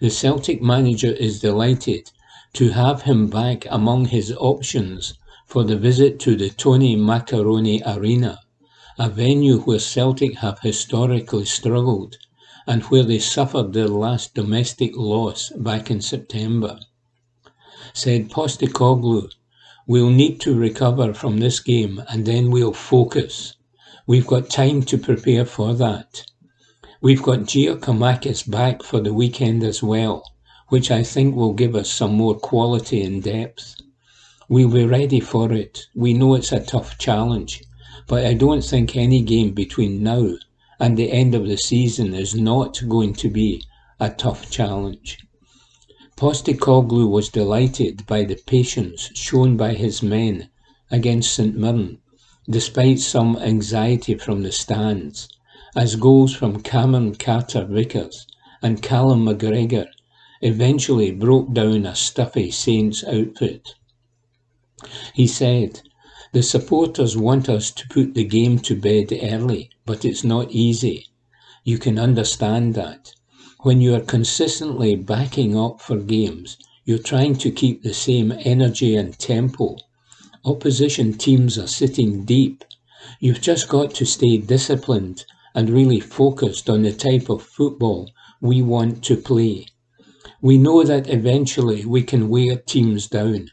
The 0.00 0.10
Celtic 0.10 0.60
manager 0.60 1.12
is 1.12 1.40
delighted 1.40 2.10
to 2.54 2.70
have 2.70 3.02
him 3.02 3.26
back 3.28 3.66
among 3.70 4.06
his 4.06 4.32
options 4.38 5.14
for 5.46 5.64
the 5.64 5.76
visit 5.76 6.18
to 6.20 6.36
the 6.36 6.50
Tony 6.50 6.96
Macaroni 6.96 7.82
Arena, 7.84 8.40
a 8.98 9.08
venue 9.08 9.58
where 9.60 9.78
Celtic 9.78 10.38
have 10.38 10.60
historically 10.60 11.44
struggled 11.44 12.16
and 12.66 12.82
where 12.84 13.02
they 13.02 13.18
suffered 13.18 13.72
their 13.72 13.88
last 13.88 14.34
domestic 14.34 14.96
loss 14.96 15.50
back 15.50 15.90
in 15.90 16.00
September. 16.00 16.78
Said 17.92 18.30
Postecoglou 18.30 19.30
We'll 19.86 20.08
need 20.08 20.40
to 20.40 20.54
recover 20.54 21.12
from 21.12 21.38
this 21.38 21.60
game 21.60 22.02
and 22.08 22.24
then 22.24 22.50
we'll 22.50 22.72
focus. 22.72 23.54
We've 24.06 24.26
got 24.26 24.48
time 24.48 24.82
to 24.84 24.96
prepare 24.96 25.44
for 25.44 25.74
that. 25.74 26.24
We've 27.02 27.22
got 27.22 27.40
Giakoumakis 27.40 28.50
back 28.50 28.82
for 28.82 29.00
the 29.00 29.12
weekend 29.12 29.62
as 29.62 29.82
well, 29.82 30.24
which 30.68 30.90
I 30.90 31.02
think 31.02 31.36
will 31.36 31.52
give 31.52 31.74
us 31.74 31.90
some 31.90 32.14
more 32.14 32.34
quality 32.34 33.02
and 33.02 33.22
depth. 33.22 33.76
We'll 34.48 34.70
be 34.70 34.86
ready 34.86 35.20
for 35.20 35.52
it. 35.52 35.86
We 35.94 36.14
know 36.14 36.34
it's 36.34 36.52
a 36.52 36.64
tough 36.64 36.98
challenge, 36.98 37.62
but 38.06 38.26
I 38.26 38.34
don't 38.34 38.64
think 38.64 38.96
any 38.96 39.22
game 39.22 39.52
between 39.52 40.02
now 40.02 40.34
and 40.80 40.96
the 40.96 41.12
end 41.12 41.34
of 41.34 41.46
the 41.46 41.56
season 41.56 42.14
is 42.14 42.34
not 42.34 42.82
going 42.88 43.14
to 43.14 43.28
be 43.28 43.62
a 44.00 44.10
tough 44.10 44.50
challenge. 44.50 45.18
Postecoglou 46.16 47.08
was 47.08 47.28
delighted 47.28 48.06
by 48.06 48.24
the 48.24 48.36
patience 48.46 49.10
shown 49.14 49.56
by 49.56 49.74
his 49.74 50.02
men 50.02 50.48
against 50.90 51.32
St 51.32 51.56
Mirren, 51.56 51.98
despite 52.48 53.00
some 53.00 53.36
anxiety 53.38 54.14
from 54.14 54.42
the 54.42 54.52
stands, 54.52 55.28
as 55.74 55.96
goals 55.96 56.34
from 56.34 56.62
Cameron 56.62 57.14
Carter-Vickers 57.14 58.26
and 58.62 58.82
Callum 58.82 59.24
McGregor 59.26 59.86
eventually 60.44 61.10
broke 61.10 61.54
down 61.54 61.86
a 61.86 61.94
stuffy 61.96 62.50
Saints 62.50 63.02
outfit. 63.02 63.74
He 65.14 65.26
said, 65.26 65.80
The 66.32 66.42
supporters 66.42 67.16
want 67.16 67.48
us 67.48 67.70
to 67.70 67.88
put 67.88 68.12
the 68.12 68.24
game 68.24 68.58
to 68.58 68.78
bed 68.78 69.18
early, 69.22 69.70
but 69.86 70.04
it's 70.04 70.22
not 70.22 70.50
easy. 70.50 71.06
You 71.64 71.78
can 71.78 71.98
understand 71.98 72.74
that. 72.74 73.14
When 73.60 73.80
you 73.80 73.94
are 73.94 74.00
consistently 74.00 74.96
backing 74.96 75.56
up 75.56 75.80
for 75.80 75.96
games, 75.96 76.58
you're 76.84 76.98
trying 76.98 77.36
to 77.36 77.50
keep 77.50 77.82
the 77.82 77.94
same 77.94 78.30
energy 78.40 78.94
and 78.94 79.18
tempo. 79.18 79.78
Opposition 80.44 81.14
teams 81.14 81.56
are 81.56 81.66
sitting 81.66 82.26
deep. 82.26 82.64
You've 83.18 83.40
just 83.40 83.66
got 83.66 83.94
to 83.94 84.04
stay 84.04 84.36
disciplined 84.36 85.24
and 85.54 85.70
really 85.70 86.00
focused 86.00 86.68
on 86.68 86.82
the 86.82 86.92
type 86.92 87.30
of 87.30 87.42
football 87.42 88.10
we 88.42 88.60
want 88.60 89.02
to 89.04 89.16
play. 89.16 89.68
We 90.44 90.58
know 90.58 90.82
that 90.84 91.08
eventually 91.08 91.86
we 91.86 92.02
can 92.02 92.28
wear 92.28 92.56
teams 92.56 93.06
down. 93.06 93.50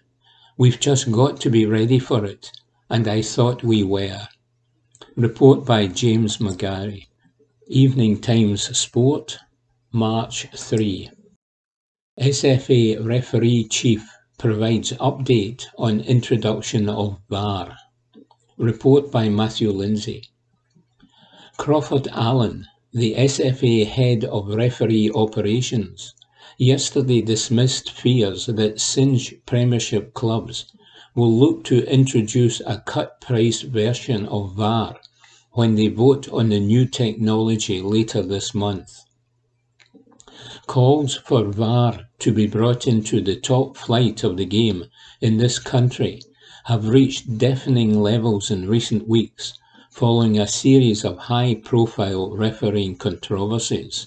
We've 0.58 0.78
just 0.78 1.10
got 1.10 1.40
to 1.40 1.50
be 1.50 1.66
ready 1.66 2.00
for 2.00 2.26
it, 2.26 2.52
and 2.90 3.08
I 3.08 3.22
thought 3.22 3.64
we 3.64 3.82
were. 3.82 4.28
Report 5.16 5.64
by 5.66 5.88
James 5.88 6.40
McGarry. 6.40 7.08
Evening 7.68 8.20
Times 8.20 8.78
Sport, 8.78 9.40
March 9.94 10.48
3 10.54 11.10
SFA 12.20 13.06
referee 13.06 13.70
chief 13.70 14.06
provides 14.38 14.92
update 14.92 15.68
on 15.78 16.02
introduction 16.02 16.90
of 16.90 17.22
VAR. 17.30 17.78
Report 18.58 19.10
by 19.10 19.30
Matthew 19.30 19.72
Lindsay. 19.72 20.26
Crawford 21.56 22.10
Allan, 22.10 22.68
the 22.92 23.16
SFA 23.16 23.88
head 23.88 24.26
of 24.26 24.50
referee 24.50 25.10
operations, 25.16 26.14
yesterday 26.62 27.24
dismissed 27.24 27.90
fears 27.90 28.46
that 28.46 28.80
cinch 28.80 29.34
Premiership 29.48 30.14
clubs 30.14 30.72
will 31.16 31.36
look 31.36 31.64
to 31.64 31.84
introduce 31.92 32.62
a 32.68 32.78
cut-price 32.86 33.62
version 33.64 34.28
of 34.28 34.54
VAR 34.54 34.96
when 35.54 35.74
they 35.74 35.88
vote 35.88 36.30
on 36.30 36.50
the 36.50 36.60
new 36.60 36.86
technology 36.86 37.82
later 37.82 38.22
this 38.22 38.54
month. 38.54 39.00
Calls 40.68 41.16
for 41.26 41.46
VAR 41.46 42.08
to 42.20 42.32
be 42.32 42.46
brought 42.46 42.86
into 42.86 43.22
the 43.22 43.38
top 43.38 43.76
flight 43.76 44.24
of 44.24 44.38
the 44.38 44.46
game 44.46 44.86
in 45.20 45.38
this 45.38 45.58
country 45.58 46.22
have 46.66 46.88
reached 46.88 47.40
deafening 47.40 48.00
levels 48.00 48.52
in 48.52 48.70
recent 48.70 49.08
weeks 49.08 49.58
following 49.90 50.38
a 50.38 50.46
series 50.46 51.04
of 51.04 51.18
high-profile 51.18 52.38
refereeing 52.38 52.96
controversies. 52.96 54.06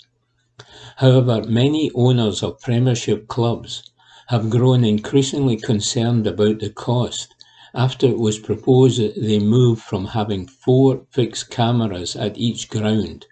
However, 0.99 1.43
many 1.49 1.91
owners 1.93 2.41
of 2.41 2.61
Premiership 2.61 3.27
clubs 3.27 3.83
have 4.29 4.49
grown 4.49 4.85
increasingly 4.85 5.57
concerned 5.57 6.25
about 6.25 6.61
the 6.61 6.71
cost 6.71 7.35
after 7.75 8.07
it 8.07 8.17
was 8.17 8.39
proposed 8.39 9.01
that 9.01 9.21
they 9.21 9.41
move 9.41 9.81
from 9.81 10.05
having 10.05 10.47
four 10.47 11.05
fixed 11.11 11.51
cameras 11.51 12.15
at 12.15 12.39
each 12.39 12.69
ground 12.71 13.27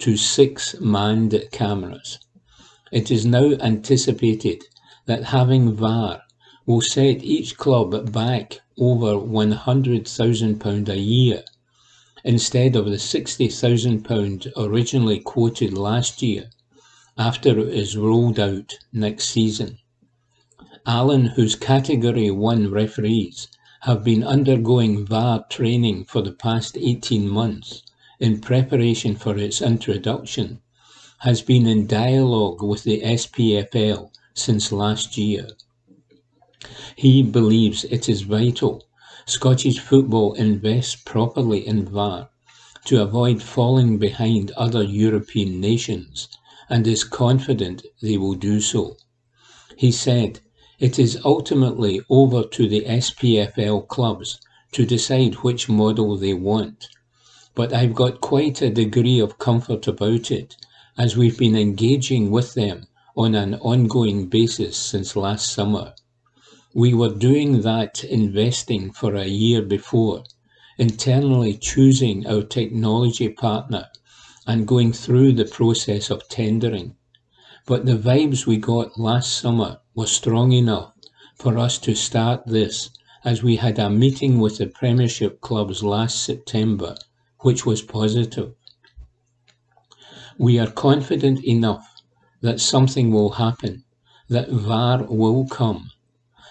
to 0.00 0.16
six 0.16 0.74
manned 0.80 1.40
cameras. 1.52 2.18
It 2.90 3.12
is 3.12 3.24
now 3.24 3.52
anticipated 3.60 4.64
that 5.06 5.22
having 5.26 5.76
VAR 5.76 6.22
will 6.66 6.80
set 6.80 7.22
each 7.22 7.56
club 7.56 8.10
back 8.10 8.58
over 8.76 9.14
£100,000 9.14 10.88
a 10.88 10.98
year 10.98 11.44
instead 12.24 12.74
of 12.74 12.86
the 12.86 12.96
£60,000 12.96 14.52
originally 14.56 15.20
quoted 15.20 15.78
last 15.78 16.22
year 16.22 16.50
after 17.20 17.58
it 17.58 17.74
is 17.74 17.96
rolled 17.96 18.38
out 18.38 18.78
next 18.92 19.28
season. 19.28 19.76
Allan, 20.86 21.26
whose 21.26 21.56
Category 21.56 22.30
1 22.30 22.70
referees 22.70 23.48
have 23.80 24.04
been 24.04 24.22
undergoing 24.22 25.04
VAR 25.04 25.44
training 25.50 26.04
for 26.04 26.22
the 26.22 26.30
past 26.30 26.78
18 26.78 27.28
months 27.28 27.82
in 28.20 28.40
preparation 28.40 29.16
for 29.16 29.36
its 29.36 29.60
introduction, 29.60 30.60
has 31.18 31.42
been 31.42 31.66
in 31.66 31.88
dialogue 31.88 32.62
with 32.62 32.84
the 32.84 33.02
SPFL 33.02 34.12
since 34.34 34.70
last 34.70 35.18
year. 35.18 35.48
He 36.94 37.24
believes 37.24 37.82
it 37.82 38.08
is 38.08 38.22
vital 38.22 38.84
Scottish 39.26 39.80
football 39.80 40.34
invests 40.34 40.94
properly 40.94 41.66
in 41.66 41.84
VAR 41.84 42.30
to 42.84 43.02
avoid 43.02 43.42
falling 43.42 43.98
behind 43.98 44.52
other 44.52 44.84
European 44.84 45.60
nations 45.60 46.28
and 46.70 46.86
is 46.86 47.04
confident 47.04 47.84
they 48.02 48.16
will 48.16 48.34
do 48.34 48.60
so. 48.60 48.96
He 49.76 49.90
said, 49.90 50.40
it 50.78 50.98
is 50.98 51.18
ultimately 51.24 52.00
over 52.08 52.44
to 52.44 52.68
the 52.68 52.82
SPFL 52.82 53.88
clubs 53.88 54.40
to 54.72 54.86
decide 54.86 55.34
which 55.36 55.68
model 55.68 56.16
they 56.16 56.34
want. 56.34 56.88
But 57.54 57.72
I've 57.72 57.94
got 57.94 58.20
quite 58.20 58.62
a 58.62 58.70
degree 58.70 59.18
of 59.18 59.38
comfort 59.38 59.88
about 59.88 60.30
it, 60.30 60.56
as 60.96 61.16
we've 61.16 61.38
been 61.38 61.56
engaging 61.56 62.30
with 62.30 62.54
them 62.54 62.86
on 63.16 63.34
an 63.34 63.54
ongoing 63.54 64.28
basis 64.28 64.76
since 64.76 65.16
last 65.16 65.52
summer. 65.52 65.94
We 66.74 66.94
were 66.94 67.14
doing 67.14 67.62
that 67.62 68.04
investing 68.04 68.92
for 68.92 69.16
a 69.16 69.26
year 69.26 69.62
before, 69.62 70.24
internally 70.76 71.54
choosing 71.54 72.26
our 72.26 72.42
technology 72.42 73.30
partner 73.30 73.88
and 74.48 74.66
going 74.66 74.94
through 74.94 75.30
the 75.30 75.44
process 75.44 76.08
of 76.08 76.26
tendering. 76.28 76.96
But 77.66 77.84
the 77.84 77.98
vibes 77.98 78.46
we 78.46 78.56
got 78.56 78.98
last 78.98 79.38
summer 79.38 79.80
was 79.94 80.10
strong 80.10 80.52
enough 80.52 80.94
for 81.36 81.58
us 81.58 81.76
to 81.80 81.94
start 81.94 82.46
this 82.46 82.88
as 83.26 83.42
we 83.42 83.56
had 83.56 83.78
a 83.78 83.90
meeting 83.90 84.40
with 84.40 84.56
the 84.56 84.66
Premiership 84.66 85.42
clubs 85.42 85.82
last 85.82 86.24
September, 86.24 86.96
which 87.40 87.66
was 87.66 87.82
positive. 87.82 88.54
We 90.38 90.58
are 90.58 90.70
confident 90.70 91.44
enough 91.44 91.86
that 92.40 92.58
something 92.58 93.12
will 93.12 93.32
happen, 93.32 93.84
that 94.30 94.48
VAR 94.48 95.04
will 95.04 95.46
come. 95.46 95.90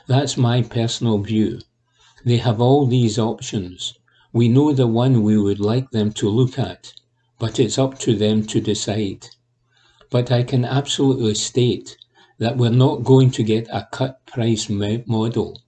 That's 0.06 0.38
my 0.38 0.62
personal 0.62 1.18
view. 1.18 1.62
They 2.24 2.38
have 2.38 2.62
all 2.62 2.86
these 2.86 3.18
options. 3.18 3.95
We 4.32 4.50
know 4.50 4.72
the 4.72 4.86
one 4.86 5.24
we 5.24 5.36
would 5.38 5.60
like 5.60 5.89
them 5.89 6.12
to 6.14 6.30
look 6.30 6.60
at, 6.60 6.93
but 7.40 7.60
it's 7.60 7.78
up 7.78 8.00
to 8.00 8.16
them 8.16 8.46
to 8.48 8.60
decide. 8.60 9.28
But 10.10 10.32
I 10.32 10.44
can 10.44 10.66
absolutely 10.66 11.36
state 11.36 11.98
that 12.40 12.58
we're 12.58 12.70
not 12.70 13.04
going 13.04 13.32
to 13.32 13.44
get 13.44 13.68
a 13.72 13.88
cut 13.92 14.26
price 14.26 14.70
model. 14.70 15.62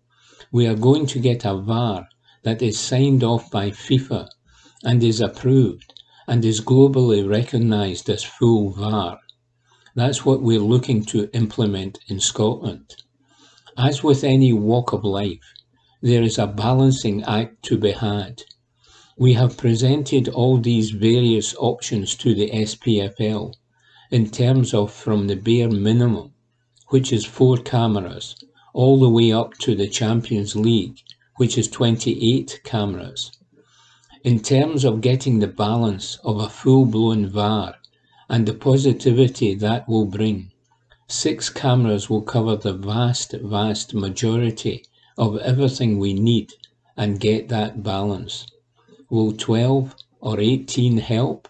We 0.52 0.68
are 0.68 0.76
going 0.76 1.06
to 1.08 1.20
get 1.20 1.46
a 1.46 1.56
VAR 1.56 2.08
that 2.44 2.62
is 2.62 2.80
signed 2.80 3.24
off 3.24 3.52
by 3.52 3.72
FIFA 3.72 4.28
and 4.84 5.04
is 5.04 5.20
approved 5.20 5.94
and 6.28 6.46
is 6.46 6.62
globally 6.62 7.28
recognised 7.28 8.10
as 8.10 8.24
full 8.24 8.72
VAR. 8.72 9.20
That's 9.96 10.24
what 10.24 10.42
we're 10.42 10.60
looking 10.60 11.04
to 11.06 11.30
implement 11.34 12.00
in 12.08 12.20
Scotland. 12.20 12.96
As 13.78 14.04
with 14.04 14.24
any 14.24 14.54
walk 14.54 14.94
of 14.94 15.04
life, 15.04 15.54
there 16.02 16.22
is 16.22 16.38
a 16.38 16.48
balancing 16.48 17.24
act 17.24 17.64
to 17.64 17.78
be 17.78 17.92
had. 17.92 18.44
We 19.22 19.34
have 19.34 19.58
presented 19.58 20.30
all 20.30 20.60
these 20.60 20.92
various 20.92 21.54
options 21.60 22.16
to 22.16 22.34
the 22.34 22.50
SPFL 22.52 23.54
in 24.12 24.30
terms 24.30 24.74
of 24.74 24.94
from 24.94 25.28
the 25.28 25.36
bare 25.36 25.70
minimum, 25.70 26.32
which 26.88 27.12
is 27.12 27.26
four 27.26 27.58
cameras, 27.58 28.38
all 28.74 28.98
the 28.98 29.10
way 29.10 29.34
up 29.34 29.56
to 29.58 29.76
the 29.76 29.90
Champions 29.90 30.56
League, 30.56 31.02
which 31.36 31.58
is 31.58 31.68
28 31.68 32.62
cameras. 32.64 33.34
In 34.24 34.40
terms 34.40 34.86
of 34.86 35.02
getting 35.02 35.40
the 35.40 35.48
balance 35.48 36.18
of 36.24 36.40
a 36.40 36.48
full-blown 36.48 37.28
VAR 37.28 37.76
and 38.30 38.46
the 38.46 38.54
positivity 38.54 39.54
that 39.54 39.90
will 39.90 40.06
bring, 40.06 40.54
six 41.10 41.50
cameras 41.50 42.10
will 42.10 42.22
cover 42.22 42.56
the 42.56 42.72
vast, 42.72 43.34
vast 43.34 43.94
majority 43.94 44.86
of 45.18 45.36
everything 45.40 46.00
we 46.00 46.14
need 46.14 46.54
and 46.96 47.20
get 47.20 47.50
that 47.50 47.84
balance. 47.84 48.46
Will 49.10 49.32
12 49.34 49.96
or 50.22 50.40
18 50.40 50.98
help? 50.98 51.48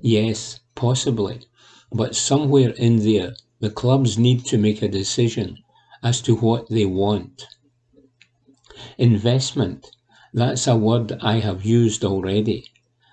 Yes, 0.00 0.60
possibly. 0.74 1.40
But 1.92 2.14
somewhere 2.14 2.70
in 2.70 3.04
there, 3.04 3.34
the 3.60 3.70
clubs 3.70 4.18
need 4.18 4.44
to 4.46 4.58
make 4.58 4.82
a 4.82 4.88
decision 4.88 5.58
as 6.02 6.20
to 6.22 6.36
what 6.36 6.68
they 6.68 6.86
want. 6.86 7.46
Investment, 8.98 9.90
that's 10.32 10.66
a 10.66 10.76
word 10.76 11.18
I 11.20 11.40
have 11.40 11.64
used 11.64 12.04
already. 12.04 12.66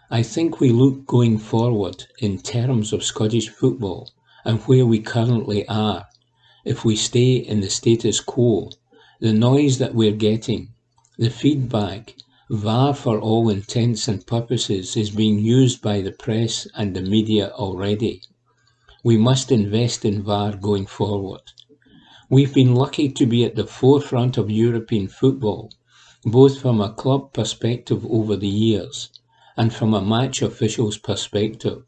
I 0.10 0.24
think 0.24 0.60
we 0.60 0.70
look 0.70 1.06
going 1.06 1.38
forward 1.38 2.06
in 2.20 2.40
terms 2.40 2.94
of 2.94 3.04
Scottish 3.04 3.50
football 3.50 4.12
and 4.46 4.62
where 4.62 4.86
we 4.86 5.00
currently 5.00 5.68
are. 5.68 6.06
If 6.64 6.86
we 6.86 6.96
stay 6.96 7.36
in 7.36 7.62
the 7.62 7.70
status 7.70 8.20
quo, 8.20 8.70
the 9.20 9.34
noise 9.34 9.78
that 9.80 9.96
we're 9.96 10.12
getting, 10.12 10.74
the 11.18 11.30
feedback, 11.30 12.16
VAR 12.50 12.93
for 12.93 13.20
all 13.20 13.50
intents 13.50 14.08
and 14.08 14.26
purposes 14.26 14.95
is 14.95 15.10
being 15.10 15.39
used 15.39 15.82
by 15.82 16.00
the 16.00 16.14
press 16.14 16.66
and 16.76 16.95
the 16.95 17.02
media 17.02 17.50
already. 17.50 18.22
We 19.04 19.18
must 19.18 19.52
invest 19.52 20.06
in 20.06 20.24
VAR 20.24 20.56
going 20.56 20.86
forward. 20.86 21.41
We've 22.30 22.54
been 22.54 22.74
lucky 22.74 23.10
to 23.10 23.26
be 23.26 23.43
at 23.43 23.56
the 23.56 23.68
forefront 23.68 24.38
of 24.38 24.50
European 24.50 25.10
football, 25.10 25.72
both 26.24 26.62
from 26.62 26.80
a 26.80 26.93
club 26.93 27.34
perspective 27.34 28.06
over 28.06 28.38
the 28.38 28.48
years 28.48 29.10
and 29.58 29.74
from 29.74 29.93
a 29.93 30.02
match 30.02 30.41
official's 30.41 30.98
perspective. 30.98 31.84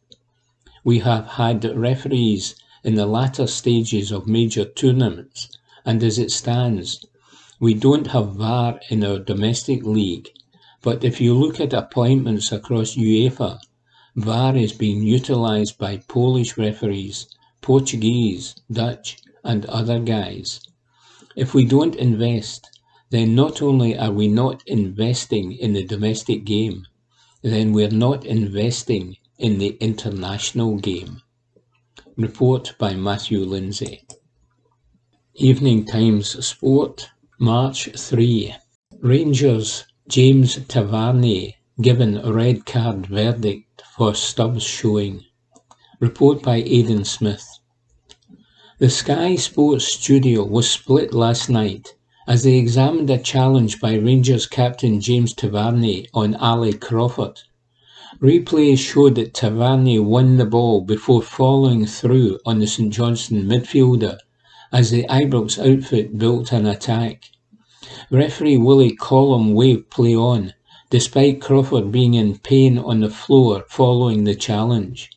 We 0.83 0.99
have 0.99 1.25
had 1.25 1.63
referees 1.63 2.55
in 2.83 2.95
the 2.95 3.05
latter 3.05 3.47
stages 3.47 4.11
of 4.11 4.27
major 4.27 4.65
tournaments, 4.65 5.47
and 5.85 6.03
as 6.03 6.19
it 6.19 6.31
stands, 6.31 7.05
we 7.61 7.73
don't 7.73 8.07
have 8.07 8.35
VAR 8.35 8.81
in 8.89 9.05
our 9.05 9.19
domestic 9.19 9.85
league, 9.85 10.29
but 10.81 11.03
if 11.03 11.19
you 11.19 11.33
look 11.33 11.59
at 11.59 11.73
appointments 11.73 12.51
across 12.51 12.95
UEFA, 12.95 13.59
VAR 14.15 14.55
is 14.55 14.73
being 14.73 15.03
utilised 15.03 15.77
by 15.77 15.97
Polish 15.97 16.57
referees, 16.57 17.27
Portuguese, 17.61 18.55
Dutch 18.71 19.17
and 19.43 19.65
other 19.65 19.99
guys. 19.99 20.61
If 21.35 21.53
we 21.53 21.65
don't 21.65 21.95
invest, 21.95 22.69
then 23.09 23.35
not 23.35 23.61
only 23.61 23.97
are 23.97 24.11
we 24.11 24.27
not 24.27 24.63
investing 24.67 25.51
in 25.51 25.73
the 25.73 25.85
domestic 25.85 26.45
game, 26.45 26.85
then 27.41 27.73
we're 27.73 27.89
not 27.89 28.25
investing 28.25 29.17
in 29.37 29.57
the 29.57 29.77
international 29.79 30.77
game. 30.77 31.21
Report 32.15 32.75
by 32.77 32.93
Matthew 32.93 33.39
Lindsay. 33.39 34.05
Evening 35.35 35.85
Times 35.85 36.45
Sport, 36.45 37.09
March 37.39 37.89
3. 37.95 38.55
Rangers 38.99 39.85
James 40.09 40.57
Tavernier 40.67 41.51
given 41.79 42.19
red 42.27 42.65
card 42.65 43.05
verdict 43.05 43.83
for 43.95 44.15
Stubbs 44.15 44.63
showing. 44.63 45.23
Report 45.99 46.41
by 46.41 46.63
Aidan 46.65 47.05
Smith. 47.05 47.47
The 48.79 48.89
Sky 48.89 49.35
Sports 49.35 49.85
studio 49.85 50.43
was 50.43 50.67
split 50.67 51.13
last 51.13 51.47
night 51.47 51.93
as 52.27 52.41
they 52.41 52.55
examined 52.55 53.11
a 53.11 53.19
challenge 53.19 53.79
by 53.79 53.93
Rangers 53.93 54.47
captain 54.47 54.99
James 54.99 55.35
Tavernier 55.35 56.07
on 56.11 56.33
Ali 56.33 56.73
Crawford. 56.73 57.41
Replay 58.19 58.79
showed 58.79 59.13
that 59.13 59.35
Tavernier 59.35 60.01
won 60.01 60.37
the 60.37 60.45
ball 60.45 60.81
before 60.81 61.21
following 61.21 61.85
through 61.85 62.39
on 62.47 62.57
the 62.57 62.65
St 62.65 62.91
Johnstone 62.91 63.43
midfielder 63.43 64.17
as 64.73 64.89
the 64.89 65.03
Ibrox 65.03 65.59
outfit 65.59 66.17
built 66.17 66.51
an 66.51 66.65
attack. 66.65 67.25
Referee 68.11 68.57
Willie 68.57 68.95
Collum 68.95 69.53
waved 69.53 69.89
play 69.89 70.15
on, 70.15 70.53
despite 70.89 71.41
Crawford 71.41 71.91
being 71.91 72.13
in 72.13 72.37
pain 72.37 72.77
on 72.77 72.99
the 72.99 73.09
floor 73.09 73.65
following 73.69 74.23
the 74.23 74.35
challenge. 74.35 75.09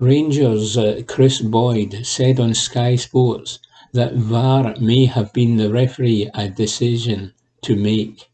Rangers 0.00 0.76
uh, 0.76 1.02
Kris 1.06 1.40
Boyd 1.40 2.06
said 2.06 2.38
on 2.38 2.54
Sky 2.54 2.94
Sports 2.94 3.58
that 3.92 4.14
VAR 4.14 4.74
may 4.80 5.06
have 5.06 5.32
been 5.32 5.56
the 5.56 5.72
referee 5.72 6.30
a 6.34 6.48
decision 6.48 7.32
to 7.62 7.74
make. 7.74 8.28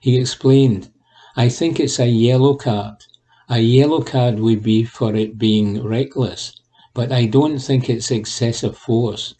He 0.00 0.18
explained, 0.18 0.90
I 1.36 1.48
think 1.48 1.80
it's 1.80 1.98
a 1.98 2.08
yellow 2.08 2.54
card. 2.56 3.04
A 3.48 3.60
yellow 3.60 4.02
card 4.02 4.38
would 4.40 4.62
be 4.62 4.84
for 4.84 5.14
it 5.14 5.38
being 5.38 5.82
reckless, 5.82 6.52
but 6.92 7.10
I 7.10 7.24
don't 7.24 7.58
think 7.58 7.88
it's 7.88 8.10
excessive 8.10 8.76
force. 8.76 9.34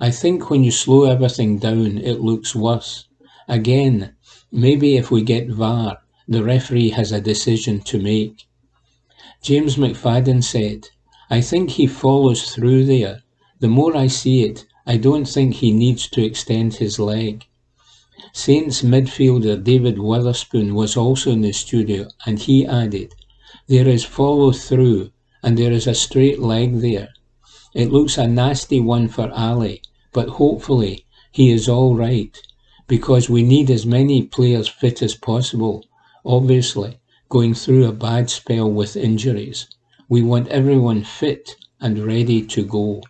I 0.00 0.10
think 0.10 0.50
when 0.50 0.64
you 0.64 0.70
slow 0.70 1.04
everything 1.04 1.58
down, 1.58 1.98
it 1.98 2.20
looks 2.20 2.54
worse. 2.54 3.06
Again, 3.48 4.14
maybe 4.50 4.96
if 4.96 5.10
we 5.10 5.22
get 5.22 5.48
VAR, 5.48 5.98
the 6.26 6.42
referee 6.42 6.90
has 6.90 7.12
a 7.12 7.20
decision 7.20 7.80
to 7.80 7.98
make. 7.98 8.46
James 9.42 9.76
McFadden 9.76 10.42
said, 10.42 10.88
I 11.30 11.40
think 11.40 11.70
he 11.70 11.86
follows 11.86 12.50
through 12.52 12.84
there. 12.84 13.22
The 13.60 13.68
more 13.68 13.96
I 13.96 14.08
see 14.08 14.42
it, 14.42 14.66
I 14.86 14.96
don't 14.96 15.26
think 15.26 15.54
he 15.54 15.72
needs 15.72 16.08
to 16.10 16.24
extend 16.24 16.74
his 16.74 16.98
leg. 16.98 17.46
Saints 18.32 18.82
midfielder 18.82 19.62
David 19.62 19.96
Wotherspoon 19.98 20.74
was 20.74 20.96
also 20.96 21.30
in 21.30 21.40
the 21.40 21.52
studio 21.52 22.08
and 22.26 22.38
he 22.38 22.66
added, 22.66 23.14
There 23.68 23.88
is 23.88 24.04
follow 24.04 24.52
through 24.52 25.12
and 25.42 25.56
there 25.56 25.72
is 25.72 25.86
a 25.86 25.94
straight 25.94 26.40
leg 26.40 26.80
there. 26.80 27.13
It 27.74 27.90
looks 27.90 28.16
a 28.16 28.28
nasty 28.28 28.78
one 28.78 29.08
for 29.08 29.30
Ali, 29.32 29.82
but 30.12 30.28
hopefully 30.28 31.06
he 31.32 31.50
is 31.50 31.68
all 31.68 31.96
right 31.96 32.40
because 32.86 33.28
we 33.28 33.42
need 33.42 33.68
as 33.68 33.84
many 33.84 34.22
players 34.22 34.68
fit 34.68 35.02
as 35.02 35.16
possible. 35.16 35.84
Obviously, 36.24 37.00
going 37.28 37.52
through 37.52 37.86
a 37.86 37.92
bad 37.92 38.30
spell 38.30 38.70
with 38.70 38.96
injuries. 38.96 39.66
We 40.08 40.22
want 40.22 40.46
everyone 40.48 41.02
fit 41.02 41.56
and 41.80 41.98
ready 41.98 42.46
to 42.46 42.64
go. 42.64 43.02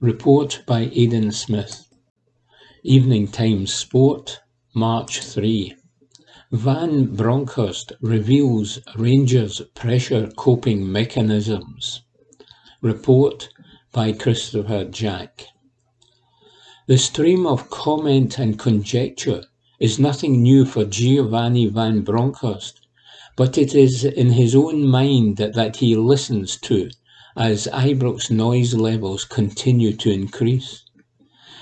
Report 0.00 0.62
by 0.66 0.90
Aidan 0.92 1.32
Smith. 1.32 1.88
Evening 2.82 3.28
Times 3.28 3.72
Sport, 3.72 4.40
March 4.74 5.22
3. 5.22 5.74
Van 6.52 7.16
Bronckhorst 7.16 7.92
reveals 8.02 8.78
Rangers' 8.96 9.62
pressure 9.74 10.28
coping 10.36 10.92
mechanisms. 10.92 12.02
Report 12.82 13.48
by 13.96 14.12
Christopher 14.12 14.84
Jack. 14.84 15.46
The 16.86 16.98
stream 16.98 17.46
of 17.46 17.70
comment 17.70 18.38
and 18.38 18.58
conjecture 18.58 19.44
is 19.80 19.98
nothing 19.98 20.42
new 20.42 20.66
for 20.66 20.84
Giovanni 20.84 21.64
Van 21.68 22.02
Bronckhorst, 22.02 22.86
but 23.36 23.56
it 23.56 23.74
is 23.74 24.04
in 24.04 24.32
his 24.32 24.54
own 24.54 24.84
mind 24.84 25.38
that, 25.38 25.54
that 25.54 25.76
he 25.76 25.96
listens 25.96 26.58
to 26.58 26.90
as 27.38 27.68
Ibrox 27.72 28.30
noise 28.30 28.74
levels 28.74 29.24
continue 29.24 29.94
to 29.94 30.12
increase. 30.12 30.84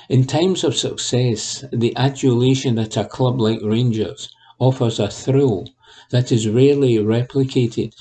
In 0.09 0.26
times 0.26 0.64
of 0.64 0.74
success, 0.74 1.64
the 1.72 1.97
adulation 1.97 2.80
at 2.80 2.97
a 2.97 3.05
club 3.05 3.41
like 3.41 3.61
Rangers 3.62 4.28
offers 4.59 4.99
a 4.99 5.09
thrill 5.09 5.68
that 6.11 6.32
is 6.32 6.49
rarely 6.49 6.97
replicated. 6.97 7.95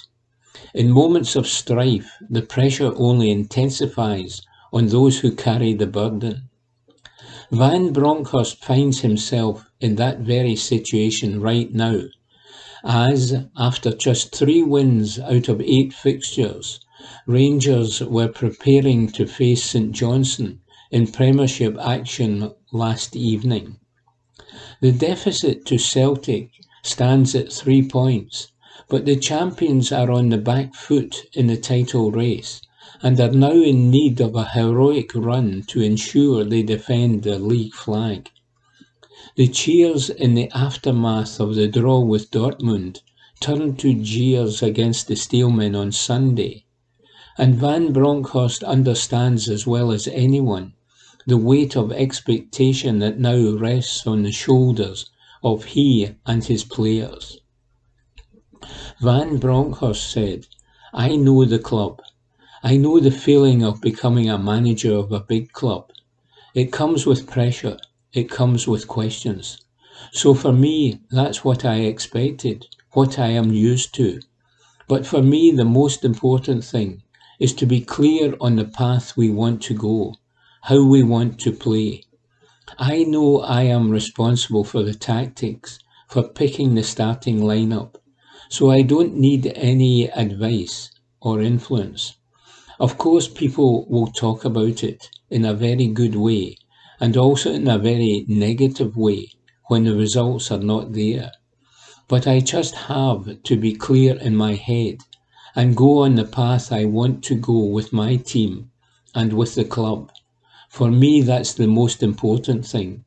In 0.73 0.91
moments 0.91 1.35
of 1.35 1.47
strife, 1.47 2.09
the 2.29 2.41
pressure 2.41 2.93
only 2.95 3.29
intensifies 3.29 4.41
on 4.71 4.87
those 4.87 5.19
who 5.19 5.35
carry 5.35 5.73
the 5.73 5.87
burden. 5.87 6.49
Van 7.51 7.91
Bronckhorst 7.91 8.63
finds 8.63 9.01
himself 9.01 9.65
in 9.79 9.95
that 9.95 10.19
very 10.19 10.55
situation 10.55 11.41
right 11.41 11.73
now, 11.73 12.03
as, 12.85 13.35
after 13.57 13.93
just 13.93 14.33
three 14.33 14.63
wins 14.63 15.19
out 15.19 15.49
of 15.49 15.59
eight 15.61 15.93
fixtures, 15.93 16.79
Rangers 17.27 17.99
were 17.99 18.29
preparing 18.29 19.09
to 19.09 19.27
face 19.27 19.63
St 19.65 19.91
Johnstone 19.91 20.61
in 20.89 21.07
Premiership 21.07 21.77
action 21.77 22.53
last 22.71 23.13
evening. 23.13 23.77
The 24.79 24.93
deficit 24.93 25.65
to 25.65 25.77
Celtic 25.77 26.51
stands 26.81 27.35
at 27.35 27.51
three 27.51 27.85
points, 27.85 28.52
but 28.93 29.05
the 29.05 29.15
champions 29.15 29.91
are 29.91 30.11
on 30.11 30.29
the 30.29 30.37
back 30.37 30.75
foot 30.75 31.25
in 31.33 31.47
the 31.47 31.57
title 31.57 32.11
race 32.11 32.61
and 33.01 33.19
are 33.19 33.31
now 33.31 33.51
in 33.51 33.89
need 33.89 34.21
of 34.21 34.35
a 34.35 34.49
heroic 34.49 35.15
run 35.15 35.63
to 35.65 35.81
ensure 35.81 36.43
they 36.43 36.61
defend 36.61 37.23
their 37.23 37.39
league 37.39 37.73
flag. 37.73 38.29
The 39.35 39.47
cheers 39.47 40.11
in 40.11 40.35
the 40.35 40.47
aftermath 40.51 41.39
of 41.39 41.55
the 41.55 41.67
draw 41.67 42.01
with 42.01 42.29
Dortmund 42.29 42.99
turned 43.39 43.79
to 43.79 43.95
jeers 43.95 44.61
against 44.61 45.07
the 45.07 45.15
Steelmen 45.15 45.75
on 45.75 45.91
Sunday, 45.91 46.65
and 47.35 47.55
Van 47.55 47.93
Bronckhorst 47.93 48.63
understands 48.63 49.49
as 49.49 49.65
well 49.65 49.91
as 49.91 50.07
anyone 50.09 50.73
the 51.25 51.37
weight 51.37 51.75
of 51.75 51.91
expectation 51.91 52.99
that 52.99 53.17
now 53.17 53.53
rests 53.57 54.05
on 54.05 54.21
the 54.21 54.31
shoulders 54.31 55.09
of 55.41 55.63
he 55.63 56.11
and 56.27 56.43
his 56.45 56.63
players. 56.63 57.39
Van 59.03 59.37
Bronckhorst 59.37 60.09
said, 60.09 60.47
I 60.93 61.17
know 61.17 61.43
the 61.43 61.59
club 61.59 62.01
I 62.63 62.77
know 62.77 63.01
the 63.01 63.11
feeling 63.11 63.61
of 63.61 63.81
becoming 63.81 64.29
a 64.29 64.37
manager 64.37 64.93
of 64.95 65.11
a 65.11 65.19
big 65.19 65.51
club. 65.51 65.91
It 66.55 66.71
comes 66.71 67.05
with 67.05 67.27
pressure. 67.29 67.77
It 68.13 68.29
comes 68.29 68.65
with 68.65 68.87
questions. 68.87 69.57
So 70.13 70.33
for 70.33 70.53
me, 70.53 71.01
that's 71.11 71.43
what 71.43 71.65
I 71.65 71.81
expected, 71.81 72.67
what 72.93 73.19
I 73.19 73.27
am 73.31 73.51
used 73.51 73.93
to. 73.95 74.21
But 74.87 75.05
for 75.05 75.21
me, 75.21 75.51
the 75.51 75.65
most 75.65 76.05
important 76.05 76.63
thing 76.63 77.03
is 77.41 77.53
to 77.55 77.65
be 77.65 77.81
clear 77.81 78.37
on 78.39 78.55
the 78.55 78.63
path 78.63 79.17
we 79.17 79.29
want 79.29 79.61
to 79.63 79.73
go, 79.73 80.15
how 80.61 80.81
we 80.85 81.03
want 81.03 81.41
to 81.41 81.51
play. 81.51 82.05
I 82.79 83.03
know 83.03 83.41
I 83.41 83.63
am 83.63 83.89
responsible 83.91 84.63
for 84.63 84.81
the 84.81 84.93
tactics, 84.93 85.79
for 86.07 86.23
picking 86.23 86.75
the 86.75 86.83
starting 86.83 87.41
lineup, 87.41 87.95
so 88.53 88.69
I 88.69 88.83
don't 88.83 89.17
need 89.17 89.51
any 89.55 90.11
advice 90.11 90.91
or 91.21 91.41
influence. 91.41 92.13
Of 92.79 92.99
course, 92.99 93.27
people 93.27 93.87
will 93.89 94.11
talk 94.11 94.45
about 94.45 94.83
it 94.83 95.09
in 95.31 95.43
a 95.43 95.55
very 95.55 95.87
good 95.87 96.15
way 96.15 96.57
and 96.99 97.17
also 97.17 97.51
in 97.51 97.67
a 97.67 97.79
very 97.79 98.25
negative 98.27 98.95
way 98.95 99.31
when 99.69 99.85
the 99.85 99.95
results 99.95 100.51
are 100.51 100.59
not 100.59 100.93
there. 100.93 101.31
But 102.07 102.27
I 102.27 102.41
just 102.41 102.75
have 102.75 103.41
to 103.41 103.57
be 103.57 103.73
clear 103.73 104.17
in 104.17 104.35
my 104.35 104.53
head 104.53 104.99
and 105.55 105.75
go 105.75 106.03
on 106.03 106.13
the 106.13 106.23
path 106.23 106.71
I 106.71 106.85
want 106.85 107.23
to 107.23 107.33
go 107.33 107.57
with 107.57 107.91
my 107.91 108.17
team 108.17 108.69
and 109.15 109.33
with 109.33 109.55
the 109.55 109.65
club. 109.65 110.11
For 110.69 110.91
me, 110.91 111.23
that's 111.23 111.55
the 111.55 111.65
most 111.65 112.03
important 112.03 112.67
thing. 112.67 113.03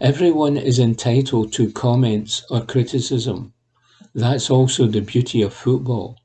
Everyone 0.00 0.56
is 0.56 0.80
entitled 0.80 1.52
to 1.52 1.70
comments 1.70 2.42
or 2.50 2.62
criticism. 2.62 3.52
That's 4.16 4.50
also 4.50 4.86
the 4.86 5.02
beauty 5.02 5.42
of 5.42 5.52
football. 5.54 6.16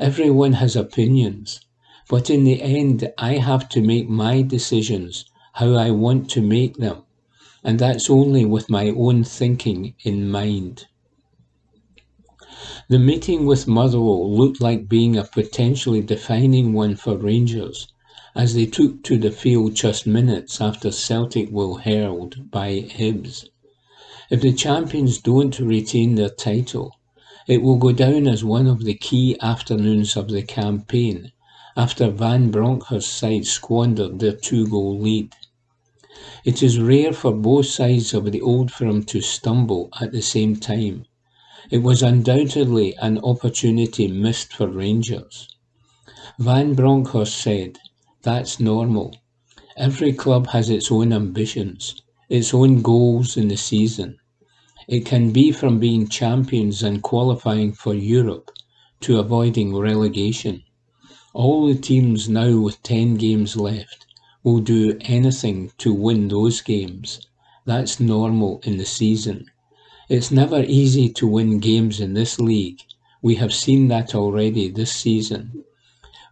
Everyone 0.00 0.54
has 0.54 0.74
opinions 0.74 1.60
but 2.06 2.28
in 2.28 2.44
the 2.44 2.60
end, 2.60 3.10
I 3.16 3.38
have 3.38 3.66
to 3.70 3.80
make 3.80 4.10
my 4.10 4.42
decisions 4.42 5.24
how 5.54 5.72
I 5.72 5.90
want 5.90 6.28
to 6.32 6.42
make 6.42 6.76
them, 6.76 7.04
and 7.62 7.78
that's 7.78 8.10
only 8.10 8.44
with 8.44 8.68
my 8.68 8.90
own 8.90 9.24
thinking 9.24 9.94
in 10.04 10.30
mind. 10.30 10.84
The 12.90 12.98
meeting 12.98 13.46
with 13.46 13.66
Motherwell 13.66 14.36
looked 14.36 14.60
like 14.60 14.86
being 14.86 15.16
a 15.16 15.24
potentially 15.24 16.02
defining 16.02 16.74
one 16.74 16.94
for 16.94 17.16
Rangers, 17.16 17.88
as 18.34 18.52
they 18.52 18.66
took 18.66 19.02
to 19.04 19.16
the 19.16 19.30
field 19.30 19.74
just 19.74 20.06
minutes 20.06 20.60
after 20.60 20.90
Celtic 20.90 21.50
were 21.50 21.78
hurled 21.78 22.50
by 22.50 22.82
Hibs. 22.82 23.48
If 24.28 24.42
the 24.42 24.52
champions 24.52 25.16
don't 25.16 25.58
retain 25.58 26.16
their 26.16 26.28
title, 26.28 26.92
it 27.46 27.62
will 27.62 27.76
go 27.76 27.92
down 27.92 28.26
as 28.26 28.44
one 28.44 28.66
of 28.66 28.84
the 28.84 28.94
key 28.94 29.36
afternoons 29.40 30.16
of 30.16 30.28
the 30.28 30.42
campaign 30.42 31.30
after 31.76 32.10
Van 32.10 32.50
Bronckhorst's 32.50 33.12
side 33.12 33.46
squandered 33.46 34.18
their 34.18 34.32
two-goal 34.32 34.98
lead. 34.98 35.34
It 36.44 36.62
is 36.62 36.78
rare 36.78 37.12
for 37.12 37.32
both 37.32 37.66
sides 37.66 38.14
of 38.14 38.30
the 38.30 38.40
old 38.40 38.70
firm 38.70 39.02
to 39.04 39.20
stumble 39.20 39.90
at 40.00 40.12
the 40.12 40.22
same 40.22 40.56
time. 40.56 41.04
It 41.70 41.78
was 41.78 42.02
undoubtedly 42.02 42.94
an 42.96 43.18
opportunity 43.18 44.08
missed 44.08 44.52
for 44.52 44.68
Rangers. 44.68 45.48
Van 46.38 46.74
Bronckhorst 46.74 47.36
said, 47.36 47.78
That's 48.22 48.60
normal. 48.60 49.16
Every 49.76 50.12
club 50.12 50.48
has 50.48 50.70
its 50.70 50.92
own 50.92 51.12
ambitions, 51.12 52.00
its 52.28 52.54
own 52.54 52.82
goals 52.82 53.36
in 53.36 53.48
the 53.48 53.56
season. 53.56 54.18
It 54.86 55.06
can 55.06 55.32
be 55.32 55.52
from 55.52 55.78
being 55.78 56.08
champions 56.08 56.82
and 56.82 57.02
qualifying 57.02 57.72
for 57.72 57.94
Europe 57.94 58.50
to 59.00 59.18
avoiding 59.18 59.76
relegation. 59.76 60.62
All 61.32 61.66
the 61.66 61.74
teams 61.74 62.28
now 62.28 62.58
with 62.60 62.82
10 62.82 63.14
games 63.14 63.56
left 63.56 64.06
will 64.42 64.60
do 64.60 64.98
anything 65.00 65.72
to 65.78 65.92
win 65.92 66.28
those 66.28 66.60
games. 66.60 67.20
That's 67.64 67.98
normal 67.98 68.60
in 68.64 68.76
the 68.76 68.84
season. 68.84 69.50
It's 70.08 70.30
never 70.30 70.62
easy 70.62 71.08
to 71.10 71.26
win 71.26 71.60
games 71.60 72.00
in 72.00 72.14
this 72.14 72.38
league. 72.38 72.80
We 73.22 73.36
have 73.36 73.54
seen 73.54 73.88
that 73.88 74.14
already 74.14 74.68
this 74.68 74.92
season. 74.92 75.64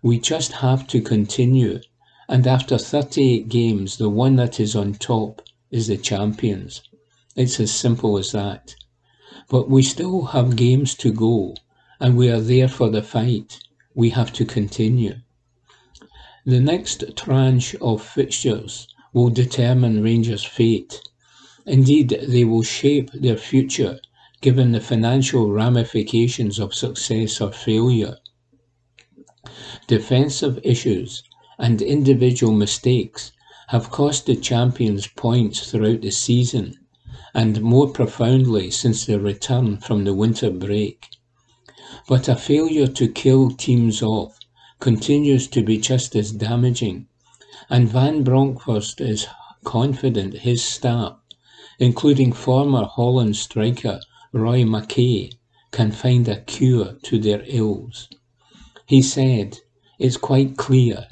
We 0.02 0.18
just 0.18 0.52
have 0.52 0.86
to 0.88 1.00
continue 1.00 1.80
and 2.28 2.46
after 2.46 2.78
38 2.78 3.48
games, 3.48 3.98
the 3.98 4.08
one 4.08 4.36
that 4.36 4.58
is 4.58 4.74
on 4.74 4.94
top 4.94 5.42
is 5.70 5.88
the 5.88 5.98
champions. 5.98 6.80
It's 7.34 7.58
as 7.60 7.72
simple 7.72 8.18
as 8.18 8.32
that. 8.32 8.74
But 9.48 9.70
we 9.70 9.82
still 9.82 10.26
have 10.26 10.54
games 10.54 10.94
to 10.96 11.10
go, 11.10 11.54
and 11.98 12.14
we 12.14 12.28
are 12.28 12.42
there 12.42 12.68
for 12.68 12.90
the 12.90 13.02
fight. 13.02 13.58
We 13.94 14.10
have 14.10 14.34
to 14.34 14.44
continue. 14.44 15.14
The 16.44 16.60
next 16.60 17.04
tranche 17.16 17.74
of 17.76 18.02
fixtures 18.02 18.86
will 19.14 19.30
determine 19.30 20.02
Rangers' 20.02 20.44
fate. 20.44 21.00
Indeed, 21.64 22.18
they 22.28 22.44
will 22.44 22.62
shape 22.62 23.10
their 23.12 23.38
future 23.38 23.98
given 24.42 24.72
the 24.72 24.80
financial 24.80 25.50
ramifications 25.50 26.58
of 26.58 26.74
success 26.74 27.40
or 27.40 27.50
failure. 27.50 28.18
Defensive 29.86 30.58
issues 30.62 31.22
and 31.58 31.80
individual 31.80 32.52
mistakes 32.52 33.32
have 33.68 33.90
cost 33.90 34.26
the 34.26 34.36
champions 34.36 35.06
points 35.06 35.70
throughout 35.70 36.02
the 36.02 36.10
season 36.10 36.76
and 37.34 37.62
more 37.62 37.88
profoundly 37.88 38.70
since 38.70 39.06
their 39.06 39.18
return 39.18 39.78
from 39.78 40.04
the 40.04 40.14
winter 40.14 40.50
break. 40.50 41.08
But 42.08 42.28
a 42.28 42.36
failure 42.36 42.86
to 42.86 43.08
kill 43.08 43.50
teams 43.50 44.02
off 44.02 44.38
continues 44.80 45.46
to 45.48 45.62
be 45.62 45.78
just 45.78 46.16
as 46.16 46.32
damaging, 46.32 47.06
and 47.70 47.88
Van 47.88 48.22
Bronckhorst 48.22 49.00
is 49.00 49.26
confident 49.64 50.38
his 50.38 50.62
staff, 50.62 51.16
including 51.78 52.32
former 52.32 52.84
Holland 52.84 53.36
striker 53.36 54.00
Roy 54.32 54.64
Makaay, 54.64 55.32
can 55.70 55.92
find 55.92 56.28
a 56.28 56.40
cure 56.40 56.96
to 57.02 57.18
their 57.18 57.44
ills. 57.46 58.08
He 58.86 59.00
said, 59.00 59.58
It's 59.98 60.16
quite 60.16 60.56
clear 60.56 61.06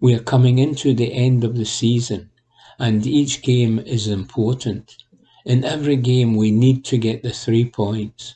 we 0.00 0.12
are 0.14 0.20
coming 0.20 0.58
into 0.58 0.92
the 0.92 1.12
end 1.12 1.44
of 1.44 1.56
the 1.56 1.64
season, 1.64 2.30
and 2.78 3.06
each 3.06 3.42
game 3.42 3.78
is 3.78 4.06
important. 4.06 4.96
In 5.44 5.62
every 5.62 5.96
game, 5.96 6.36
we 6.36 6.50
need 6.50 6.86
to 6.86 6.96
get 6.96 7.22
the 7.22 7.30
three 7.30 7.66
points. 7.66 8.34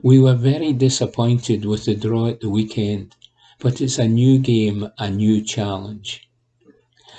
We 0.00 0.20
were 0.20 0.36
very 0.36 0.72
disappointed 0.72 1.64
with 1.64 1.86
the 1.86 1.96
draw 1.96 2.28
at 2.28 2.40
the 2.40 2.48
weekend, 2.48 3.16
but 3.58 3.80
it's 3.80 3.98
a 3.98 4.06
new 4.06 4.38
game, 4.38 4.88
a 4.96 5.10
new 5.10 5.42
challenge. 5.42 6.28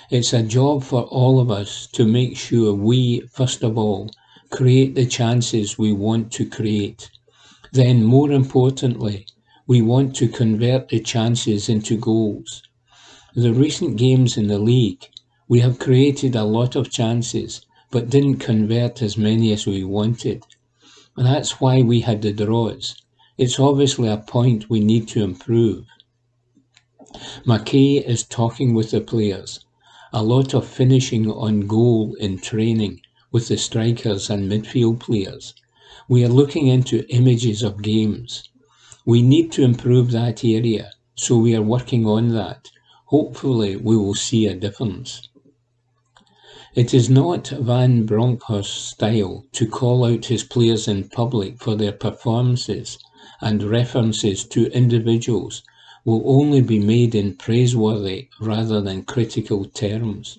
It's 0.09 0.31
a 0.31 0.43
job 0.43 0.83
for 0.83 1.01
all 1.03 1.41
of 1.41 1.51
us 1.51 1.87
to 1.87 2.07
make 2.07 2.37
sure 2.37 2.73
we, 2.73 3.19
first 3.33 3.63
of 3.63 3.77
all, 3.77 4.09
create 4.49 4.95
the 4.95 5.05
chances 5.05 5.77
we 5.77 5.91
want 5.91 6.31
to 6.31 6.49
create. 6.49 7.09
Then, 7.73 8.05
more 8.05 8.31
importantly, 8.31 9.27
we 9.67 9.81
want 9.81 10.15
to 10.15 10.29
convert 10.29 10.87
the 10.87 11.01
chances 11.01 11.67
into 11.67 11.97
goals. 11.97 12.63
The 13.35 13.53
recent 13.53 13.97
games 13.97 14.37
in 14.37 14.47
the 14.47 14.59
league, 14.59 15.05
we 15.49 15.59
have 15.59 15.79
created 15.79 16.33
a 16.33 16.45
lot 16.45 16.77
of 16.77 16.89
chances, 16.89 17.65
but 17.91 18.09
didn't 18.09 18.37
convert 18.37 19.01
as 19.01 19.17
many 19.17 19.51
as 19.53 19.65
we 19.65 19.83
wanted. 19.83 20.43
And 21.15 21.25
that's 21.25 21.61
why 21.61 21.81
we 21.81 22.01
had 22.01 22.21
the 22.21 22.33
draws. 22.33 22.95
It's 23.37 23.59
obviously 23.59 24.07
a 24.09 24.17
point 24.17 24.69
we 24.69 24.79
need 24.79 25.07
to 25.09 25.23
improve. 25.23 25.85
Makaay 27.45 28.03
is 28.03 28.23
talking 28.23 28.73
with 28.73 28.91
the 28.91 29.01
players. 29.01 29.59
A 30.13 30.23
lot 30.23 30.53
of 30.53 30.67
finishing 30.67 31.29
on 31.29 31.67
goal 31.67 32.15
in 32.19 32.39
training 32.39 33.01
with 33.31 33.47
the 33.47 33.57
strikers 33.57 34.29
and 34.29 34.51
midfield 34.51 34.99
players. 34.99 35.53
We 36.09 36.23
are 36.25 36.29
looking 36.29 36.67
into 36.67 37.07
images 37.09 37.63
of 37.63 37.81
games. 37.81 38.49
We 39.05 39.21
need 39.21 39.51
to 39.53 39.63
improve 39.63 40.11
that 40.11 40.43
area, 40.43 40.91
so 41.15 41.37
we 41.37 41.55
are 41.55 41.61
working 41.61 42.05
on 42.05 42.29
that 42.29 42.69
hopefully 43.07 43.73
we 43.77 43.95
will 43.95 44.13
see 44.13 44.47
a 44.47 44.53
difference. 44.53 45.29
It 46.77 46.93
is 46.93 47.09
not 47.09 47.47
Van 47.47 48.05
Bronckhorst's 48.05 48.91
style 48.91 49.45
to 49.53 49.65
call 49.65 50.05
out 50.05 50.25
his 50.25 50.43
players 50.43 50.87
in 50.87 51.09
public 51.09 51.59
for 51.59 51.73
their 51.73 51.91
performances, 51.91 52.99
and 53.41 53.63
references 53.63 54.45
to 54.49 54.71
individuals 54.71 55.63
will 56.05 56.21
only 56.23 56.61
be 56.61 56.77
made 56.77 57.15
in 57.15 57.33
praiseworthy 57.35 58.27
rather 58.39 58.79
than 58.79 59.05
critical 59.05 59.65
terms. 59.65 60.37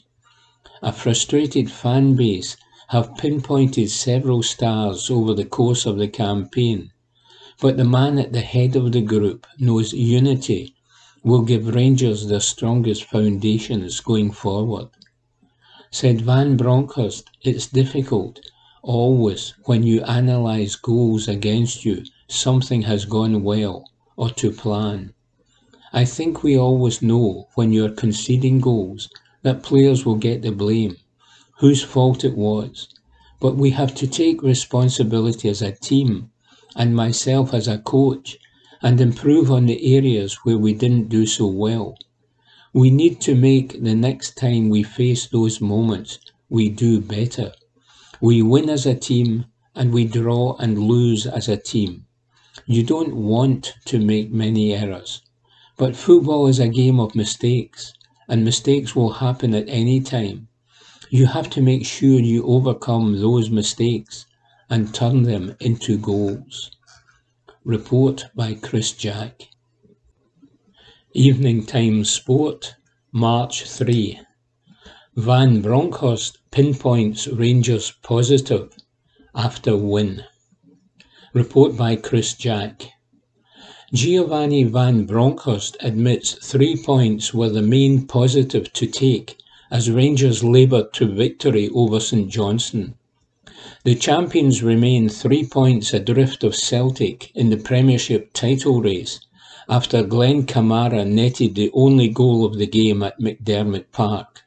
A 0.80 0.93
frustrated 0.93 1.72
fan 1.72 2.14
base 2.14 2.57
have 2.91 3.16
pinpointed 3.16 3.91
several 3.91 4.45
stars 4.45 5.11
over 5.11 5.34
the 5.34 5.45
course 5.45 5.86
of 5.86 5.99
the 5.99 6.07
campaign, 6.07 6.93
but 7.61 7.76
the 7.76 7.84
man 7.84 8.16
at 8.16 8.32
the 8.32 8.43
head 8.43 8.76
of 8.76 8.93
the 8.93 9.03
group 9.03 9.45
knows 9.59 9.93
unity 9.93 10.76
will 11.24 11.43
give 11.43 11.74
Rangers 11.74 12.28
their 12.28 12.39
strongest 12.39 13.03
foundations 13.03 13.99
going 13.99 14.30
forward. 14.30 14.91
Said 15.91 16.20
Van 16.20 16.57
Bronckhorst, 16.59 17.30
it's 17.43 17.66
difficult. 17.66 18.41
Always, 18.82 19.55
when 19.64 19.84
you 19.84 20.03
analyse 20.05 20.76
goals 20.76 21.28
against 21.28 21.86
you, 21.86 22.05
something 22.28 22.82
has 22.82 23.07
gone 23.07 23.43
well, 23.43 23.84
or 24.14 24.28
to 24.30 24.53
plan. 24.53 25.14
I 25.95 26.05
think 26.05 26.43
we 26.43 26.59
always 26.59 27.01
know 27.01 27.49
when 27.55 27.72
you 27.72 27.86
are 27.86 27.91
conceding 27.91 28.61
goals 28.61 29.09
that 29.43 29.62
players 29.62 30.05
will 30.05 30.16
get 30.16 30.43
the 30.43 30.53
blame, 30.53 30.99
whose 31.59 31.82
fault 31.82 32.22
it 32.22 32.36
was. 32.36 32.89
But 33.41 33.57
we 33.57 33.70
have 33.70 33.95
to 33.95 34.07
take 34.07 34.43
responsibility 34.43 35.49
as 35.49 35.62
a 35.62 35.72
team, 35.72 36.30
and 36.76 36.95
myself 36.95 37.55
as 37.55 37.66
a 37.66 37.78
coach, 37.78 38.36
and 38.82 39.01
improve 39.01 39.51
on 39.51 39.64
the 39.64 39.97
areas 39.97 40.34
where 40.45 40.59
we 40.59 40.74
didn't 40.74 41.09
do 41.09 41.24
so 41.24 41.47
well. 41.47 41.97
We 42.79 42.91
need 42.91 43.20
to 43.22 43.35
make 43.35 43.83
the 43.83 43.97
next 43.97 44.37
time 44.37 44.68
we 44.68 44.85
face 44.85 45.26
those 45.26 45.61
moments, 45.61 46.20
we 46.49 46.68
do 46.68 47.01
better. 47.01 47.51
We 48.20 48.41
win 48.41 48.70
as 48.70 48.87
a 48.87 48.95
team 48.95 49.47
and 49.74 49.93
we 49.93 50.05
draw 50.05 50.55
and 50.59 50.79
lose 50.79 51.26
as 51.26 51.49
a 51.49 51.57
team. 51.57 52.07
You 52.66 52.85
don't 52.85 53.16
want 53.16 53.74
to 53.87 53.99
make 53.99 54.31
many 54.31 54.74
errors. 54.74 55.22
But 55.76 55.97
football 55.97 56.47
is 56.47 56.61
a 56.61 56.68
game 56.68 57.01
of 57.01 57.16
mistakes, 57.16 57.93
and 58.29 58.45
mistakes 58.45 58.95
will 58.95 59.14
happen 59.14 59.55
at 59.55 59.68
any 59.68 60.01
time. 60.01 60.47
You 61.11 61.26
have 61.26 61.51
to 61.51 61.61
make 61.61 61.85
sure 61.85 62.20
you 62.20 62.45
overcome 62.45 63.20
those 63.20 63.51
mistakes 63.51 64.24
and 64.70 64.95
turn 64.95 65.24
them 65.24 65.57
into 65.59 65.99
goals. 65.99 66.70
Report 67.64 68.26
by 68.37 68.55
Chris 68.55 68.93
Jack. 68.93 69.49
Evening 71.15 71.65
Times 71.65 72.11
Sport, 72.11 72.75
March 73.13 73.65
3. 73.65 74.21
Van 75.17 75.63
Bronckhorst 75.63 76.37
pinpoints 76.51 77.27
Rangers 77.27 77.95
positive 78.03 78.77
after 79.35 79.75
win. 79.75 80.25
Report 81.33 81.79
by 81.79 81.97
Chris 81.97 82.35
Jack. 82.35 82.89
Giovanni 83.91 84.65
Van 84.65 85.07
Bronckhorst 85.07 85.79
admits 85.81 86.35
three 86.47 86.77
points 86.77 87.33
were 87.33 87.49
the 87.49 87.63
main 87.63 88.07
positive 88.07 88.71
to 88.75 88.87
take 88.87 89.39
as 89.71 89.91
Rangers 89.91 90.45
laboured 90.45 90.93
to 90.93 91.07
victory 91.07 91.71
over 91.71 92.01
St 92.01 92.29
Johnstone. 92.29 92.97
The 93.85 93.95
champions 93.95 94.63
remain 94.63 95.09
three 95.09 95.47
points 95.47 95.95
adrift 95.95 96.45
of 96.45 96.55
Celtic 96.55 97.35
in 97.35 97.49
the 97.49 97.57
Premiership 97.57 98.35
title 98.35 98.83
race 98.83 99.21
after 99.69 100.03
Glenn 100.03 100.47
Kamara 100.47 101.07
netted 101.07 101.55
the 101.55 101.71
only 101.75 102.09
goal 102.09 102.47
of 102.47 102.57
the 102.57 102.66
game 102.66 103.03
at 103.03 103.21
McDiarmid 103.21 103.93
Park. 103.93 104.43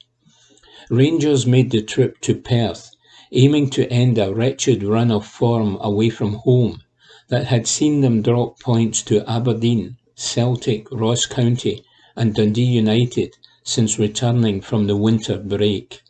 Rangers 0.90 1.46
made 1.46 1.70
the 1.70 1.84
trip 1.84 2.20
to 2.22 2.34
Perth, 2.36 2.90
aiming 3.32 3.70
to 3.70 3.88
end 3.92 4.18
a 4.18 4.34
wretched 4.34 4.84
run 4.84 5.12
of 5.12 5.26
form 5.26 5.78
away 5.80 6.10
from 6.10 6.34
home 6.34 6.82
that 7.30 7.46
had 7.46 7.68
seen 7.68 8.02
them 8.02 8.22
drop 8.22 8.60
points 8.60 9.04
to 9.04 9.30
Aberdeen, 9.30 9.98
Celtic, 10.16 10.92
Ross 10.92 11.26
County 11.26 11.84
and 12.16 12.34
Dundee 12.34 12.64
United 12.64 13.36
since 13.64 14.00
returning 14.00 14.60
from 14.60 14.88
the 14.88 14.98
winter 14.98 15.38
break. 15.38 16.02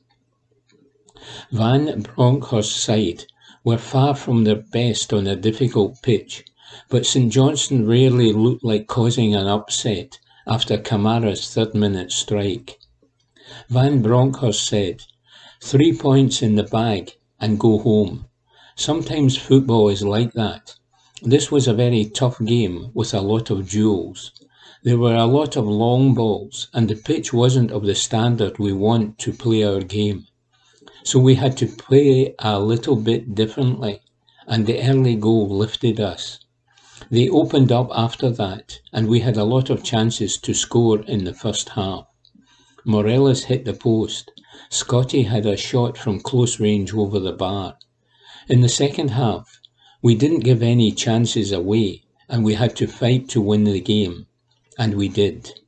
Van 1.52 2.02
Bronckhorst's 2.02 2.82
side 2.82 3.26
were 3.64 3.78
far 3.78 4.16
from 4.16 4.46
their 4.46 4.64
best 4.72 5.14
on 5.14 5.28
a 5.28 5.36
difficult 5.36 6.02
pitch, 6.02 6.44
but 6.90 7.06
St 7.06 7.32
Johnstone 7.32 7.86
rarely 7.86 8.32
looked 8.32 8.64
like 8.64 8.88
causing 8.88 9.36
an 9.36 9.48
upset 9.48 10.20
after 10.48 10.78
Kamara's 10.78 11.54
third 11.54 11.74
minute 11.74 12.12
strike. 12.12 12.80
Van 13.70 14.02
Bronckhorst 14.02 14.64
said, 14.66 15.04
Three 15.62 15.94
points 15.96 16.42
in 16.42 16.56
the 16.56 16.64
bag 16.64 17.12
and 17.40 17.60
go 17.60 17.80
home. 17.80 18.26
Sometimes 18.76 19.38
football 19.38 19.90
is 19.90 20.04
like 20.04 20.34
that. 20.34 20.76
This 21.22 21.52
was 21.52 21.68
a 21.68 21.74
very 21.74 22.06
tough 22.06 22.40
game 22.44 22.90
with 22.94 23.14
a 23.14 23.22
lot 23.22 23.50
of 23.50 23.70
duels. 23.70 24.32
There 24.84 24.98
were 24.98 25.16
a 25.16 25.28
lot 25.28 25.56
of 25.56 25.68
long 25.68 26.16
balls, 26.16 26.68
and 26.74 26.90
the 26.90 26.96
pitch 26.96 27.32
wasn't 27.32 27.70
of 27.70 27.86
the 27.86 27.94
standard 27.94 28.58
we 28.58 28.74
want 28.74 29.20
to 29.20 29.32
play 29.32 29.64
our 29.64 29.82
game. 29.82 30.26
So 31.04 31.20
we 31.20 31.36
had 31.36 31.56
to 31.58 31.68
play 31.68 32.34
a 32.40 32.60
little 32.60 32.96
bit 32.96 33.36
differently, 33.36 34.02
and 34.48 34.66
the 34.66 34.82
early 34.82 35.16
goal 35.16 35.48
lifted 35.50 36.00
us. 36.00 36.40
They 37.12 37.30
opened 37.30 37.72
up 37.72 37.92
after 37.94 38.32
that, 38.32 38.80
and 38.92 39.08
we 39.08 39.20
had 39.20 39.38
a 39.38 39.44
lot 39.44 39.70
of 39.70 39.84
chances 39.84 40.38
to 40.38 40.54
score 40.56 41.02
in 41.02 41.26
the 41.26 41.34
first 41.34 41.70
half. 41.70 42.08
Morelos 42.86 43.44
hit 43.44 43.66
the 43.66 43.74
post. 43.74 44.32
Scotty 44.70 45.24
had 45.24 45.46
a 45.46 45.56
shot 45.58 45.98
from 45.98 46.22
close 46.22 46.60
range 46.60 46.94
over 46.94 47.20
the 47.20 47.34
bar. 47.34 47.78
In 48.48 48.62
the 48.62 48.70
second 48.70 49.12
half, 49.12 49.60
we 50.02 50.16
didn't 50.16 50.40
give 50.40 50.64
any 50.64 50.92
chances 50.92 51.52
away, 51.52 52.02
and 52.28 52.44
we 52.44 52.56
had 52.56 52.76
to 52.78 52.88
fight 52.88 53.30
to 53.30 53.42
win 53.42 53.66
the 53.66 53.82
game 53.82 54.26
and 54.82 54.96
we 54.96 55.10
did. 55.10 55.60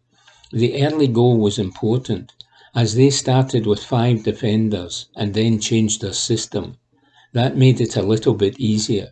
The 0.51 0.83
early 0.83 1.07
goal 1.07 1.37
was 1.37 1.59
important, 1.59 2.31
as 2.73 2.95
they 2.95 3.09
started 3.09 3.67
with 3.67 3.83
five 3.83 4.23
defenders 4.23 5.07
and 5.15 5.33
then 5.33 5.59
changed 5.59 6.01
their 6.01 6.13
system. 6.13 6.77
That 7.33 7.57
made 7.57 7.81
it 7.81 7.95
a 7.95 8.01
little 8.01 8.33
bit 8.33 8.59
easier. 8.59 9.11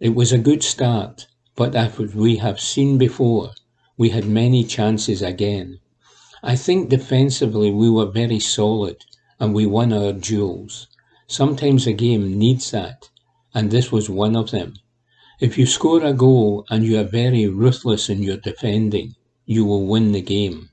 It 0.00 0.16
was 0.16 0.32
a 0.32 0.38
good 0.38 0.62
start, 0.62 1.26
but 1.54 1.74
as 1.74 1.98
we 1.98 2.36
have 2.36 2.60
seen 2.60 2.98
before, 2.98 3.50
we 3.96 4.08
had 4.10 4.24
many 4.24 4.64
chances 4.64 5.22
again. 5.22 5.78
I 6.42 6.56
think 6.56 6.88
defensively 6.88 7.70
we 7.70 7.90
were 7.90 8.06
very 8.10 8.40
solid 8.40 8.96
and 9.38 9.54
we 9.54 9.66
won 9.66 9.92
our 9.92 10.12
duels. 10.12 10.88
Sometimes 11.26 11.86
a 11.86 11.92
game 11.92 12.38
needs 12.38 12.70
that, 12.70 13.10
and 13.54 13.70
this 13.70 13.92
was 13.92 14.08
one 14.08 14.34
of 14.34 14.50
them. 14.50 14.74
If 15.40 15.58
you 15.58 15.66
score 15.66 16.04
a 16.04 16.12
goal 16.12 16.64
and 16.70 16.84
you 16.84 16.98
are 16.98 17.04
very 17.04 17.46
ruthless 17.46 18.08
in 18.08 18.22
your 18.22 18.36
defending, 18.36 19.16
you 19.44 19.64
will 19.64 19.86
win 19.86 20.12
the 20.12 20.20
game. 20.22 20.70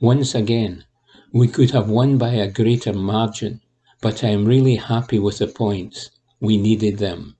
Once 0.00 0.34
again, 0.34 0.84
we 1.32 1.48
could 1.48 1.70
have 1.70 1.88
won 1.88 2.18
by 2.18 2.32
a 2.34 2.50
greater 2.50 2.92
margin, 2.92 3.60
but 4.00 4.22
I 4.22 4.28
am 4.28 4.44
really 4.44 4.76
happy 4.76 5.18
with 5.18 5.38
the 5.38 5.46
points. 5.46 6.10
We 6.40 6.56
needed 6.56 6.98
them. 6.98 7.36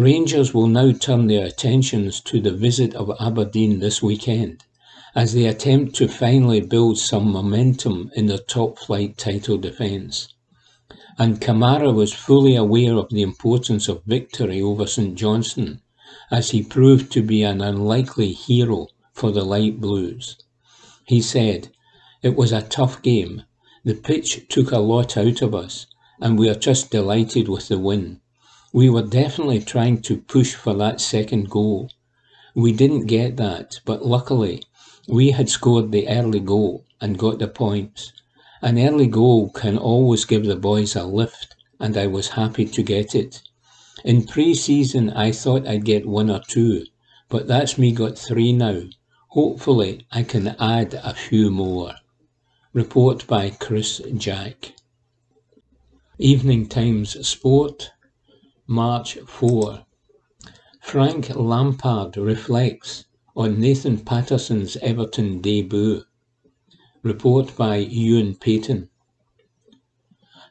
Rangers 0.00 0.54
will 0.54 0.66
now 0.66 0.92
turn 0.92 1.26
their 1.26 1.44
attentions 1.44 2.20
to 2.22 2.40
the 2.40 2.52
visit 2.52 2.94
of 2.94 3.12
Aberdeen 3.20 3.80
this 3.80 4.02
weekend, 4.02 4.64
as 5.14 5.34
they 5.34 5.46
attempt 5.46 5.94
to 5.96 6.08
finally 6.08 6.60
build 6.60 6.98
some 6.98 7.30
momentum 7.30 8.10
in 8.16 8.26
their 8.26 8.38
top 8.38 8.78
flight 8.78 9.18
title 9.18 9.58
defence 9.58 10.28
and 11.20 11.38
Kamara 11.38 11.92
was 11.92 12.14
fully 12.14 12.56
aware 12.56 12.94
of 12.94 13.10
the 13.10 13.20
importance 13.20 13.88
of 13.88 14.02
victory 14.06 14.62
over 14.62 14.86
St 14.86 15.14
Johnstone, 15.16 15.82
as 16.30 16.52
he 16.52 16.62
proved 16.62 17.12
to 17.12 17.22
be 17.22 17.42
an 17.42 17.60
unlikely 17.60 18.32
hero 18.32 18.86
for 19.12 19.30
the 19.30 19.44
Light 19.44 19.82
Blues. 19.82 20.38
He 21.04 21.20
said, 21.20 21.68
It 22.22 22.36
was 22.36 22.52
a 22.52 22.62
tough 22.62 23.02
game. 23.02 23.42
The 23.84 23.96
pitch 23.96 24.48
took 24.48 24.72
a 24.72 24.78
lot 24.78 25.18
out 25.18 25.42
of 25.42 25.54
us, 25.54 25.86
and 26.22 26.38
we 26.38 26.48
are 26.48 26.54
just 26.54 26.90
delighted 26.90 27.50
with 27.50 27.68
the 27.68 27.78
win. 27.78 28.19
We 28.72 28.88
were 28.88 29.02
definitely 29.02 29.60
trying 29.60 30.02
to 30.02 30.18
push 30.18 30.54
for 30.54 30.74
that 30.74 31.00
second 31.00 31.50
goal. 31.50 31.90
We 32.54 32.72
didn't 32.72 33.06
get 33.06 33.36
that, 33.36 33.80
but 33.84 34.06
luckily, 34.06 34.62
we 35.08 35.32
had 35.32 35.48
scored 35.48 35.90
the 35.90 36.08
early 36.08 36.38
goal 36.38 36.84
and 37.00 37.18
got 37.18 37.40
the 37.40 37.48
points. 37.48 38.12
An 38.62 38.78
early 38.78 39.08
goal 39.08 39.50
can 39.50 39.76
always 39.76 40.24
give 40.24 40.44
the 40.44 40.54
boys 40.54 40.94
a 40.94 41.04
lift, 41.04 41.56
and 41.80 41.96
I 41.96 42.06
was 42.06 42.28
happy 42.28 42.64
to 42.66 42.82
get 42.82 43.14
it. 43.14 43.42
In 44.04 44.24
pre-season 44.24 45.10
I 45.10 45.32
thought 45.32 45.66
I'd 45.66 45.84
get 45.84 46.06
one 46.06 46.30
or 46.30 46.40
two, 46.46 46.86
but 47.28 47.48
that's 47.48 47.76
me 47.76 47.90
got 47.90 48.16
three 48.16 48.52
now. 48.52 48.82
Hopefully 49.28 50.06
I 50.12 50.22
can 50.22 50.48
add 50.60 50.94
a 50.94 51.14
few 51.14 51.50
more. 51.50 51.94
Report 52.72 53.26
by 53.26 53.50
Chris 53.50 54.00
Jack. 54.16 54.74
Evening 56.18 56.68
Times 56.68 57.26
Sport, 57.26 57.90
March 58.72 59.18
4. 59.26 59.84
Frank 60.80 61.34
Lampard 61.34 62.16
reflects 62.16 63.04
on 63.34 63.58
Nathan 63.58 63.98
Patterson's 63.98 64.76
Everton 64.76 65.40
debut. 65.40 66.04
Report 67.02 67.56
by 67.56 67.78
Ewan 67.78 68.36
Payton. 68.36 68.88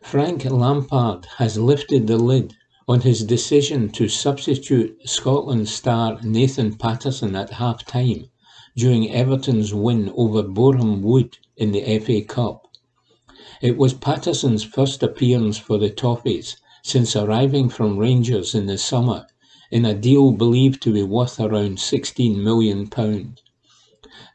Frank 0.02 0.44
Lampard 0.44 1.28
has 1.38 1.58
lifted 1.58 2.08
the 2.08 2.18
lid 2.18 2.54
on 2.90 3.00
his 3.00 3.24
decision 3.24 3.88
to 3.94 4.10
substitute 4.10 4.98
Scotland 5.08 5.70
star 5.70 6.20
Nathan 6.22 6.76
Patterson 6.76 7.38
at 7.38 7.52
half-time 7.52 8.26
during 8.76 9.10
Everton's 9.10 9.74
win 9.74 10.12
over 10.14 10.44
Boreham 10.44 11.02
Wood 11.02 11.38
in 11.56 11.72
the 11.72 12.00
FA 12.00 12.22
Cup. 12.22 12.68
It 13.62 13.78
was 13.78 13.94
Patterson's 13.94 14.66
first 14.66 15.04
appearance 15.04 15.58
for 15.58 15.78
the 15.78 15.90
Toffees 15.90 16.58
since 16.90 17.16
arriving 17.16 17.70
from 17.70 18.00
Rangers 18.00 18.56
in 18.56 18.66
the 18.66 18.78
summer 18.78 19.28
in 19.70 19.86
a 19.86 19.94
deal 19.94 20.32
believed 20.32 20.82
to 20.82 20.92
be 20.92 21.04
worth 21.04 21.40
around 21.40 21.78
£16 21.78 22.36
million. 22.38 22.90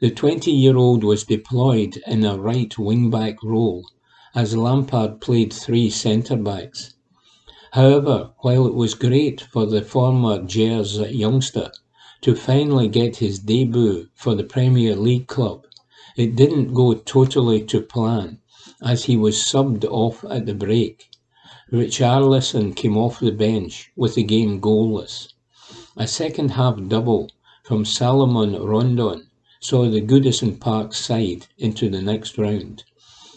The 0.00 0.12
20-year-old 0.12 1.02
was 1.02 1.24
deployed 1.24 2.00
in 2.07 2.24
a 2.24 2.38
right 2.38 2.78
wing-back 2.78 3.42
role, 3.42 3.84
as 4.36 4.57
Lampard 4.57 5.20
played 5.20 5.52
three 5.52 5.90
centre-backs. 5.90 6.94
However, 7.72 8.30
while 8.42 8.68
it 8.68 8.74
was 8.74 8.94
great 8.94 9.40
for 9.40 9.66
the 9.66 9.82
former 9.82 10.40
Gers 10.40 10.98
youngster 11.11 11.72
to 12.20 12.36
finally 12.36 12.86
get 12.86 13.16
his 13.16 13.40
debut 13.40 14.07
for 14.14 14.36
the 14.36 14.44
Premier 14.44 14.94
League 14.94 15.26
club, 15.26 15.66
it 16.16 16.36
didn't 16.36 16.72
go 16.72 16.94
totally 16.94 17.64
to 17.64 17.80
plan, 17.80 18.38
as 18.80 19.07
he 19.07 19.16
was 19.16 19.38
subbed 19.38 19.84
off 19.86 20.24
at 20.30 20.46
the 20.46 20.55
break. 20.55 21.11
Richarlison 21.75 22.77
came 22.77 22.97
off 22.97 23.18
the 23.18 23.33
bench 23.33 23.91
with 23.97 24.14
the 24.14 24.22
game 24.22 24.61
goalless. 24.61 25.33
A 25.97 26.07
second-half 26.07 26.79
double 26.87 27.33
from 27.64 27.85
Salomon 27.85 28.55
Rondon 28.62 29.27
saw 29.59 29.91
the 29.91 30.01
Goodison 30.01 30.61
Park 30.61 30.95
side 30.95 31.49
into 31.59 31.91
the 31.91 32.01
next 32.01 32.39
round, 32.39 32.85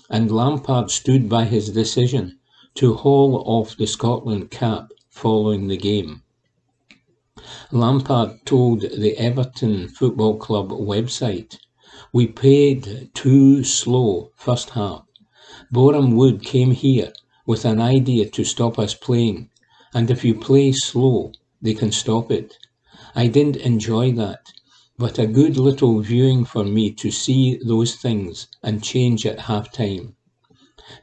and 0.07 0.29
Lampard 0.29 0.91
stood 0.91 1.27
by 1.27 1.45
his 1.45 1.71
decision 1.71 2.37
to 2.75 2.93
haul 2.93 3.41
off 3.47 3.75
the 3.75 3.87
Scotland 3.87 4.51
cap 4.51 4.91
following 5.09 5.67
the 5.67 5.75
game. 5.77 6.21
Lampard 7.71 8.45
told 8.45 8.81
the 8.81 9.17
Everton 9.17 9.87
Football 9.87 10.37
Club 10.37 10.69
website, 10.69 11.57
We 12.13 12.27
played 12.27 13.09
too 13.15 13.63
slow 13.63 14.29
first 14.35 14.69
half. 14.69 15.07
Boreham 15.71 16.15
Wood 16.15 16.43
came 16.43 16.69
here 16.69 17.11
with 17.47 17.65
an 17.65 17.81
idea 17.81 18.29
to 18.29 18.43
stop 18.43 18.77
us 18.77 18.93
playing, 18.93 19.49
and 19.95 20.11
if 20.11 20.23
you 20.23 20.35
play 20.35 20.71
slow, 20.71 21.31
they 21.59 21.73
can 21.73 21.91
stop 21.91 22.31
it. 22.31 22.59
I 23.15 23.25
didn't 23.25 23.55
enjoy 23.55 24.11
that 24.11 24.51
but 24.99 25.19
a 25.19 25.27
good 25.27 25.57
little 25.57 25.99
viewing 25.99 26.43
for 26.43 26.63
me 26.63 26.91
to 26.91 27.11
see 27.11 27.59
those 27.63 27.93
things 27.95 28.47
and 28.63 28.83
change 28.83 29.27
at 29.27 29.41
half 29.41 29.71
time. 29.71 30.15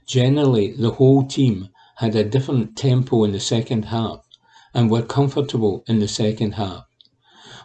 Generally, 0.04 0.72
the 0.72 0.90
whole 0.90 1.24
team 1.24 1.68
had 1.98 2.16
a 2.16 2.24
different 2.24 2.76
tempo 2.76 3.22
in 3.22 3.30
the 3.30 3.38
second 3.38 3.84
half 3.84 4.26
and 4.74 4.90
were 4.90 5.02
comfortable 5.02 5.84
in 5.86 6.00
the 6.00 6.08
second 6.08 6.54
half. 6.54 6.84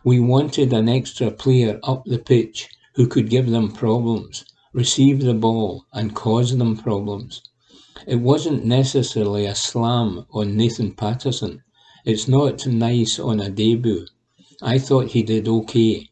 We 0.04 0.20
wanted 0.20 0.72
an 0.72 0.88
extra 0.88 1.32
player 1.32 1.80
up 1.82 2.04
the 2.06 2.20
pitch 2.20 2.70
who 2.94 3.08
could 3.08 3.28
give 3.28 3.50
them 3.50 3.72
problems, 3.72 4.46
receive 4.72 5.22
the 5.22 5.34
ball 5.34 5.86
and 5.94 6.14
cause 6.14 6.56
them 6.56 6.78
problems. 6.78 7.42
It 8.10 8.22
wasn't 8.22 8.66
necessarily 8.66 9.46
a 9.46 9.54
slam 9.54 10.26
on 10.32 10.58
Nathan 10.58 10.94
Patterson. 10.94 11.62
It's 12.04 12.28
not 12.28 12.66
nice 12.66 13.20
on 13.20 13.40
a 13.40 13.52
debut. 13.52 14.08
I 14.64 14.80
thought 14.80 15.12
he 15.12 15.22
did 15.22 15.48
okay, 15.48 16.10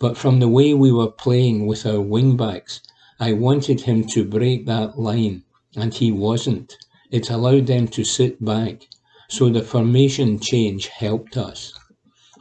but 0.00 0.16
from 0.16 0.40
the 0.40 0.48
way 0.48 0.74
we 0.74 0.90
were 0.90 1.12
playing 1.12 1.68
with 1.68 1.86
our 1.86 2.00
wing-backs, 2.00 2.80
I 3.20 3.34
wanted 3.34 3.82
him 3.82 4.02
to 4.08 4.24
break 4.24 4.66
that 4.66 4.98
line, 4.98 5.44
and 5.76 5.94
he 5.94 6.10
wasn't. 6.10 6.76
It 7.12 7.30
allowed 7.30 7.68
them 7.68 7.86
to 7.86 8.02
sit 8.02 8.44
back, 8.44 8.88
so 9.28 9.48
the 9.48 9.62
formation 9.62 10.40
change 10.40 10.88
helped 10.88 11.36
us. 11.36 11.72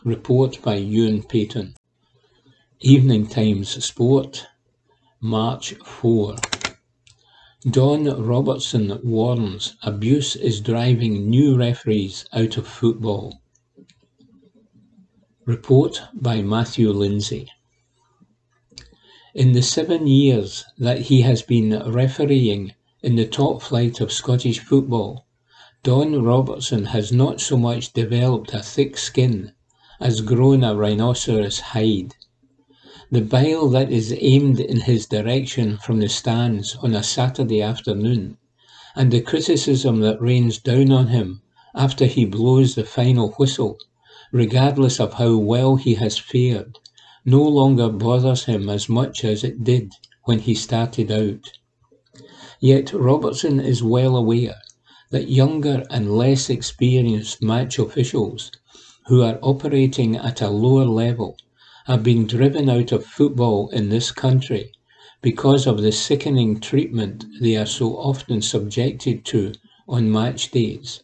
Report 0.06 0.60
by 0.64 0.78
Ewan 0.78 1.22
Payton. 1.22 1.76
Evening 2.80 3.28
Times 3.28 3.86
Sport, 3.86 4.48
March 5.22 5.76
4. 5.86 6.36
Don 7.66 8.05
Robertson 8.24 8.99
warns 9.03 9.74
abuse 9.82 10.36
is 10.36 10.62
driving 10.62 11.28
new 11.28 11.58
referees 11.58 12.24
out 12.32 12.55
of 12.55 12.68
football. 12.68 13.41
Report 15.43 16.03
by 16.14 16.43
Matthew 16.43 16.91
Lindsay. 16.91 17.49
In 19.34 19.53
the 19.53 19.64
seven 19.64 20.05
years 20.05 20.66
that 20.78 20.99
he 21.10 21.22
has 21.22 21.41
been 21.41 21.72
refereeing 21.91 22.74
in 23.01 23.16
the 23.16 23.26
top 23.26 23.64
flight 23.64 24.01
of 24.01 24.12
Scottish 24.12 24.60
football, 24.60 25.26
Don 25.82 26.22
Robertson 26.22 26.86
has 26.86 27.12
not 27.12 27.41
so 27.41 27.58
much 27.58 27.91
developed 27.91 28.53
a 28.53 28.62
thick 28.62 28.99
skin 28.99 29.53
as 29.99 30.22
grown 30.22 30.64
a 30.64 30.76
rhinoceros 30.76 31.60
hide. 31.60 32.16
The 33.10 33.22
bile 33.22 33.70
that 33.70 33.89
is 33.89 34.14
aimed 34.20 34.60
in 34.60 34.82
his 34.82 35.05
direction 35.05 35.78
from 35.78 36.01
the 36.01 36.10
stands 36.10 36.76
on 36.82 36.93
a 36.93 37.01
Saturday 37.01 37.62
afternoon, 37.62 38.36
and 38.97 39.12
the 39.14 39.22
criticism 39.22 40.01
that 40.01 40.22
rains 40.22 40.58
down 40.58 40.91
on 40.91 41.08
him 41.08 41.41
after 41.74 42.05
he 42.05 42.26
blows 42.26 42.76
the 42.76 42.84
final 42.84 43.30
whistle, 43.39 43.78
regardless 44.34 44.99
of 44.99 45.14
how 45.14 45.38
well 45.38 45.78
he 45.78 45.93
has 45.93 46.18
fared, 46.18 46.80
no 47.24 47.41
longer 47.41 47.88
bothers 47.88 48.43
him 48.43 48.68
as 48.68 48.89
much 48.89 49.24
as 49.24 49.41
it 49.41 49.64
did 49.64 49.93
when 50.26 50.39
he 50.39 50.53
started 50.53 51.10
out. 51.10 51.49
Yet 52.60 52.91
Robertson 52.91 53.62
is 53.62 53.82
well 53.82 54.18
aware 54.18 54.58
that 55.12 55.30
younger 55.30 55.86
and 55.89 56.18
less 56.18 56.49
experienced 56.49 57.41
match 57.41 57.80
officials 57.80 58.51
who 59.05 59.22
are 59.24 59.39
operating 59.41 60.18
at 60.18 60.41
a 60.41 60.49
lower 60.49 60.84
level 60.84 61.38
have 61.88 62.03
been 62.03 62.27
driven 62.27 62.69
out 62.69 62.91
of 62.91 63.05
football 63.05 63.69
in 63.69 63.88
this 63.88 64.11
country 64.11 64.69
because 65.21 65.65
of 65.65 65.81
the 65.81 65.91
sickening 65.91 66.59
treatment 66.59 67.25
they 67.39 67.55
are 67.55 67.65
so 67.65 67.95
often 67.97 68.41
subjected 68.41 69.23
to 69.23 69.53
on 69.88 70.11
match 70.11 70.51
days. 70.51 71.01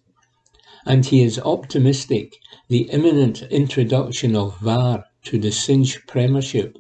And 0.86 1.06
he 1.06 1.24
is 1.24 1.40
optimistic 1.40 2.36
the 2.68 2.90
imminent 2.92 3.44
introduction 3.44 4.36
of 4.36 4.60
VAR 4.60 5.06
to 5.24 5.40
the 5.40 5.54
Cinch 5.54 6.06
Premiership 6.06 6.78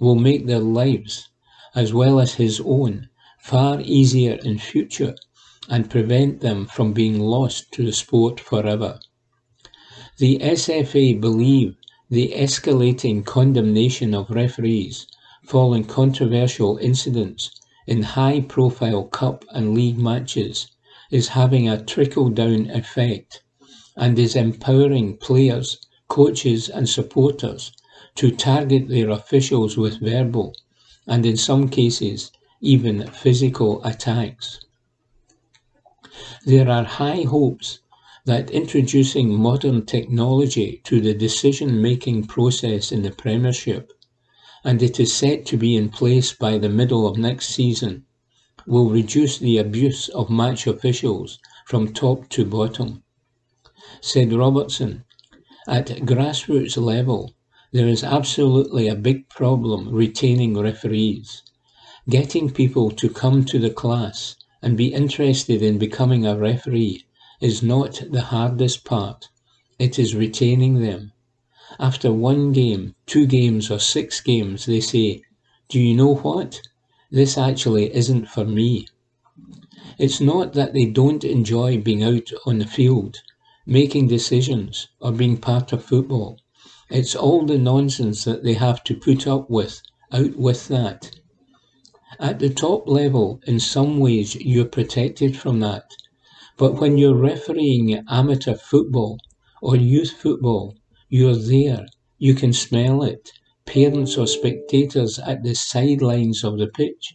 will 0.00 0.16
make 0.16 0.46
their 0.46 0.58
lives, 0.58 1.28
as 1.72 1.94
well 1.94 2.18
as 2.18 2.34
his 2.34 2.60
own, 2.64 3.08
far 3.38 3.80
easier 3.80 4.40
in 4.42 4.58
future 4.58 5.14
and 5.68 5.88
prevent 5.88 6.40
them 6.40 6.66
from 6.66 6.92
being 6.92 7.20
lost 7.20 7.70
to 7.72 7.84
the 7.84 7.92
sport 7.92 8.40
forever. 8.40 8.98
The 10.18 10.40
SFA 10.40 11.20
believe 11.20 11.76
the 12.08 12.32
escalating 12.36 13.24
condemnation 13.24 14.14
of 14.14 14.30
referees 14.30 15.08
following 15.44 15.84
controversial 15.84 16.76
incidents 16.76 17.50
in 17.88 18.02
high-profile 18.02 19.04
cup 19.04 19.44
and 19.50 19.74
league 19.74 19.98
matches 19.98 20.68
is 21.10 21.28
having 21.28 21.68
a 21.68 21.82
trickle-down 21.82 22.70
effect 22.70 23.42
and 23.96 24.18
is 24.18 24.36
empowering 24.36 25.16
players, 25.16 25.78
coaches 26.06 26.68
and 26.68 26.88
supporters 26.88 27.72
to 28.14 28.30
target 28.30 28.88
their 28.88 29.10
officials 29.10 29.76
with 29.76 30.00
verbal 30.00 30.54
and 31.08 31.26
in 31.26 31.36
some 31.36 31.68
cases 31.68 32.30
even 32.60 33.04
physical 33.08 33.82
attacks. 33.84 34.60
There 36.44 36.68
are 36.68 36.84
high 36.84 37.22
hopes 37.22 37.80
that 38.26 38.50
introducing 38.50 39.32
modern 39.32 39.86
technology 39.86 40.80
to 40.82 41.00
the 41.00 41.14
decision-making 41.14 42.26
process 42.26 42.90
in 42.90 43.02
the 43.02 43.10
Premiership, 43.12 43.92
and 44.64 44.82
it 44.82 44.98
is 44.98 45.14
set 45.14 45.46
to 45.46 45.56
be 45.56 45.76
in 45.76 45.88
place 45.88 46.32
by 46.32 46.58
the 46.58 46.68
middle 46.68 47.06
of 47.06 47.16
next 47.16 47.50
season, 47.50 48.04
will 48.66 48.90
reduce 48.90 49.38
the 49.38 49.58
abuse 49.58 50.08
of 50.08 50.28
match 50.28 50.66
officials 50.66 51.38
from 51.66 51.92
top 51.92 52.28
to 52.28 52.44
bottom. 52.44 53.04
Said 54.00 54.32
Robertson, 54.32 55.04
at 55.68 55.86
grassroots 55.86 56.76
level, 56.76 57.32
there 57.72 57.86
is 57.86 58.02
absolutely 58.02 58.88
a 58.88 58.96
big 58.96 59.28
problem 59.28 59.88
retaining 59.88 60.58
referees. 60.58 61.44
Getting 62.08 62.50
people 62.50 62.90
to 62.90 63.08
come 63.08 63.44
to 63.44 63.60
the 63.60 63.70
class 63.70 64.34
and 64.62 64.76
be 64.76 64.92
interested 64.92 65.62
in 65.62 65.78
becoming 65.78 66.26
a 66.26 66.36
referee 66.36 67.05
is 67.40 67.62
not 67.62 68.02
the 68.10 68.22
hardest 68.22 68.84
part, 68.84 69.28
it 69.78 69.98
is 69.98 70.14
retaining 70.14 70.80
them. 70.80 71.12
After 71.78 72.10
one 72.10 72.52
game, 72.52 72.94
two 73.04 73.26
games 73.26 73.70
or 73.70 73.78
six 73.78 74.20
games 74.22 74.64
they 74.64 74.80
say, 74.80 75.22
do 75.68 75.78
you 75.78 75.94
know 75.94 76.14
what? 76.14 76.62
This 77.10 77.36
actually 77.36 77.94
isn't 77.94 78.28
for 78.28 78.46
me. 78.46 78.88
It's 79.98 80.20
not 80.20 80.54
that 80.54 80.72
they 80.72 80.86
don't 80.86 81.24
enjoy 81.24 81.78
being 81.78 82.02
out 82.02 82.30
on 82.46 82.58
the 82.58 82.66
field, 82.66 83.18
making 83.66 84.08
decisions 84.08 84.88
or 85.00 85.12
being 85.12 85.36
part 85.36 85.72
of 85.72 85.84
football. 85.84 86.38
It's 86.88 87.14
all 87.14 87.44
the 87.44 87.58
nonsense 87.58 88.24
that 88.24 88.44
they 88.44 88.54
have 88.54 88.82
to 88.84 88.94
put 88.94 89.26
up 89.26 89.50
with, 89.50 89.82
out 90.10 90.36
with 90.36 90.68
that. 90.68 91.10
At 92.18 92.38
the 92.38 92.48
top 92.48 92.88
level, 92.88 93.40
in 93.46 93.60
some 93.60 93.98
ways, 93.98 94.36
you're 94.36 94.64
protected 94.64 95.36
from 95.36 95.60
that 95.60 95.90
but 96.58 96.80
when 96.80 96.96
you're 96.96 97.14
refereeing 97.14 98.02
amateur 98.08 98.54
football 98.54 99.18
or 99.60 99.76
youth 99.76 100.12
football, 100.12 100.74
you're 101.08 101.36
there. 101.36 101.86
You 102.18 102.34
can 102.34 102.54
smell 102.54 103.02
it. 103.02 103.30
Parents 103.66 104.16
or 104.16 104.26
spectators 104.26 105.18
at 105.18 105.42
the 105.42 105.54
sidelines 105.54 106.42
of 106.44 106.58
the 106.58 106.68
pitch. 106.68 107.12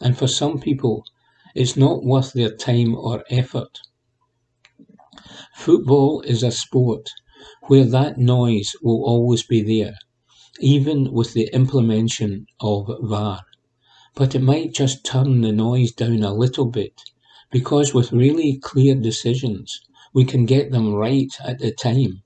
And 0.00 0.18
for 0.18 0.26
some 0.26 0.58
people, 0.58 1.04
it's 1.54 1.76
not 1.76 2.02
worth 2.02 2.32
their 2.32 2.52
time 2.52 2.96
or 2.96 3.22
effort. 3.30 3.78
Football 5.54 6.22
is 6.22 6.42
a 6.42 6.50
sport 6.50 7.10
where 7.68 7.84
that 7.84 8.18
noise 8.18 8.72
will 8.82 9.04
always 9.04 9.44
be 9.44 9.62
there, 9.62 9.94
even 10.58 11.12
with 11.12 11.32
the 11.32 11.48
implementation 11.52 12.46
of 12.60 12.90
VAR. 13.02 13.42
But 14.16 14.34
it 14.34 14.42
might 14.42 14.74
just 14.74 15.04
turn 15.04 15.42
the 15.42 15.52
noise 15.52 15.92
down 15.92 16.24
a 16.24 16.34
little 16.34 16.66
bit 16.66 17.00
because 17.50 17.92
with 17.92 18.12
really 18.12 18.58
clear 18.58 18.94
decisions, 18.94 19.80
we 20.12 20.24
can 20.24 20.46
get 20.46 20.70
them 20.70 20.94
right 20.94 21.32
at 21.44 21.58
the 21.58 21.72
time, 21.72 22.22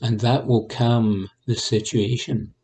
and 0.00 0.20
that 0.20 0.46
will 0.46 0.66
calm 0.66 1.28
the 1.46 1.54
situation. 1.56 2.54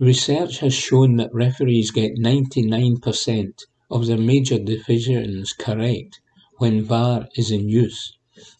Research 0.00 0.58
has 0.58 0.74
shown 0.74 1.16
that 1.16 1.34
referees 1.34 1.90
get 1.90 2.16
99% 2.16 3.64
of 3.90 4.06
their 4.06 4.18
major 4.18 4.58
decisions 4.58 5.52
correct 5.52 6.20
when 6.58 6.84
VAR 6.84 7.28
is 7.34 7.50
in 7.50 7.68
use, 7.68 8.12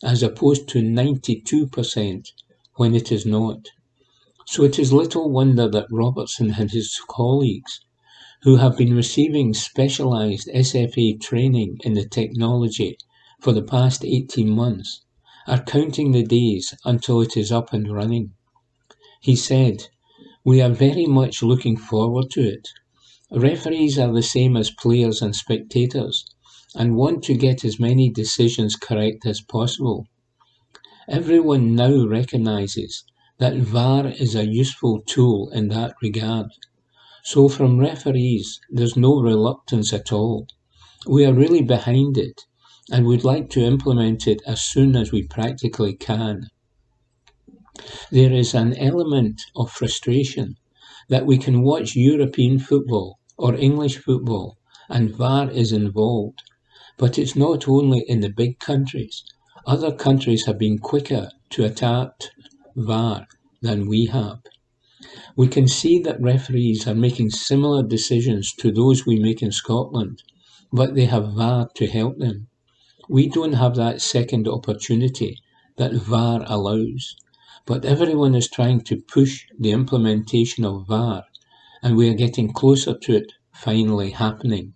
as 0.03 0.23
opposed 0.23 0.69
to 0.69 0.81
92% 0.81 2.33
when 2.75 2.95
it 2.95 3.13
is 3.13 3.27
not. 3.27 3.69
So 4.47 4.65
it 4.65 4.79
is 4.79 4.93
little 4.93 5.31
wonder 5.31 5.69
that 5.69 5.87
Robertson 5.91 6.55
and 6.59 6.71
his 6.71 7.01
colleagues 7.09 7.81
who 8.43 8.57
have 8.57 8.77
been 8.77 8.95
receiving 8.95 9.53
specialized 9.55 10.49
SFA 10.55 11.21
training 11.21 11.79
in 11.83 11.95
the 11.95 12.09
technology 12.09 12.97
for 13.41 13.53
the 13.53 13.63
past 13.63 14.05
18 14.05 14.49
months 14.49 15.03
are 15.47 15.63
counting 15.63 16.13
the 16.13 16.23
days 16.23 16.75
until 16.85 17.21
it 17.21 17.37
is 17.37 17.51
up 17.51 17.73
and 17.73 17.93
running. 17.93 18.33
He 19.21 19.35
said, 19.35 19.89
We 20.45 20.61
are 20.61 20.71
very 20.71 21.07
much 21.07 21.43
looking 21.43 21.77
forward 21.77 22.31
to 22.33 22.41
it. 22.43 22.69
Referees 23.31 23.99
are 23.99 24.13
the 24.13 24.23
same 24.23 24.57
as 24.57 24.71
players 24.71 25.21
and 25.21 25.35
spectators 25.35 26.25
and 26.75 26.97
want 26.97 27.25
to 27.25 27.35
get 27.35 27.65
as 27.65 27.81
many 27.81 28.09
decisions 28.11 28.77
correct 28.77 29.27
as 29.27 29.41
possible. 29.41 30.07
Everyone 31.09 31.75
now 31.75 32.07
recognizes 32.07 33.05
that 33.39 33.57
VAR 33.57 34.09
is 34.09 34.35
a 34.35 34.47
useful 34.47 35.01
tool 35.07 35.49
in 35.51 35.69
that 35.69 35.95
regard. 36.03 36.51
So 37.31 37.51
from 37.51 37.79
referees, 37.79 38.59
there's 38.71 38.97
no 38.97 39.21
reluctance 39.21 39.93
at 39.93 40.13
all. 40.13 40.47
We 41.07 41.27
are 41.27 41.35
really 41.35 41.61
behind 41.61 42.17
it 42.17 42.47
and 42.91 43.05
would 43.05 43.23
like 43.23 43.51
to 43.51 43.61
implement 43.61 44.27
it 44.27 44.41
as 44.47 44.63
soon 44.63 44.97
as 44.97 45.13
we 45.13 45.25
practically 45.25 45.93
can. 45.93 46.49
There 48.11 48.33
is 48.33 48.55
an 48.55 48.75
element 48.79 49.43
of 49.55 49.71
frustration 49.71 50.57
that 51.11 51.27
we 51.27 51.37
can 51.37 51.61
watch 51.61 51.95
European 51.95 52.59
football 52.59 53.19
or 53.37 53.55
English 53.55 53.99
football 53.99 54.57
and 54.89 55.15
VAR 55.15 55.51
is 55.51 55.71
involved. 55.71 56.41
But 56.97 57.19
it's 57.19 57.37
not 57.37 57.69
only 57.69 58.07
in 58.09 58.21
the 58.21 58.31
big 58.31 58.59
countries. 58.59 59.23
Other 59.67 59.93
countries 59.93 60.47
have 60.47 60.59
been 60.59 60.79
quicker 60.79 61.29
to 61.51 61.67
adapt 61.67 62.31
VAR 62.75 63.27
than 63.61 63.87
we 63.87 64.07
have. 64.07 64.41
We 65.37 65.47
can 65.47 65.69
see 65.69 66.01
that 66.01 66.21
referees 66.21 66.89
are 66.89 66.95
making 66.95 67.31
similar 67.31 67.85
decisions 67.85 68.53
to 68.55 68.73
those 68.73 69.07
we 69.07 69.21
make 69.21 69.43
in 69.43 69.53
Scotland, 69.53 70.25
but 70.73 70.97
they 70.97 71.05
have 71.05 71.35
VAR 71.35 71.69
to 71.77 71.87
help 71.87 72.19
them. 72.19 72.49
We 73.09 73.29
don't 73.29 73.53
have 73.53 73.77
that 73.77 74.03
second 74.03 74.49
opportunity 74.49 75.39
that 75.77 75.93
VAR 75.93 76.43
allows, 76.47 77.15
but 77.65 77.85
everyone 77.85 78.35
is 78.35 78.51
trying 78.51 78.81
to 78.81 79.01
push 79.01 79.47
the 79.57 79.71
implementation 79.71 80.65
of 80.65 80.89
VAR, 80.89 81.25
and 81.81 81.97
we 81.97 82.09
are 82.09 82.15
getting 82.15 82.53
closer 82.53 82.99
to 82.99 83.15
it 83.15 83.33
finally 83.53 84.11
happening. 84.11 84.75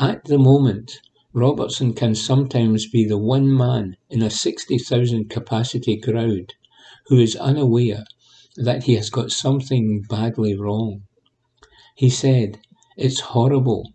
At 0.00 0.24
the 0.24 0.38
moment, 0.38 1.00
Robertson 1.32 1.92
can 1.92 2.16
sometimes 2.16 2.88
be 2.88 3.04
the 3.04 3.18
one 3.18 3.56
man 3.56 3.96
in 4.10 4.22
a 4.22 4.30
60,000 4.30 5.30
capacity 5.30 6.00
crowd 6.00 6.54
who 7.06 7.18
is 7.18 7.36
unaware 7.36 8.04
that 8.60 8.82
he 8.82 8.96
has 8.96 9.08
got 9.08 9.30
something 9.30 10.02
badly 10.08 10.54
wrong. 10.54 11.02
He 11.94 12.10
said, 12.10 12.60
It's 12.96 13.20
horrible. 13.20 13.92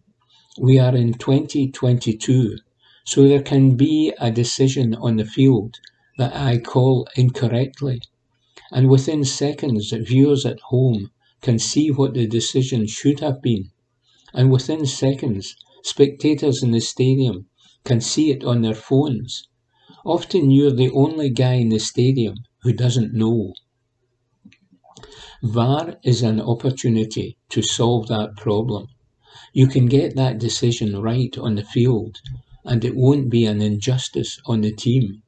We 0.58 0.80
are 0.80 0.96
in 0.96 1.14
2022, 1.14 2.58
so 3.06 3.28
there 3.28 3.42
can 3.42 3.76
be 3.76 4.14
a 4.20 4.32
decision 4.32 4.96
on 4.96 5.18
the 5.18 5.26
field 5.26 5.76
that 6.18 6.34
I 6.34 6.60
call 6.60 7.08
incorrectly, 7.18 8.02
and 8.72 8.90
within 8.90 9.26
seconds 9.26 9.92
viewers 9.92 10.46
at 10.46 10.60
home 10.62 11.12
can 11.42 11.60
see 11.60 11.92
what 11.92 12.14
the 12.14 12.26
decision 12.26 12.88
should 12.88 13.20
have 13.20 13.42
been, 13.42 13.72
and 14.34 14.50
within 14.50 14.86
seconds 14.86 15.56
spectators 15.84 16.64
in 16.64 16.72
the 16.72 16.80
stadium 16.80 17.48
can 17.84 18.00
see 18.00 18.32
it 18.32 18.44
on 18.46 18.62
their 18.62 18.74
phones. 18.74 19.44
Often 20.06 20.52
you're 20.52 20.72
the 20.72 20.92
only 20.92 21.30
guy 21.30 21.56
in 21.56 21.70
the 21.70 21.80
stadium 21.80 22.36
who 22.62 22.72
doesn't 22.72 23.14
know. 23.14 23.54
VAR 25.46 25.98
is 26.06 26.22
an 26.22 26.40
opportunity 26.40 27.36
to 27.50 27.62
solve 27.62 28.08
that 28.08 28.38
problem. 28.38 28.88
You 29.52 29.68
can 29.68 29.88
get 29.88 30.16
that 30.16 30.40
decision 30.40 31.02
right 31.02 31.38
on 31.38 31.56
the 31.56 31.66
field 31.66 32.22
and 32.64 32.86
it 32.86 32.96
won't 32.96 33.30
be 33.30 33.46
an 33.46 33.62
injustice 33.62 34.40
on 34.46 34.62
the 34.62 34.72
team. 34.72 35.22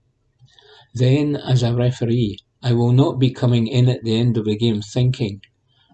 Then, 0.93 1.35
as 1.35 1.63
a 1.63 1.75
referee, 1.75 2.39
I 2.63 2.71
will 2.71 2.93
not 2.93 3.19
be 3.19 3.29
coming 3.29 3.67
in 3.67 3.89
at 3.89 4.05
the 4.05 4.15
end 4.15 4.37
of 4.37 4.45
the 4.45 4.55
game 4.55 4.81
thinking, 4.81 5.41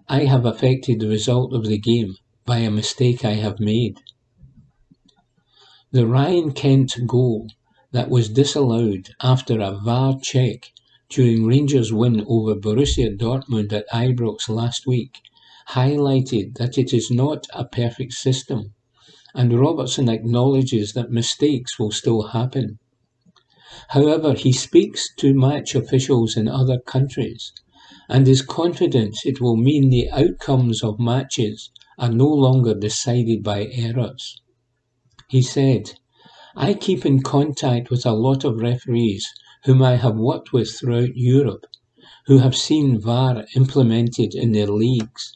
I 0.08 0.26
have 0.26 0.46
affected 0.46 1.00
the 1.00 1.08
result 1.08 1.52
of 1.52 1.66
the 1.66 1.78
game 1.78 2.14
by 2.46 2.58
a 2.58 2.70
mistake 2.70 3.24
I 3.24 3.34
have 3.34 3.58
made. 3.58 3.98
The 5.90 6.06
Ryan 6.06 6.52
Kent 6.52 6.96
goal 7.08 7.48
that 7.90 8.08
was 8.08 8.28
disallowed 8.28 9.10
after 9.20 9.60
a 9.60 9.72
VAR 9.72 10.20
check 10.22 10.70
during 11.14 11.44
Rangers' 11.44 11.92
win 11.92 12.24
over 12.26 12.54
Borussia 12.54 13.14
Dortmund 13.14 13.70
at 13.70 13.84
Ibrox 13.92 14.48
last 14.48 14.86
week 14.86 15.20
highlighted 15.68 16.54
that 16.54 16.78
it 16.78 16.94
is 16.94 17.10
not 17.10 17.46
a 17.52 17.66
perfect 17.66 18.14
system, 18.14 18.72
and 19.34 19.52
Robertson 19.52 20.08
acknowledges 20.08 20.94
that 20.94 21.10
mistakes 21.10 21.78
will 21.78 21.90
still 21.90 22.28
happen. 22.28 22.78
However, 23.88 24.32
he 24.32 24.52
speaks 24.52 25.14
to 25.16 25.34
match 25.34 25.74
officials 25.74 26.34
in 26.34 26.48
other 26.48 26.78
countries 26.78 27.52
and 28.08 28.26
is 28.26 28.40
confident 28.40 29.16
it 29.26 29.38
will 29.38 29.56
mean 29.56 29.90
the 29.90 30.10
outcomes 30.10 30.82
of 30.82 30.98
matches 30.98 31.70
are 31.98 32.10
no 32.10 32.28
longer 32.28 32.74
decided 32.74 33.42
by 33.42 33.66
errors. 33.66 34.40
He 35.28 35.42
said, 35.42 35.92
I 36.56 36.72
keep 36.72 37.04
in 37.04 37.22
contact 37.22 37.90
with 37.90 38.06
a 38.06 38.12
lot 38.12 38.44
of 38.44 38.60
referees 38.62 39.26
whom 39.64 39.82
I 39.82 39.96
have 39.96 40.16
worked 40.16 40.52
with 40.52 40.70
throughout 40.78 41.16
Europe 41.16 41.66
who 42.26 42.38
have 42.38 42.56
seen 42.56 43.00
VAR 43.00 43.44
implemented 43.56 44.32
in 44.32 44.52
their 44.52 44.68
leagues. 44.68 45.32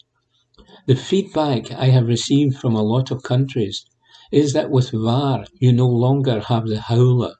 The 0.86 0.94
feedback 0.94 1.72
I 1.72 1.86
have 1.86 2.06
received 2.06 2.58
from 2.58 2.76
a 2.76 2.82
lot 2.82 3.10
of 3.10 3.24
countries 3.24 3.84
is 4.30 4.52
that 4.52 4.70
with 4.70 4.90
VAR 4.92 5.46
you 5.58 5.72
no 5.72 5.88
longer 5.88 6.40
have 6.40 6.68
the 6.68 6.80
howler, 6.80 7.34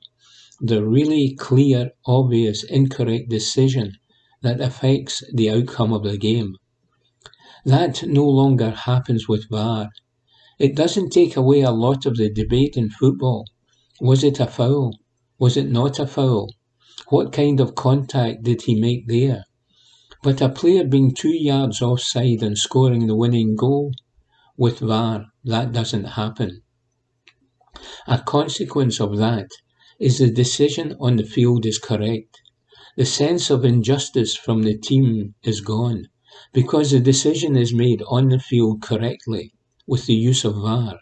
the 0.61 0.85
really 0.85 1.35
clear, 1.37 1.93
obvious, 2.07 2.65
incorrect 2.65 3.29
decision 3.29 3.93
that 4.43 4.61
affects 4.61 5.23
the 5.33 5.49
outcome 5.49 5.93
of 5.93 6.03
the 6.03 6.19
game. 6.19 6.57
That 7.65 8.03
no 8.05 8.29
longer 8.29 8.71
happens 8.71 9.29
with 9.29 9.49
VAR. 9.49 9.91
It 10.59 10.75
doesn't 10.75 11.11
take 11.11 11.37
away 11.37 11.61
a 11.61 11.71
lot 11.71 12.05
of 12.05 12.17
the 12.17 12.33
debate 12.33 12.77
in 12.77 12.91
football. 12.91 13.45
Was 14.01 14.25
it 14.25 14.41
a 14.41 14.47
foul? 14.47 14.99
Was 15.39 15.57
it 15.57 15.71
not 15.71 16.01
a 16.01 16.07
foul? 16.07 16.51
What 17.09 17.33
kind 17.33 17.61
of 17.61 17.77
contact 17.77 18.43
did 18.43 18.63
he 18.63 18.75
make 18.75 19.07
there? 19.07 19.45
But 20.25 20.41
a 20.41 20.49
player 20.49 20.83
being 20.83 21.15
two 21.15 21.37
yards 21.37 21.81
offside 21.81 22.43
and 22.43 22.59
scoring 22.59 23.07
the 23.07 23.15
winning 23.15 23.55
goal? 23.55 23.93
With 24.57 24.81
VAR, 24.81 25.27
that 25.45 25.71
doesn't 25.71 26.17
happen. 26.21 26.63
A 28.09 28.19
consequence 28.19 29.01
of 29.01 29.19
that 29.19 29.51
is 30.01 30.19
the 30.19 30.33
decision 30.33 30.97
on 30.99 31.15
the 31.15 31.25
field 31.25 31.65
is 31.65 31.79
correct. 31.79 32.41
The 32.97 33.07
sense 33.07 33.51
of 33.51 33.65
injustice 33.65 34.35
from 34.35 34.63
the 34.63 34.77
team 34.77 35.37
is 35.45 35.61
gone 35.61 36.09
because 36.53 36.91
the 36.91 36.99
decision 36.99 37.57
is 37.57 37.73
made 37.73 38.03
on 38.09 38.31
the 38.31 38.41
field 38.41 38.83
correctly 38.83 39.53
with 39.87 40.07
the 40.07 40.15
use 40.15 40.45
of 40.45 40.57
VAR, 40.57 40.99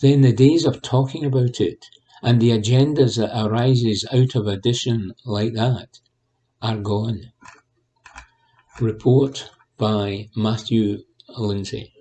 then 0.00 0.20
the 0.20 0.34
days 0.34 0.66
of 0.66 0.82
talking 0.82 1.24
about 1.24 1.62
it 1.62 1.86
and 2.22 2.40
the 2.40 2.50
agendas 2.50 3.16
that 3.16 3.36
arises 3.36 4.06
out 4.12 4.34
of 4.34 4.46
addition 4.46 5.12
like 5.24 5.54
that 5.54 6.00
are 6.62 6.76
gone. 6.76 7.32
Report 8.80 9.50
by 9.78 10.28
Matthew 10.36 11.04
Lindsay. 11.38 11.92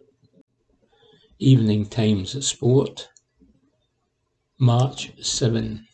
Evening 1.39 1.85
Times 1.85 2.45
Sport, 2.45 3.09
March 4.59 5.13
7. 5.21 5.87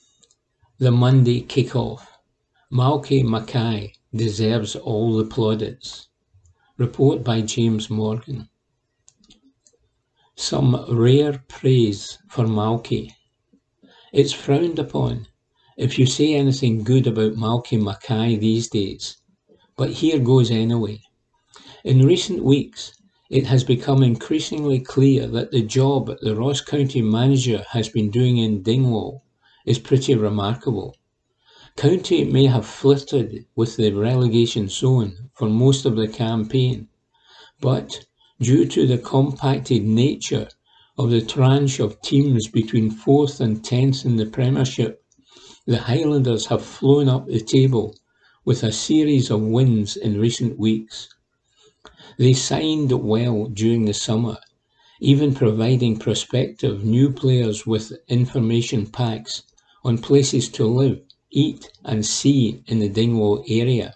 The 0.80 0.92
Monday 0.92 1.44
Kickoff. 1.44 2.08
Malky 2.72 3.24
Mackay 3.24 3.94
deserves 4.14 4.76
all 4.76 5.16
the 5.16 5.26
plaudits. 5.26 6.08
Report 6.78 7.24
by 7.24 7.42
James 7.42 7.90
Morgan. 7.90 8.50
Some 10.36 10.86
rare 10.90 11.44
praise 11.48 12.18
for 12.28 12.46
Malky. 12.46 13.12
It's 14.16 14.32
frowned 14.32 14.80
upon 14.80 15.28
if 15.76 16.00
you 16.00 16.06
say 16.06 16.36
anything 16.36 16.86
good 16.86 17.06
about 17.06 17.36
Malky 17.36 17.78
Mackay 17.78 18.38
these 18.38 18.70
days, 18.70 19.18
but 19.76 19.90
here 19.90 20.20
goes 20.20 20.50
anyway. 20.50 21.02
In 21.84 22.06
recent 22.06 22.42
weeks, 22.42 22.94
it 23.30 23.46
has 23.48 23.66
become 23.66 24.02
increasingly 24.02 24.80
clear 24.80 25.28
that 25.28 25.52
the 25.52 25.64
job 25.64 26.18
the 26.22 26.34
Ross 26.34 26.62
County 26.62 27.02
manager 27.02 27.66
has 27.72 27.90
been 27.90 28.10
doing 28.10 28.38
in 28.38 28.64
Dingwall 28.64 29.26
is 29.66 29.80
pretty 29.80 30.16
remarkable. 30.16 30.96
County 31.76 32.24
may 32.24 32.46
have 32.46 32.66
flirted 32.66 33.46
with 33.58 33.76
the 33.76 33.92
relegation 33.92 34.70
zone 34.70 35.30
for 35.34 35.50
most 35.50 35.86
of 35.86 35.98
the 35.98 36.08
campaign, 36.08 36.88
but 37.60 38.06
due 38.40 38.66
to 38.66 38.88
the 38.88 38.98
compacted 38.98 39.84
nature 39.84 40.48
of 40.98 41.10
the 41.10 41.22
tranche 41.22 41.80
of 41.80 42.02
teams 42.02 42.48
between 42.48 42.90
fourth 42.90 43.42
and 43.42 43.64
tenth 43.64 44.06
in 44.06 44.16
the 44.16 44.26
Premiership, 44.26 45.04
the 45.66 45.78
Highlanders 45.78 46.46
have 46.46 46.64
flown 46.64 47.10
up 47.10 47.28
the 47.28 47.42
table 47.42 47.96
with 48.46 48.64
a 48.64 48.72
series 48.72 49.30
of 49.30 49.42
wins 49.42 49.98
in 49.98 50.20
recent 50.20 50.58
weeks. 50.58 51.10
They 52.18 52.34
signed 52.34 52.92
well 52.92 53.48
during 53.48 53.86
the 53.86 53.94
summer, 53.94 54.38
even 55.02 55.34
providing 55.36 55.98
prospective 55.98 56.86
new 56.86 57.12
players 57.12 57.66
with 57.66 57.92
information 58.08 58.86
packs 58.86 59.44
on 59.84 59.98
places 59.98 60.48
to 60.50 60.66
live, 60.66 61.02
eat 61.30 61.70
and 61.84 62.06
see 62.06 62.64
in 62.68 62.80
the 62.80 62.90
Dingwall 62.90 63.44
area. 63.50 63.96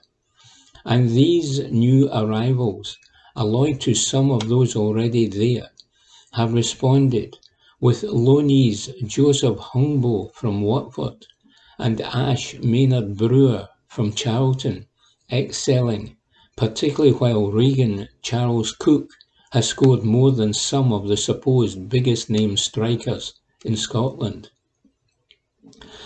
And 0.83 1.11
these 1.11 1.59
new 1.71 2.09
arrivals 2.11 2.97
allied 3.35 3.79
to 3.81 3.93
some 3.93 4.31
of 4.31 4.49
those 4.49 4.75
already 4.75 5.27
there, 5.27 5.69
have 6.33 6.53
responded 6.53 7.37
with 7.81 8.01
loanees 8.03 8.89
Joseph 9.07 9.57
Hungbo 9.57 10.31
from 10.33 10.61
Watford 10.61 11.25
and 11.77 11.99
Ash 12.01 12.55
Maynard 12.59 13.17
Brewer 13.17 13.67
from 13.87 14.13
Charlton, 14.13 14.85
excelling, 15.31 16.17
particularly 16.55 17.13
while 17.13 17.51
Regan 17.51 18.07
Charles 18.21 18.71
Cook 18.71 19.09
has 19.51 19.67
scored 19.69 20.03
more 20.03 20.31
than 20.31 20.53
some 20.53 20.93
of 20.93 21.07
the 21.07 21.17
supposed 21.17 21.89
biggest 21.89 22.29
name 22.29 22.57
strikers 22.57 23.33
in 23.65 23.75
Scotland. 23.75 24.49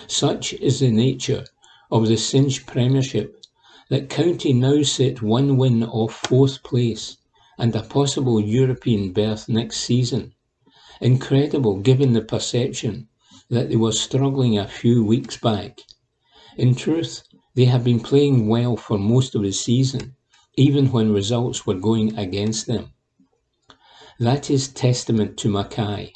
Such 0.06 0.54
is 0.54 0.80
the 0.80 0.90
nature 0.90 1.44
of 1.90 2.08
the 2.08 2.16
Cinch 2.16 2.64
Premiership 2.66 3.44
that 3.90 4.08
County 4.08 4.52
now 4.52 4.82
sit 4.82 5.20
one 5.20 5.56
win 5.56 5.84
off 5.84 6.14
fourth 6.14 6.62
place 6.62 7.18
and 7.58 7.74
a 7.76 7.82
possible 7.82 8.40
European 8.40 9.12
berth 9.12 9.48
next 9.48 9.78
season. 9.78 10.34
Incredible 11.00 11.78
given 11.78 12.12
the 12.12 12.22
perception 12.22 13.08
that 13.50 13.68
they 13.68 13.76
were 13.76 13.92
struggling 13.92 14.58
a 14.58 14.68
few 14.68 15.04
weeks 15.04 15.36
back. 15.36 15.80
In 16.56 16.74
truth, 16.74 17.22
they 17.54 17.66
have 17.66 17.84
been 17.84 18.00
playing 18.00 18.48
well 18.48 18.76
for 18.76 18.98
most 18.98 19.34
of 19.34 19.42
the 19.42 19.52
season, 19.52 20.16
even 20.56 20.90
when 20.92 21.12
results 21.12 21.66
were 21.66 21.74
going 21.74 22.16
against 22.16 22.66
them. 22.66 22.92
That 24.18 24.50
is 24.50 24.68
testament 24.68 25.36
to 25.38 25.48
Mackay. 25.48 26.12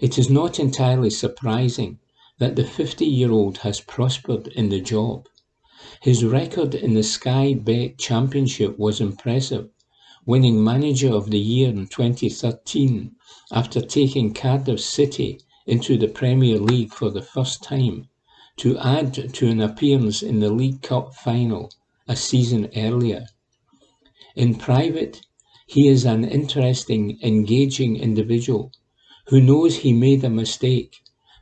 It 0.00 0.18
is 0.18 0.28
not 0.28 0.58
entirely 0.58 1.10
surprising 1.10 1.98
that 2.38 2.56
the 2.56 2.64
50 2.64 3.04
year 3.04 3.32
old 3.32 3.58
has 3.58 3.80
prospered 3.80 4.48
in 4.48 4.68
the 4.68 4.80
job. 4.80 5.28
His 6.02 6.24
record 6.24 6.74
in 6.74 6.94
the 6.94 7.02
Sky 7.02 7.54
Bet 7.54 7.98
Championship 7.98 8.78
was 8.78 9.00
impressive, 9.00 9.70
winning 10.28 10.62
Manager 10.62 11.10
of 11.14 11.30
the 11.30 11.38
Year 11.38 11.70
in 11.70 11.86
2013 11.86 13.16
after 13.50 13.80
taking 13.80 14.34
Cardiff 14.34 14.78
City 14.78 15.40
into 15.66 15.96
the 15.96 16.06
Premier 16.06 16.58
League 16.58 16.92
for 16.92 17.08
the 17.08 17.22
first 17.22 17.62
time 17.62 18.10
to 18.58 18.76
add 18.76 19.14
to 19.32 19.48
an 19.48 19.62
appearance 19.62 20.22
in 20.22 20.40
the 20.40 20.50
League 20.50 20.82
Cup 20.82 21.14
final 21.14 21.72
a 22.06 22.14
season 22.14 22.68
earlier. 22.76 23.24
In 24.36 24.56
private, 24.56 25.22
he 25.66 25.88
is 25.88 26.04
an 26.04 26.26
interesting, 26.26 27.18
engaging 27.22 27.96
individual 27.96 28.70
who 29.28 29.40
knows 29.40 29.76
he 29.76 29.94
made 29.94 30.22
a 30.24 30.28
mistake, 30.28 30.96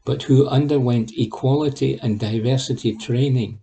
but 0.04 0.22
who 0.22 0.46
underwent 0.46 1.10
equality 1.18 1.98
and 2.00 2.20
diversity 2.20 2.96
training 2.96 3.58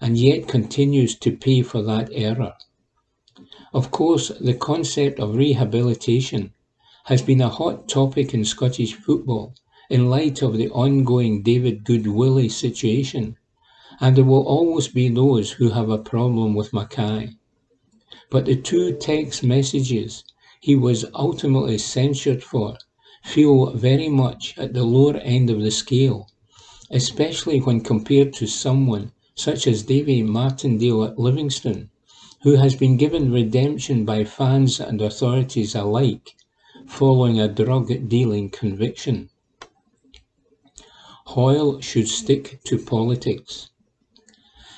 and 0.00 0.16
yet 0.16 0.48
continues 0.48 1.18
to 1.18 1.36
pay 1.36 1.60
for 1.60 1.82
that 1.82 2.08
error. 2.14 2.54
Of 3.74 3.90
course, 3.90 4.30
the 4.40 4.54
concept 4.54 5.18
of 5.18 5.34
rehabilitation 5.34 6.52
has 7.06 7.22
been 7.22 7.40
a 7.40 7.48
hot 7.48 7.88
topic 7.88 8.32
in 8.32 8.44
Scottish 8.44 8.94
football 8.94 9.52
in 9.90 10.08
light 10.08 10.42
of 10.42 10.56
the 10.56 10.70
ongoing 10.70 11.42
David 11.42 11.82
Goodwillie 11.82 12.52
situation, 12.52 13.36
and 14.00 14.14
there 14.16 14.24
will 14.24 14.46
always 14.46 14.86
be 14.86 15.08
those 15.08 15.50
who 15.50 15.70
have 15.70 15.90
a 15.90 15.98
problem 15.98 16.54
with 16.54 16.72
Mackay. 16.72 17.30
But 18.30 18.44
the 18.44 18.54
two 18.54 18.92
text 18.92 19.42
messages 19.42 20.22
he 20.60 20.76
was 20.76 21.04
ultimately 21.12 21.78
censured 21.78 22.44
for 22.44 22.78
feel 23.24 23.72
very 23.72 24.08
much 24.08 24.54
at 24.56 24.72
the 24.72 24.84
lower 24.84 25.16
end 25.16 25.50
of 25.50 25.60
the 25.60 25.72
scale, 25.72 26.28
especially 26.92 27.58
when 27.58 27.80
compared 27.80 28.34
to 28.34 28.46
someone 28.46 29.10
such 29.34 29.66
as 29.66 29.82
Davy 29.82 30.22
Martindale 30.22 31.02
at 31.02 31.18
Livingston, 31.18 31.90
who 32.44 32.56
has 32.56 32.74
been 32.74 32.98
given 32.98 33.32
redemption 33.32 34.04
by 34.04 34.22
fans 34.22 34.78
and 34.78 35.00
authorities 35.00 35.74
alike 35.74 36.36
following 36.86 37.40
a 37.40 37.48
drug 37.48 38.06
dealing 38.06 38.50
conviction. 38.50 39.30
Hoyle 41.28 41.80
should 41.80 42.06
stick 42.06 42.60
to 42.64 42.76
politics. 42.78 43.70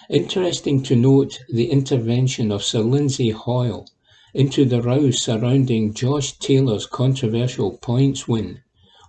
Interesting 0.08 0.80
to 0.84 0.94
note 0.94 1.40
the 1.48 1.72
intervention 1.72 2.52
of 2.52 2.62
Sir 2.62 2.82
Lindsay 2.82 3.30
Hoyle 3.30 3.88
into 4.32 4.64
the 4.64 4.80
row 4.80 5.10
surrounding 5.10 5.92
Josh 5.92 6.38
Taylor's 6.38 6.86
controversial 6.86 7.78
points 7.78 8.28
win 8.28 8.60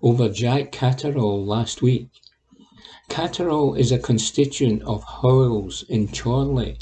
over 0.02 0.30
Jack 0.30 0.72
Catterall 0.72 1.46
last 1.46 1.84
week. 1.84 2.10
Catterall 3.08 3.76
is 3.76 3.92
a 3.92 4.00
constituent 4.00 4.82
of 4.82 5.04
Hoyle's 5.04 5.84
in 5.88 6.08
Chorley, 6.08 6.80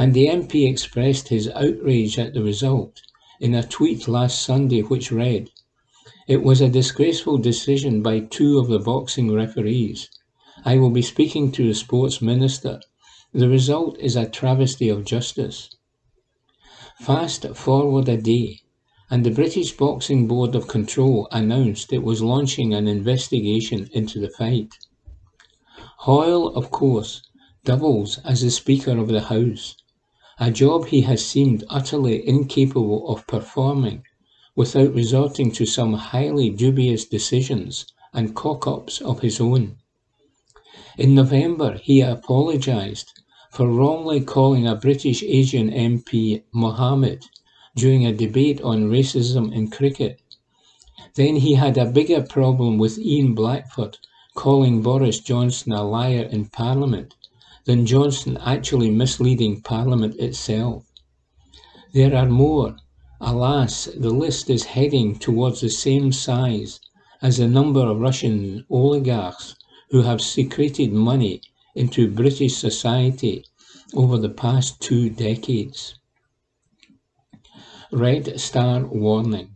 and 0.00 0.14
the 0.14 0.28
MP 0.28 0.66
expressed 0.66 1.28
his 1.28 1.46
outrage 1.50 2.18
at 2.18 2.32
the 2.32 2.42
result 2.42 3.02
in 3.38 3.54
a 3.54 3.62
tweet 3.62 4.08
last 4.08 4.40
Sunday 4.40 4.80
which 4.80 5.12
read, 5.12 5.50
It 6.26 6.42
was 6.42 6.62
a 6.62 6.70
disgraceful 6.70 7.36
decision 7.36 8.00
by 8.00 8.20
two 8.20 8.58
of 8.58 8.68
the 8.68 8.78
boxing 8.78 9.30
referees. 9.30 10.08
I 10.64 10.78
will 10.78 10.88
be 10.88 11.02
speaking 11.02 11.52
to 11.52 11.68
the 11.68 11.74
sports 11.74 12.22
minister. 12.22 12.80
The 13.34 13.50
result 13.50 13.98
is 13.98 14.16
a 14.16 14.26
travesty 14.26 14.88
of 14.88 15.04
justice. 15.04 15.68
Fast 16.98 17.46
forward 17.54 18.08
a 18.08 18.16
day, 18.16 18.60
and 19.10 19.22
the 19.22 19.30
British 19.30 19.76
Boxing 19.76 20.26
Board 20.26 20.54
of 20.54 20.66
Control 20.66 21.28
announced 21.30 21.92
it 21.92 22.02
was 22.02 22.22
launching 22.22 22.72
an 22.72 22.88
investigation 22.88 23.90
into 23.92 24.18
the 24.18 24.30
fight. 24.30 24.78
Hoyle, 25.98 26.48
of 26.56 26.70
course, 26.70 27.20
doubles 27.66 28.16
as 28.24 28.40
the 28.40 28.50
Speaker 28.50 28.96
of 28.96 29.08
the 29.08 29.20
House, 29.20 29.76
a 30.42 30.50
job 30.50 30.86
he 30.86 31.02
has 31.02 31.22
seemed 31.22 31.62
utterly 31.68 32.26
incapable 32.26 33.06
of 33.08 33.26
performing 33.26 34.02
without 34.56 34.94
resorting 34.94 35.52
to 35.52 35.66
some 35.66 35.92
highly 35.92 36.48
dubious 36.48 37.04
decisions 37.04 37.84
and 38.14 38.34
cock-ups 38.34 39.02
of 39.02 39.20
his 39.20 39.38
own. 39.38 39.76
In 40.96 41.14
November, 41.14 41.78
he 41.82 42.00
apologised 42.00 43.12
for 43.52 43.68
wrongly 43.68 44.22
calling 44.22 44.66
a 44.66 44.74
British 44.74 45.22
Asian 45.22 45.70
MP 45.70 46.42
Mohammed 46.54 47.22
during 47.76 48.06
a 48.06 48.12
debate 48.12 48.62
on 48.62 48.90
racism 48.90 49.52
in 49.52 49.70
cricket. 49.70 50.22
Then 51.16 51.36
he 51.36 51.54
had 51.54 51.76
a 51.76 51.84
bigger 51.84 52.22
problem 52.22 52.78
with 52.78 52.98
Ian 52.98 53.34
Blackford 53.34 53.98
calling 54.34 54.80
Boris 54.80 55.20
Johnson 55.20 55.72
a 55.72 55.82
liar 55.82 56.22
in 56.22 56.46
Parliament 56.46 57.14
than 57.70 57.86
Johnson 57.86 58.36
actually 58.38 58.90
misleading 58.90 59.60
Parliament 59.60 60.16
itself. 60.16 60.90
There 61.92 62.16
are 62.16 62.26
more. 62.26 62.74
Alas, 63.20 63.84
the 63.96 64.10
list 64.10 64.50
is 64.50 64.64
heading 64.74 65.16
towards 65.16 65.60
the 65.60 65.70
same 65.70 66.10
size 66.10 66.80
as 67.22 67.36
the 67.36 67.46
number 67.46 67.82
of 67.82 68.00
Russian 68.00 68.66
oligarchs 68.68 69.54
who 69.90 70.02
have 70.02 70.20
secreted 70.20 70.92
money 70.92 71.42
into 71.76 72.10
British 72.10 72.56
society 72.56 73.44
over 73.94 74.18
the 74.18 74.34
past 74.44 74.80
two 74.80 75.08
decades. 75.08 75.94
Red 77.92 78.40
Star 78.40 78.84
Warning 78.84 79.54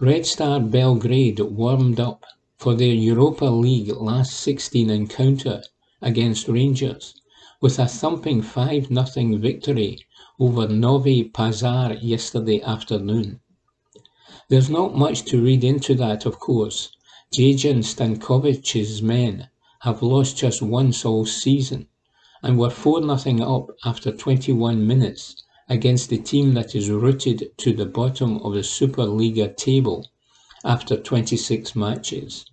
Red 0.00 0.24
Star 0.24 0.58
Belgrade 0.58 1.38
warmed 1.40 2.00
up 2.00 2.24
for 2.56 2.74
their 2.74 2.94
Europa 2.94 3.44
League 3.44 3.94
last 3.94 4.32
16 4.40 4.88
encounter 4.88 5.62
against 6.04 6.46
Rangers 6.46 7.14
with 7.60 7.78
a 7.78 7.86
thumping 7.86 8.42
5 8.42 8.88
0 8.88 9.38
victory 9.38 9.98
over 10.38 10.68
Novi 10.68 11.24
Pazar 11.24 11.98
yesterday 12.02 12.60
afternoon. 12.60 13.40
There's 14.50 14.68
not 14.68 14.94
much 14.94 15.24
to 15.24 15.42
read 15.42 15.64
into 15.64 15.94
that, 15.94 16.26
of 16.26 16.38
course. 16.38 16.90
Dejan 17.34 17.82
Stankovic's 17.82 19.00
men 19.00 19.48
have 19.80 20.02
lost 20.02 20.36
just 20.36 20.60
once 20.60 21.06
all 21.06 21.24
season 21.24 21.88
and 22.42 22.58
were 22.58 22.68
4 22.68 23.18
0 23.18 23.56
up 23.56 23.70
after 23.86 24.12
21 24.12 24.86
minutes 24.86 25.42
against 25.70 26.10
the 26.10 26.18
team 26.18 26.52
that 26.52 26.74
is 26.74 26.90
rooted 26.90 27.56
to 27.56 27.72
the 27.72 27.86
bottom 27.86 28.36
of 28.42 28.52
the 28.52 28.60
Superliga 28.60 29.56
table 29.56 30.06
after 30.64 30.98
26 30.98 31.74
matches. 31.74 32.44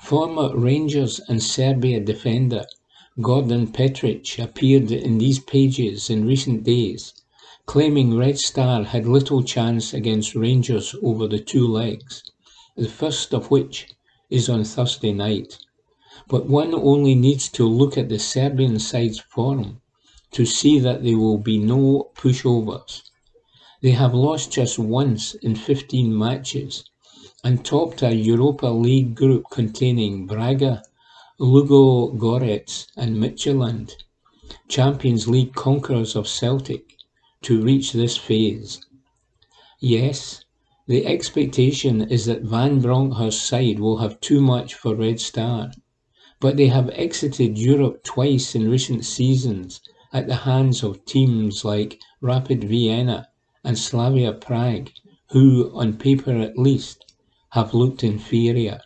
Former 0.00 0.56
Rangers 0.56 1.20
and 1.28 1.42
Serbia 1.42 1.98
defender 1.98 2.66
Gordan 3.20 3.66
Petric 3.66 4.38
appeared 4.38 4.92
in 4.92 5.18
these 5.18 5.40
pages 5.40 6.08
in 6.08 6.24
recent 6.24 6.62
days, 6.62 7.12
claiming 7.66 8.16
Red 8.16 8.38
Star 8.38 8.84
had 8.84 9.08
little 9.08 9.42
chance 9.42 9.92
against 9.92 10.36
Rangers 10.36 10.94
over 11.02 11.26
the 11.26 11.40
two 11.40 11.66
legs, 11.66 12.22
the 12.76 12.88
first 12.88 13.34
of 13.34 13.50
which 13.50 13.88
is 14.30 14.48
on 14.48 14.62
Thursday 14.62 15.12
night. 15.12 15.58
But 16.28 16.46
one 16.46 16.72
only 16.74 17.16
needs 17.16 17.48
to 17.50 17.66
look 17.66 17.98
at 17.98 18.08
the 18.08 18.20
Serbian 18.20 18.78
side's 18.78 19.18
form 19.18 19.80
to 20.30 20.46
see 20.46 20.78
that 20.78 21.02
there 21.02 21.18
will 21.18 21.38
be 21.38 21.58
no 21.58 22.10
pushovers. 22.14 23.02
They 23.80 23.90
have 23.90 24.14
lost 24.14 24.52
just 24.52 24.78
once 24.78 25.34
in 25.34 25.56
15 25.56 26.16
matches 26.16 26.84
and 27.44 27.64
topped 27.64 28.02
a 28.02 28.14
Europa 28.14 28.66
League 28.66 29.16
group 29.16 29.44
containing 29.50 30.26
Braga, 30.26 30.82
Ludogorets 31.40 32.86
and 32.96 33.16
Midtjylland, 33.16 33.94
Champions 34.68 35.26
League 35.26 35.52
conquerors 35.52 36.14
of 36.14 36.28
Celtic, 36.28 36.96
to 37.42 37.60
reach 37.60 37.92
this 37.92 38.16
phase. 38.16 38.86
Yes, 39.80 40.44
the 40.86 41.04
expectation 41.04 42.02
is 42.02 42.26
that 42.26 42.42
Van 42.42 42.80
Bronckhorst's 42.80 43.42
side 43.42 43.80
will 43.80 43.98
have 43.98 44.20
too 44.20 44.40
much 44.40 44.74
for 44.74 44.94
Red 44.94 45.18
Star, 45.18 45.72
but 46.38 46.56
they 46.56 46.68
have 46.68 46.90
exited 46.90 47.58
Europe 47.58 48.04
twice 48.04 48.54
in 48.54 48.70
recent 48.70 49.04
seasons 49.04 49.80
at 50.12 50.28
the 50.28 50.36
hands 50.36 50.84
of 50.84 51.04
teams 51.04 51.64
like 51.64 52.00
Rapid 52.20 52.62
Vienna 52.64 53.28
and 53.64 53.76
Slavia 53.76 54.32
Prague, 54.32 54.90
who, 55.30 55.72
on 55.74 55.96
paper 55.96 56.36
at 56.36 56.56
least, 56.56 57.11
have 57.52 57.74
looked 57.74 58.02
inferior. 58.02 58.80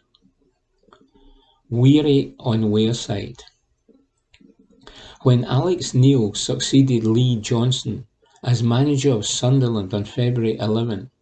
Weary 1.71 2.35
on 2.41 2.63
Wearside. 2.65 3.41
When 5.23 5.45
Alex 5.45 5.95
Neil 5.95 6.35
succeeded 6.35 7.05
Lee 7.05 7.37
Johnson 7.37 8.09
as 8.43 8.65
manager 8.65 9.13
of 9.13 9.25
Sunderland 9.25 9.95
on 9.95 10.05
February 10.05 10.59
11, 10.59 11.13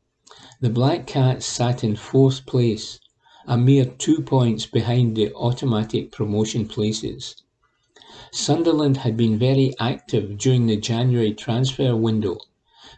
the 0.62 0.70
Black 0.70 1.06
Cats 1.06 1.44
sat 1.44 1.84
in 1.84 1.96
fourth 1.96 2.46
place, 2.46 2.98
a 3.46 3.58
mere 3.58 3.84
two 3.84 4.22
points 4.22 4.64
behind 4.64 5.14
the 5.14 5.30
automatic 5.34 6.12
promotion 6.12 6.66
places. 6.66 7.42
Sunderland 8.32 8.96
had 8.96 9.18
been 9.18 9.38
very 9.38 9.74
active 9.78 10.38
during 10.38 10.64
the 10.64 10.78
January 10.78 11.34
transfer 11.34 11.94
window, 11.94 12.38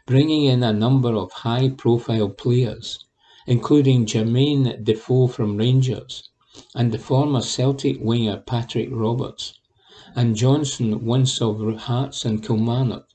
bringing 0.06 0.44
in 0.44 0.62
a 0.62 0.73
number 0.73 1.16
of 1.16 1.32
high-profile 1.32 2.28
players, 2.28 3.06
including 3.48 4.05
Jermaine 4.05 4.82
Defoe 4.82 5.28
from 5.28 5.56
Rangers 5.56 6.31
and 6.74 6.90
the 6.90 6.98
former 6.98 7.40
Celtic 7.40 7.97
winger 8.01 8.39
Patrick 8.39 8.89
Roberts, 8.90 9.55
and 10.16 10.35
Johnson, 10.35 11.05
once 11.05 11.40
of 11.40 11.60
Hearts 11.82 12.24
and 12.24 12.43
Kilmarnock, 12.43 13.06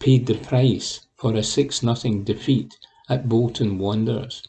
paid 0.00 0.26
the 0.26 0.34
price 0.34 1.06
for 1.14 1.36
a 1.36 1.42
6 1.44 1.80
0 1.82 1.94
defeat 2.24 2.76
at 3.08 3.28
Bolton 3.28 3.78
Wanderers. 3.78 4.42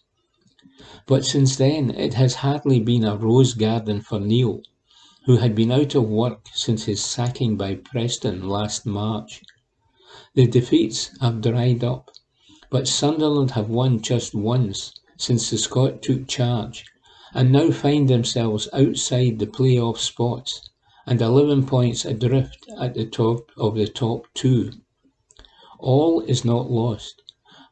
But 1.06 1.24
since 1.24 1.56
then 1.56 1.92
it 1.92 2.16
has 2.16 2.36
hardly 2.36 2.80
been 2.80 3.06
a 3.06 3.16
rose 3.16 3.54
garden 3.54 4.02
for 4.02 4.20
Neil, 4.20 4.62
who 5.26 5.38
had 5.38 5.54
been 5.54 5.72
out 5.72 5.94
of 5.94 6.10
work 6.10 6.48
since 6.56 6.86
his 6.86 7.04
sacking 7.04 7.58
by 7.58 7.76
Preston 7.76 8.50
last 8.50 8.88
March. 8.88 9.44
The 10.34 10.48
defeats 10.48 11.12
have 11.22 11.42
dried 11.42 11.84
up, 11.84 12.10
but 12.72 12.88
Sunderland 12.88 13.52
have 13.52 13.70
won 13.70 14.02
just 14.02 14.34
once 14.34 14.94
since 15.18 15.50
the 15.50 15.58
Scot 15.58 16.02
took 16.02 16.28
charge 16.28 16.86
and 17.34 17.52
now 17.52 17.72
find 17.72 18.08
themselves 18.08 18.70
outside 18.72 19.40
the 19.40 19.48
play-off 19.48 20.00
spots 20.00 20.70
and 21.06 21.22
11 21.22 21.66
points 21.66 22.06
adrift 22.06 22.66
at 22.80 22.94
the 22.94 23.06
top 23.06 23.52
of 23.58 23.76
the 23.76 23.88
top 23.88 24.28
two. 24.34 24.72
All 25.80 26.22
is 26.22 26.46
not 26.46 26.72
lost, 26.72 27.22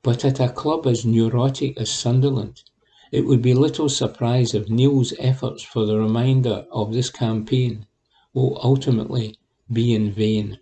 but 0.04 0.26
at 0.26 0.40
a 0.40 0.50
club 0.50 0.86
as 0.88 1.06
neurotic 1.06 1.80
as 1.80 1.90
Sunderland, 1.90 2.64
it 3.12 3.26
would 3.26 3.42
be 3.42 3.54
little 3.54 3.90
surprise 3.90 4.54
if 4.54 4.70
Neil's 4.70 5.14
efforts 5.20 5.64
for 5.64 5.86
the 5.86 5.98
remainder 5.98 6.66
of 6.72 6.94
this 6.94 7.10
campaign 7.10 7.86
will 8.34 8.60
ultimately 8.62 9.38
be 9.72 9.94
in 9.94 10.12
vain. 10.12 10.60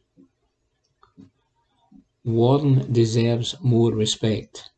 Warne 2.24 2.92
deserves 2.92 3.56
more 3.62 3.92
respect. 3.92 4.72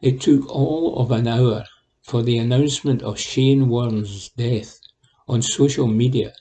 It 0.00 0.20
took 0.20 0.48
all 0.48 0.96
of 0.98 1.10
an 1.10 1.26
hour 1.26 1.64
for 2.02 2.22
the 2.22 2.38
announcement 2.38 3.02
of 3.02 3.18
Shane 3.18 3.68
Warne's 3.68 4.28
death 4.28 4.78
on 5.26 5.42
social 5.42 5.88
media 5.88 6.34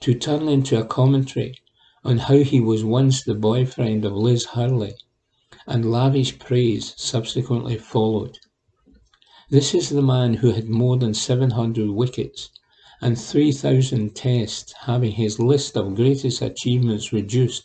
to 0.00 0.14
turn 0.14 0.48
into 0.48 0.80
a 0.80 0.86
commentary 0.86 1.58
on 2.02 2.16
how 2.16 2.38
he 2.38 2.60
was 2.60 2.82
once 2.82 3.22
the 3.22 3.34
boyfriend 3.34 4.06
of 4.06 4.14
Liz 4.14 4.46
Hurley, 4.46 4.94
and 5.66 5.90
lavish 5.92 6.38
praise 6.38 6.94
subsequently 6.96 7.76
followed. 7.76 8.38
This 9.50 9.74
is 9.74 9.90
the 9.90 10.00
man 10.00 10.32
who 10.32 10.52
had 10.52 10.70
more 10.70 10.96
than 10.96 11.12
700 11.12 11.90
wickets 11.90 12.48
and 13.02 13.18
3,000 13.20 14.16
tests 14.16 14.72
having 14.86 15.12
his 15.12 15.38
list 15.38 15.76
of 15.76 15.94
greatest 15.94 16.40
achievements 16.40 17.12
reduced 17.12 17.64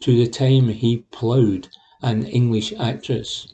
to 0.00 0.16
the 0.16 0.26
time 0.26 0.70
he 0.70 1.04
ploughed 1.12 1.68
an 2.00 2.24
English 2.24 2.72
actress. 2.78 3.46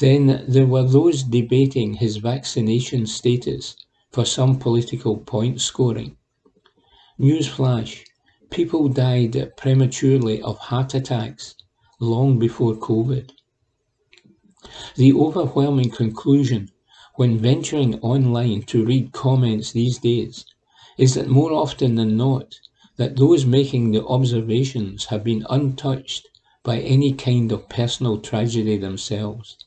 Then 0.00 0.46
there 0.48 0.64
were 0.64 0.84
those 0.88 1.22
debating 1.22 1.92
his 1.92 2.16
vaccination 2.16 3.04
status 3.04 3.76
for 4.10 4.24
some 4.24 4.58
political 4.58 5.18
point 5.18 5.60
scoring. 5.60 6.16
Newsflash 7.18 8.04
people 8.48 8.88
died 8.88 9.52
prematurely 9.58 10.40
of 10.40 10.56
heart 10.56 10.94
attacks 10.94 11.54
long 12.00 12.38
before 12.38 12.76
COVID. 12.76 13.32
The 14.96 15.12
overwhelming 15.12 15.90
conclusion 15.90 16.70
when 17.16 17.36
venturing 17.36 18.00
online 18.00 18.62
to 18.68 18.86
read 18.86 19.12
comments 19.12 19.72
these 19.72 19.98
days 19.98 20.46
is 20.96 21.12
that 21.12 21.28
more 21.28 21.52
often 21.52 21.96
than 21.96 22.16
not, 22.16 22.58
that 22.96 23.16
those 23.16 23.44
making 23.44 23.90
the 23.90 24.06
observations 24.06 25.04
have 25.04 25.22
been 25.22 25.44
untouched 25.50 26.26
by 26.62 26.80
any 26.80 27.12
kind 27.12 27.52
of 27.52 27.68
personal 27.68 28.18
tragedy 28.18 28.78
themselves. 28.78 29.58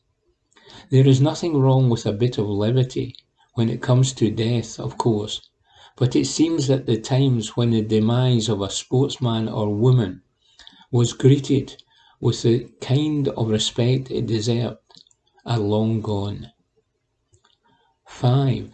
There 0.90 1.08
is 1.08 1.22
nothing 1.22 1.58
wrong 1.58 1.90
with 1.90 2.06
a 2.06 2.12
bit 2.12 2.38
of 2.38 2.48
levity 2.48 3.16
when 3.54 3.70
it 3.70 3.82
comes 3.82 4.12
to 4.14 4.32
death, 4.32 4.80
of 4.80 4.98
course, 4.98 5.42
but 5.96 6.16
it 6.16 6.26
seems 6.26 6.68
that 6.68 6.86
the 6.88 7.00
times 7.00 7.56
when 7.56 7.70
the 7.70 7.82
demise 7.82 8.50
of 8.50 8.62
a 8.62 8.70
sportsman 8.70 9.48
or 9.48 9.74
woman 9.74 10.24
was 10.92 11.14
greeted 11.14 11.84
with 12.20 12.42
the 12.42 12.70
kind 12.82 13.28
of 13.28 13.50
respect 13.50 14.10
it 14.10 14.26
deserved 14.26 14.78
are 15.46 15.60
long 15.60 16.02
gone. 16.02 16.52
5. 18.08 18.72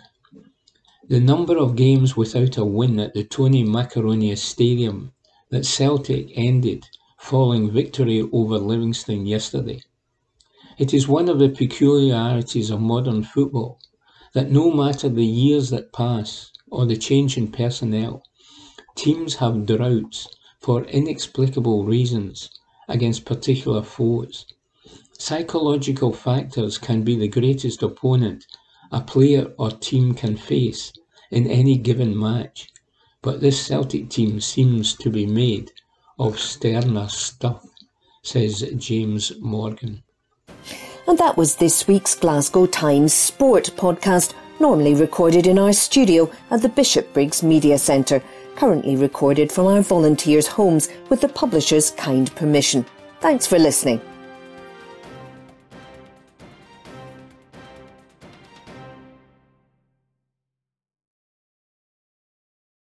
The 1.07 1.19
number 1.19 1.57
of 1.57 1.75
games 1.75 2.15
without 2.15 2.55
a 2.57 2.63
win 2.63 2.99
at 2.99 3.13
the 3.13 3.23
Tony 3.23 3.63
Macaronius 3.63 4.41
Stadium 4.41 5.11
that 5.49 5.65
Celtic 5.65 6.31
ended 6.35 6.85
following 7.17 7.71
victory 7.71 8.21
over 8.31 8.57
Livingston 8.57 9.25
yesterday 9.25 9.81
it 10.79 10.93
is 10.93 11.09
one 11.09 11.27
of 11.27 11.39
the 11.39 11.49
peculiarities 11.49 12.69
of 12.69 12.79
modern 12.79 13.21
football 13.21 13.81
that 14.33 14.49
no 14.49 14.71
matter 14.71 15.09
the 15.09 15.25
years 15.25 15.69
that 15.69 15.91
pass 15.91 16.53
or 16.71 16.85
the 16.85 16.95
change 16.95 17.37
in 17.37 17.51
personnel, 17.51 18.23
teams 18.95 19.35
have 19.35 19.65
droughts 19.65 20.29
for 20.61 20.85
inexplicable 20.85 21.83
reasons 21.83 22.49
against 22.87 23.25
particular 23.25 23.83
foes. 23.83 24.45
Psychological 25.17 26.13
factors 26.13 26.77
can 26.77 27.03
be 27.03 27.17
the 27.17 27.27
greatest 27.27 27.83
opponent 27.83 28.45
a 28.89 29.01
player 29.01 29.53
or 29.57 29.69
team 29.71 30.13
can 30.13 30.37
face 30.37 30.93
in 31.29 31.45
any 31.45 31.77
given 31.77 32.17
match, 32.17 32.69
but 33.21 33.41
this 33.41 33.59
Celtic 33.67 34.09
team 34.09 34.39
seems 34.39 34.95
to 34.95 35.09
be 35.09 35.25
made 35.25 35.73
of 36.17 36.39
sterner 36.39 37.09
stuff, 37.09 37.65
says 38.23 38.63
James 38.77 39.33
Morgan. 39.41 40.03
And 41.07 41.17
that 41.17 41.37
was 41.37 41.55
this 41.55 41.87
week's 41.87 42.15
Glasgow 42.15 42.65
Times 42.65 43.13
Sport 43.13 43.71
podcast, 43.75 44.33
normally 44.59 44.93
recorded 44.93 45.47
in 45.47 45.57
our 45.57 45.73
studio 45.73 46.29
at 46.51 46.61
the 46.61 46.69
Bishopbriggs 46.69 47.41
Media 47.41 47.77
Centre, 47.77 48.21
currently 48.55 48.95
recorded 48.95 49.51
from 49.51 49.67
our 49.67 49.81
volunteers' 49.81 50.47
homes 50.47 50.89
with 51.09 51.21
the 51.21 51.29
publisher's 51.29 51.91
kind 51.91 52.33
permission. 52.35 52.85
Thanks 53.21 53.47
for 53.47 53.57
listening. 53.57 54.01